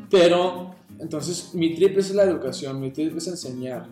[0.09, 3.88] Pero, entonces, mi trip es la educación, mi trip es enseñar,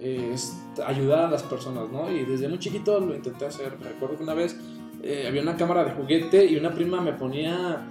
[0.00, 2.10] es ayudar a las personas, ¿no?
[2.10, 3.76] Y desde muy chiquito lo intenté hacer.
[3.80, 4.56] Recuerdo que una vez
[5.02, 7.86] eh, había una cámara de juguete y una prima me ponía,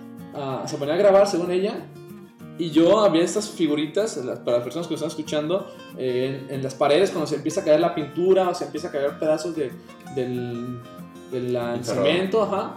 [0.66, 1.86] se ponía a grabar según ella.
[2.60, 4.16] Y yo había estas figuritas,
[4.46, 5.68] para las personas que lo están escuchando,
[5.98, 8.90] eh, en, en las paredes cuando se empieza a caer la pintura o se empieza
[8.90, 9.72] a caer pedazos de,
[10.16, 10.80] del,
[11.32, 12.76] del cemento, ajá,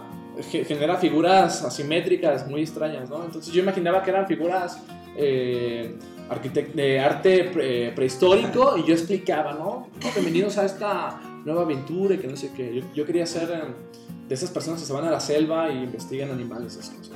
[0.51, 3.23] ge- genera figuras asimétricas muy extrañas, ¿no?
[3.23, 4.81] Entonces yo imaginaba que eran figuras
[5.15, 5.95] eh,
[6.29, 9.87] arquitect- de arte pre- prehistórico y yo explicaba, ¿no?
[10.03, 12.75] No, Bienvenidos a esta nueva aventura y que no sé qué.
[12.75, 13.61] Yo, yo quería ser eh,
[14.27, 17.13] de esas personas que se van a la selva y investigan animales, esas cosas.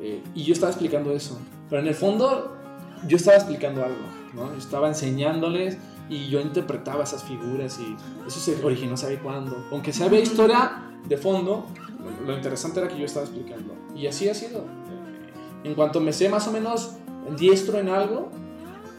[0.00, 1.38] Eh, y yo estaba explicando eso.
[1.68, 2.56] Pero en el fondo,
[3.06, 3.98] yo estaba explicando algo,
[4.34, 4.52] ¿no?
[4.52, 7.96] Yo estaba enseñándoles y yo interpretaba esas figuras y
[8.26, 9.66] eso se originó, ¿sabe cuándo?
[9.70, 11.66] Aunque se había historia de fondo,
[12.26, 13.74] lo interesante era que yo estaba explicando.
[13.94, 14.64] Y así ha sido.
[15.64, 16.92] En cuanto me sé más o menos
[17.36, 18.30] diestro en algo,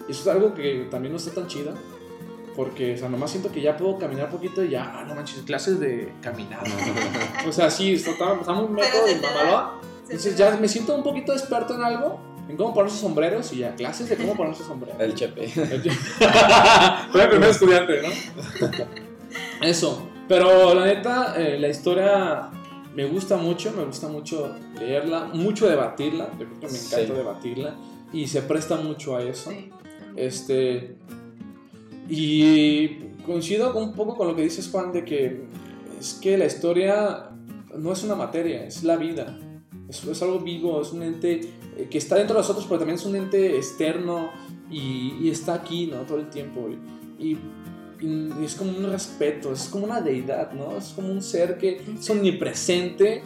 [0.07, 1.73] eso es algo que también no está tan chido.
[2.55, 5.43] Porque, o sea, nomás siento que ya puedo caminar poquito y ya, ah, no manches,
[5.43, 6.63] clases de caminar.
[7.47, 9.79] o sea, sí, está, está muy método de mamaloa.
[10.09, 10.35] Da.
[10.35, 14.09] ya me siento un poquito experto en algo, en cómo ponerse sombreros y ya, clases
[14.09, 14.99] de cómo ponerse sombreros.
[14.99, 15.47] El chepe.
[17.11, 18.67] Fue el primer estudiante, ¿no?
[19.65, 20.07] Eso.
[20.27, 22.49] Pero la neta, eh, la historia
[22.95, 26.29] me gusta mucho, me gusta mucho leerla, mucho debatirla.
[26.39, 27.11] Yo creo que me encanta Sí.
[27.13, 27.75] debatirla.
[28.13, 29.51] Y se presta mucho a eso.
[29.51, 29.69] Sí.
[30.15, 30.95] Este.
[32.07, 32.87] Y
[33.25, 35.43] coincido un poco con lo que dices, Juan, de que
[35.99, 37.29] es que la historia
[37.77, 39.37] no es una materia, es la vida.
[39.89, 41.41] Es, es algo vivo, es un ente
[41.77, 44.29] eh, que está dentro de nosotros, pero también es un ente externo
[44.69, 46.01] y, y está aquí, ¿no?
[46.03, 46.67] Todo el tiempo.
[47.17, 47.37] Y, y-
[48.01, 50.77] y es como un respeto, es como una deidad, ¿no?
[50.77, 53.23] Es como un ser que es omnipresente,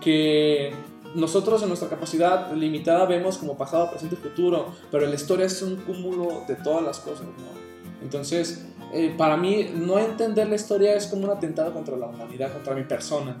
[0.00, 0.70] que
[1.16, 5.74] nosotros en nuestra capacidad limitada vemos como pasado, presente, futuro, pero la historia es un
[5.76, 7.52] cúmulo de todas las cosas, ¿no?
[8.00, 12.52] Entonces, eh, para mí, no entender la historia es como un atentado contra la humanidad,
[12.52, 13.36] contra mi persona,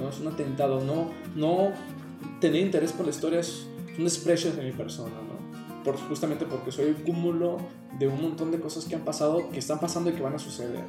[0.00, 0.08] ¿no?
[0.08, 1.72] Es un atentado, no, no
[2.40, 3.66] tener interés por la historia es
[3.96, 5.84] un desprecio de mi persona, ¿no?
[5.84, 7.58] Por, justamente porque soy un cúmulo
[7.98, 10.38] de un montón de cosas que han pasado, que están pasando y que van a
[10.38, 10.84] suceder.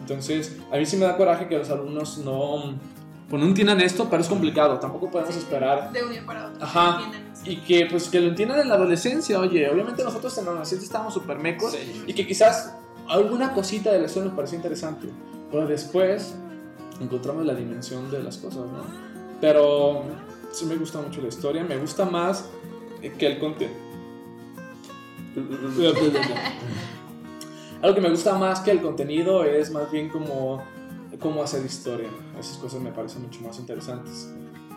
[0.00, 2.74] Entonces, a mí sí me da coraje que los alumnos no,
[3.28, 4.78] pues no entiendan esto, pero es complicado.
[4.78, 5.92] Tampoco podemos Sí, esperar.
[5.92, 6.64] De un día para otro.
[6.64, 7.10] Ajá.
[7.44, 9.38] Y que, pues, que lo entiendan en la adolescencia.
[9.38, 11.76] Oye, obviamente nosotros en la adolescencia estábamos súper mecos.
[12.06, 12.74] Y que quizás
[13.08, 15.08] alguna cosita de la historia nos parecía interesante.
[15.50, 16.34] Pero después
[17.00, 18.84] encontramos la dimensión de las cosas, ¿no?
[19.40, 20.02] Pero
[20.52, 21.64] sí me gusta mucho la historia.
[21.64, 22.48] Me gusta más
[23.18, 23.78] que el contenido.
[27.82, 30.62] Algo que me gusta más que el contenido es más bien como
[31.20, 32.08] cómo hacer historia.
[32.38, 34.32] Esas cosas me parecen mucho más interesantes.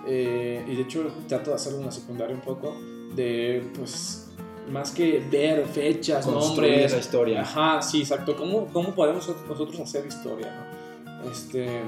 [0.08, 2.76] Eh, y de hecho trato de hacerlo en la secundaria un poco,
[3.16, 4.30] de pues
[4.72, 6.92] más que ver fechas, Construir nombres.
[6.92, 7.42] la historia.
[7.42, 8.36] Ajá, sí, exacto.
[8.36, 10.48] ¿Cómo, cómo podemos nosotros hacer historia?
[11.06, 11.32] no?
[11.32, 11.82] Este,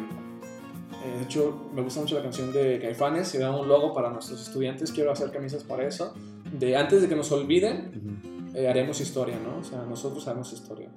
[1.06, 3.28] eh, de hecho, me gusta mucho la canción de Caifanes.
[3.28, 6.14] Si da un logo para nuestros estudiantes, quiero hacer camisas para eso.
[6.52, 8.58] De antes de que nos olviden, Ujú.
[8.58, 9.58] eh, haremos historia, ¿no?
[9.60, 10.92] O sea, nosotros haremos historias.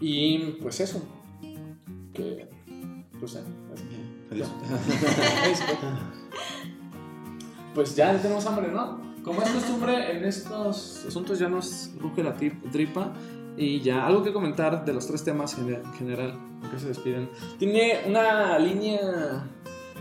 [0.00, 1.00] Y pues eso.
[2.12, 2.48] Que,
[3.18, 3.40] pues, eh,
[4.32, 4.48] Adiós.
[5.50, 5.60] es-
[7.74, 9.00] pues ya tenemos hambre, ¿no?
[9.22, 13.12] Como es costumbre, en estos asuntos ya nos ruge la tripa.
[13.56, 16.10] Y ya, algo que comentar de los tres temas en en
[16.60, 17.30] general, que se despiden.
[17.58, 19.44] Tiene una línea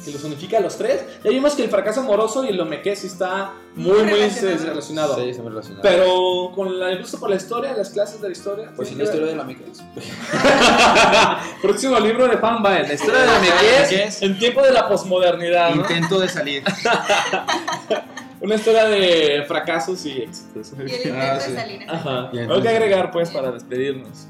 [0.03, 1.03] que los unifica a los tres.
[1.26, 4.65] Ya vimos que el fracaso amoroso y el lomeque sí está muy, muy Relacionado.
[4.69, 5.15] relacionado.
[5.15, 5.81] Sí, está muy relacionado.
[5.84, 8.72] Pero con la- el gusto por la historia, las clases de la historia.
[8.77, 9.84] Pues sí la historia de la Meques.
[11.61, 15.72] Próximo libro de Juan Baez, la historia de Mequés en tiempo de la posmodernidad.
[15.76, 15.81] ¿no?
[15.81, 16.64] Intento de salir.
[18.41, 20.72] Una historia de fracasos y éxitos.
[20.77, 21.53] Y el intento Ah, de sí.
[21.53, 21.90] salir.
[21.90, 22.30] Ajá.
[22.30, 24.27] Algo que agregar, pues, para despedirnos.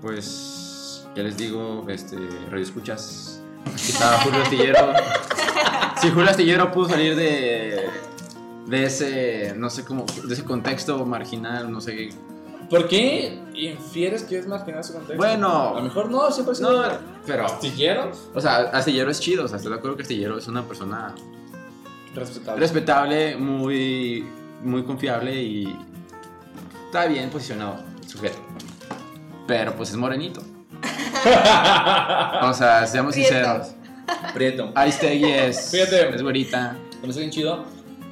[0.00, 0.59] Pues
[1.14, 2.16] ya les digo, este,
[2.50, 3.42] radio escuchas.
[3.66, 4.92] Aquí está Julio Astillero.
[6.00, 7.88] Si Julio Astillero pudo salir de,
[8.66, 12.10] de ese, no sé cómo, de ese contexto marginal, no sé qué.
[12.70, 15.16] ¿Por qué infieres que es marginal su contexto?
[15.16, 15.70] Bueno.
[15.70, 16.82] A lo mejor no, siempre es No,
[17.26, 18.30] pero, astilleros.
[18.34, 21.14] o sea, Astillero es chido, o sea, estoy de acuerdo que Astillero es una persona
[22.14, 22.60] Respetable.
[22.60, 24.24] respetable, muy,
[24.62, 25.76] muy confiable y
[26.86, 27.76] está bien posicionado
[28.06, 28.38] sujeto.
[29.46, 30.40] Pero pues es morenito.
[32.42, 33.30] O sea, seamos Prieto.
[33.30, 33.74] sinceros.
[34.34, 34.72] Prieto.
[34.74, 36.14] Aristegui es, Fíjate.
[36.14, 36.76] es güerita.
[36.94, 37.64] Me parece bien chido.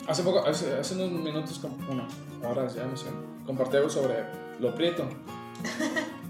[0.07, 2.07] Hace poco, hace, hace unos minutos, como, bueno,
[2.43, 3.07] horas ya, no sé,
[3.45, 4.15] compartí algo sobre
[4.59, 5.07] lo prieto.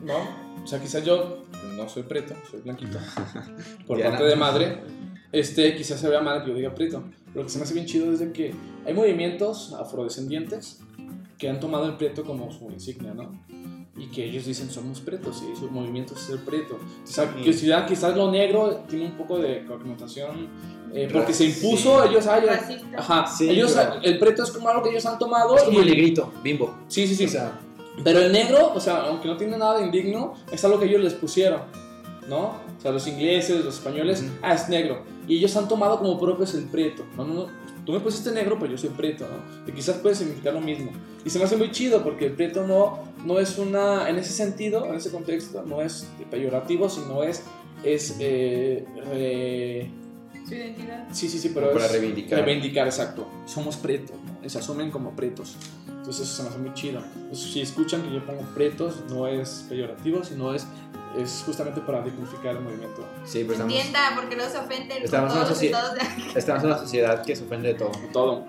[0.02, 0.48] ¿No?
[0.62, 1.44] O sea, quizás yo
[1.76, 2.98] no soy prieto, soy blanquito.
[3.86, 4.82] Por parte de madre,
[5.32, 7.04] este, quizás se vea mal que yo diga prieto.
[7.34, 10.80] Lo que se me hace bien chido es de que hay movimientos afrodescendientes
[11.36, 13.30] que han tomado el prieto como su insignia, ¿no?
[13.98, 16.76] Y que ellos dicen somos pretos y su movimiento es ser preto.
[16.76, 20.48] O sea, que ya quizás lo negro tiene un poco de connotación
[20.94, 22.08] eh, porque se impuso, Sí.
[22.10, 22.86] ellos, ah, ya- Racista.
[22.98, 25.56] Ajá, Sí, ellos, pero- el preto es como algo que ellos han tomado.
[25.56, 26.74] Es como y- el negrito, bimbo.
[26.88, 27.26] Sí, sí, sí.
[27.26, 27.60] O sea,
[28.04, 31.02] Pero el negro, o sea, aunque no tiene nada de indigno, es algo que ellos
[31.02, 31.62] les pusieron,
[32.28, 32.38] ¿no?
[32.78, 35.02] O sea, los ingleses, los españoles, ah, es negro.
[35.26, 37.02] Y ellos han tomado como propios el preto.
[37.16, 37.48] No.
[37.88, 39.66] Tú me pusiste negro, pero yo soy preto, ¿no?
[39.66, 40.92] Y quizás puede significar lo mismo.
[41.24, 44.30] Y se me hace muy chido porque el preto no, no es una, en ese
[44.34, 47.44] sentido, en ese contexto, no es peyorativo, sino es,
[47.82, 49.90] es, eh, re-
[50.46, 51.08] Su identidad.
[51.12, 52.44] Sí, sí, sí, pero Como para es reivindicar.
[52.44, 53.26] Reivindicar, exacto.
[53.46, 54.46] Somos pretos, ¿no?
[54.50, 55.56] Se asumen como pretos.
[56.08, 57.02] Entonces eso se me hace muy chido.
[57.16, 60.66] Entonces, si escuchan que yo pongo pretos, no es peyorativo, sino es,
[61.18, 63.06] es justamente para dignificar el movimiento.
[63.26, 66.00] sí, pues estamos, Entienda, porque no se ofenden Estamos en una estados de
[66.38, 67.92] estamos en una sociedad que se ofende de todo.
[68.14, 68.46] Todo.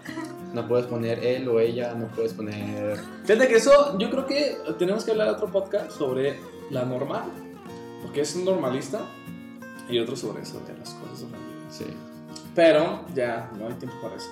[0.53, 2.97] No puedes poner él o ella, no puedes poner.
[3.25, 7.23] Fíjate que eso, yo creo que tenemos que hablar otro podcast sobre la normal,
[8.01, 9.01] porque es un normalista,
[9.89, 11.75] y otro sobre eso, de las cosas ofendidas.
[11.77, 11.87] Sí.
[12.55, 14.29] Pero ya no hay tiempo para eso.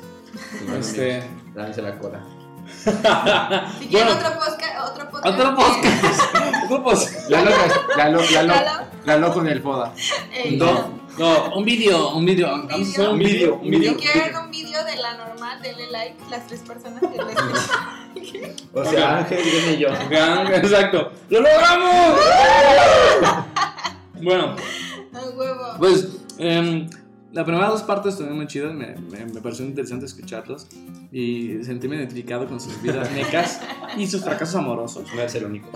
[0.79, 1.23] Este.
[1.53, 2.36] Dándose la cola.
[3.79, 4.11] Si quieren Bueno.
[4.13, 5.39] otro podcast, otro podcast.
[5.39, 6.35] Otro podcast.
[6.65, 7.29] Otro podcast.
[7.29, 7.49] Lalo,
[7.97, 9.33] Lalo, Lalo, Lalo.
[9.33, 9.93] Con el foda.
[10.33, 12.47] Eh, No, no, un video, un video.
[12.49, 13.97] A hacer un video, un Si video.
[13.97, 18.83] quieren haga un video de la normal, denle like las tres personas que les O
[18.85, 19.87] sea, Ángel, Irene y yo.
[19.89, 21.11] Exacto.
[21.29, 22.19] ¡Lo logramos!
[24.21, 24.55] bueno,
[25.35, 25.75] huevo.
[25.79, 26.07] pues
[26.37, 26.89] em,
[27.37, 28.73] las primeras dos partes estuvieron muy chidas.
[28.73, 30.67] Me, me, me pareció interesante escucharlos
[31.11, 33.61] y sentirme identificado con sus vidas mecas
[33.95, 35.03] y sus fracasos amorosos.
[35.13, 35.69] No eres el único.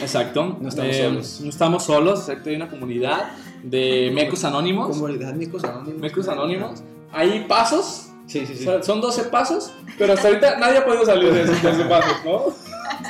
[0.00, 0.58] Exacto.
[0.60, 1.40] No estamos Em, solos.
[1.42, 2.20] No estamos solos.
[2.28, 2.50] Exacto.
[2.50, 3.30] Hay una comunidad
[3.62, 4.88] de mecos anónimos.
[4.88, 6.00] Comunidad Micos Anónimos.
[6.00, 6.82] Mecos anónimos.
[7.12, 8.64] Hay pasos Sí, sí, O sí.
[8.64, 12.16] sea, son 12 pasos, pero hasta ahorita nadie ha podido salir de esos 12 pasos,
[12.24, 12.42] ¿no?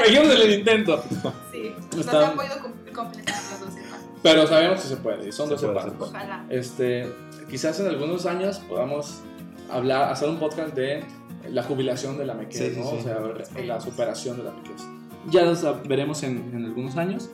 [0.05, 1.03] Seguimos en el intento,
[1.51, 4.05] Sí, no Está- se han podido com- completar los 12 pasos.
[4.23, 5.95] pero sabemos que se puede, y son Se 12 puede, pasos.
[6.11, 6.45] Ojalá.
[6.51, 7.11] Este,
[7.49, 9.21] quizás en algunos años podamos
[9.71, 11.05] hablar, hacer un podcast de
[11.51, 12.91] la jubilación de la mequez, Sí, ¿no?
[12.91, 12.97] sí.
[12.99, 14.83] O sea, la superación de la mequez.
[15.31, 17.29] Ya lo sab- veremos en, en algunos años.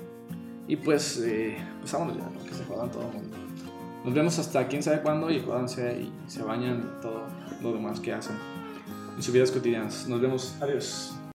[0.68, 2.44] Y pues, eh, pues vámonos ya, ¿no?
[2.44, 3.36] que se jodan todo el mundo.
[4.04, 7.24] Nos vemos hasta quién sabe cuándo y jódanse y se bañan y todo
[7.62, 8.36] lo demás que hacen
[9.16, 10.08] en sus vidas cotidianas.
[10.08, 10.54] Nos vemos.
[10.60, 11.14] Adiós.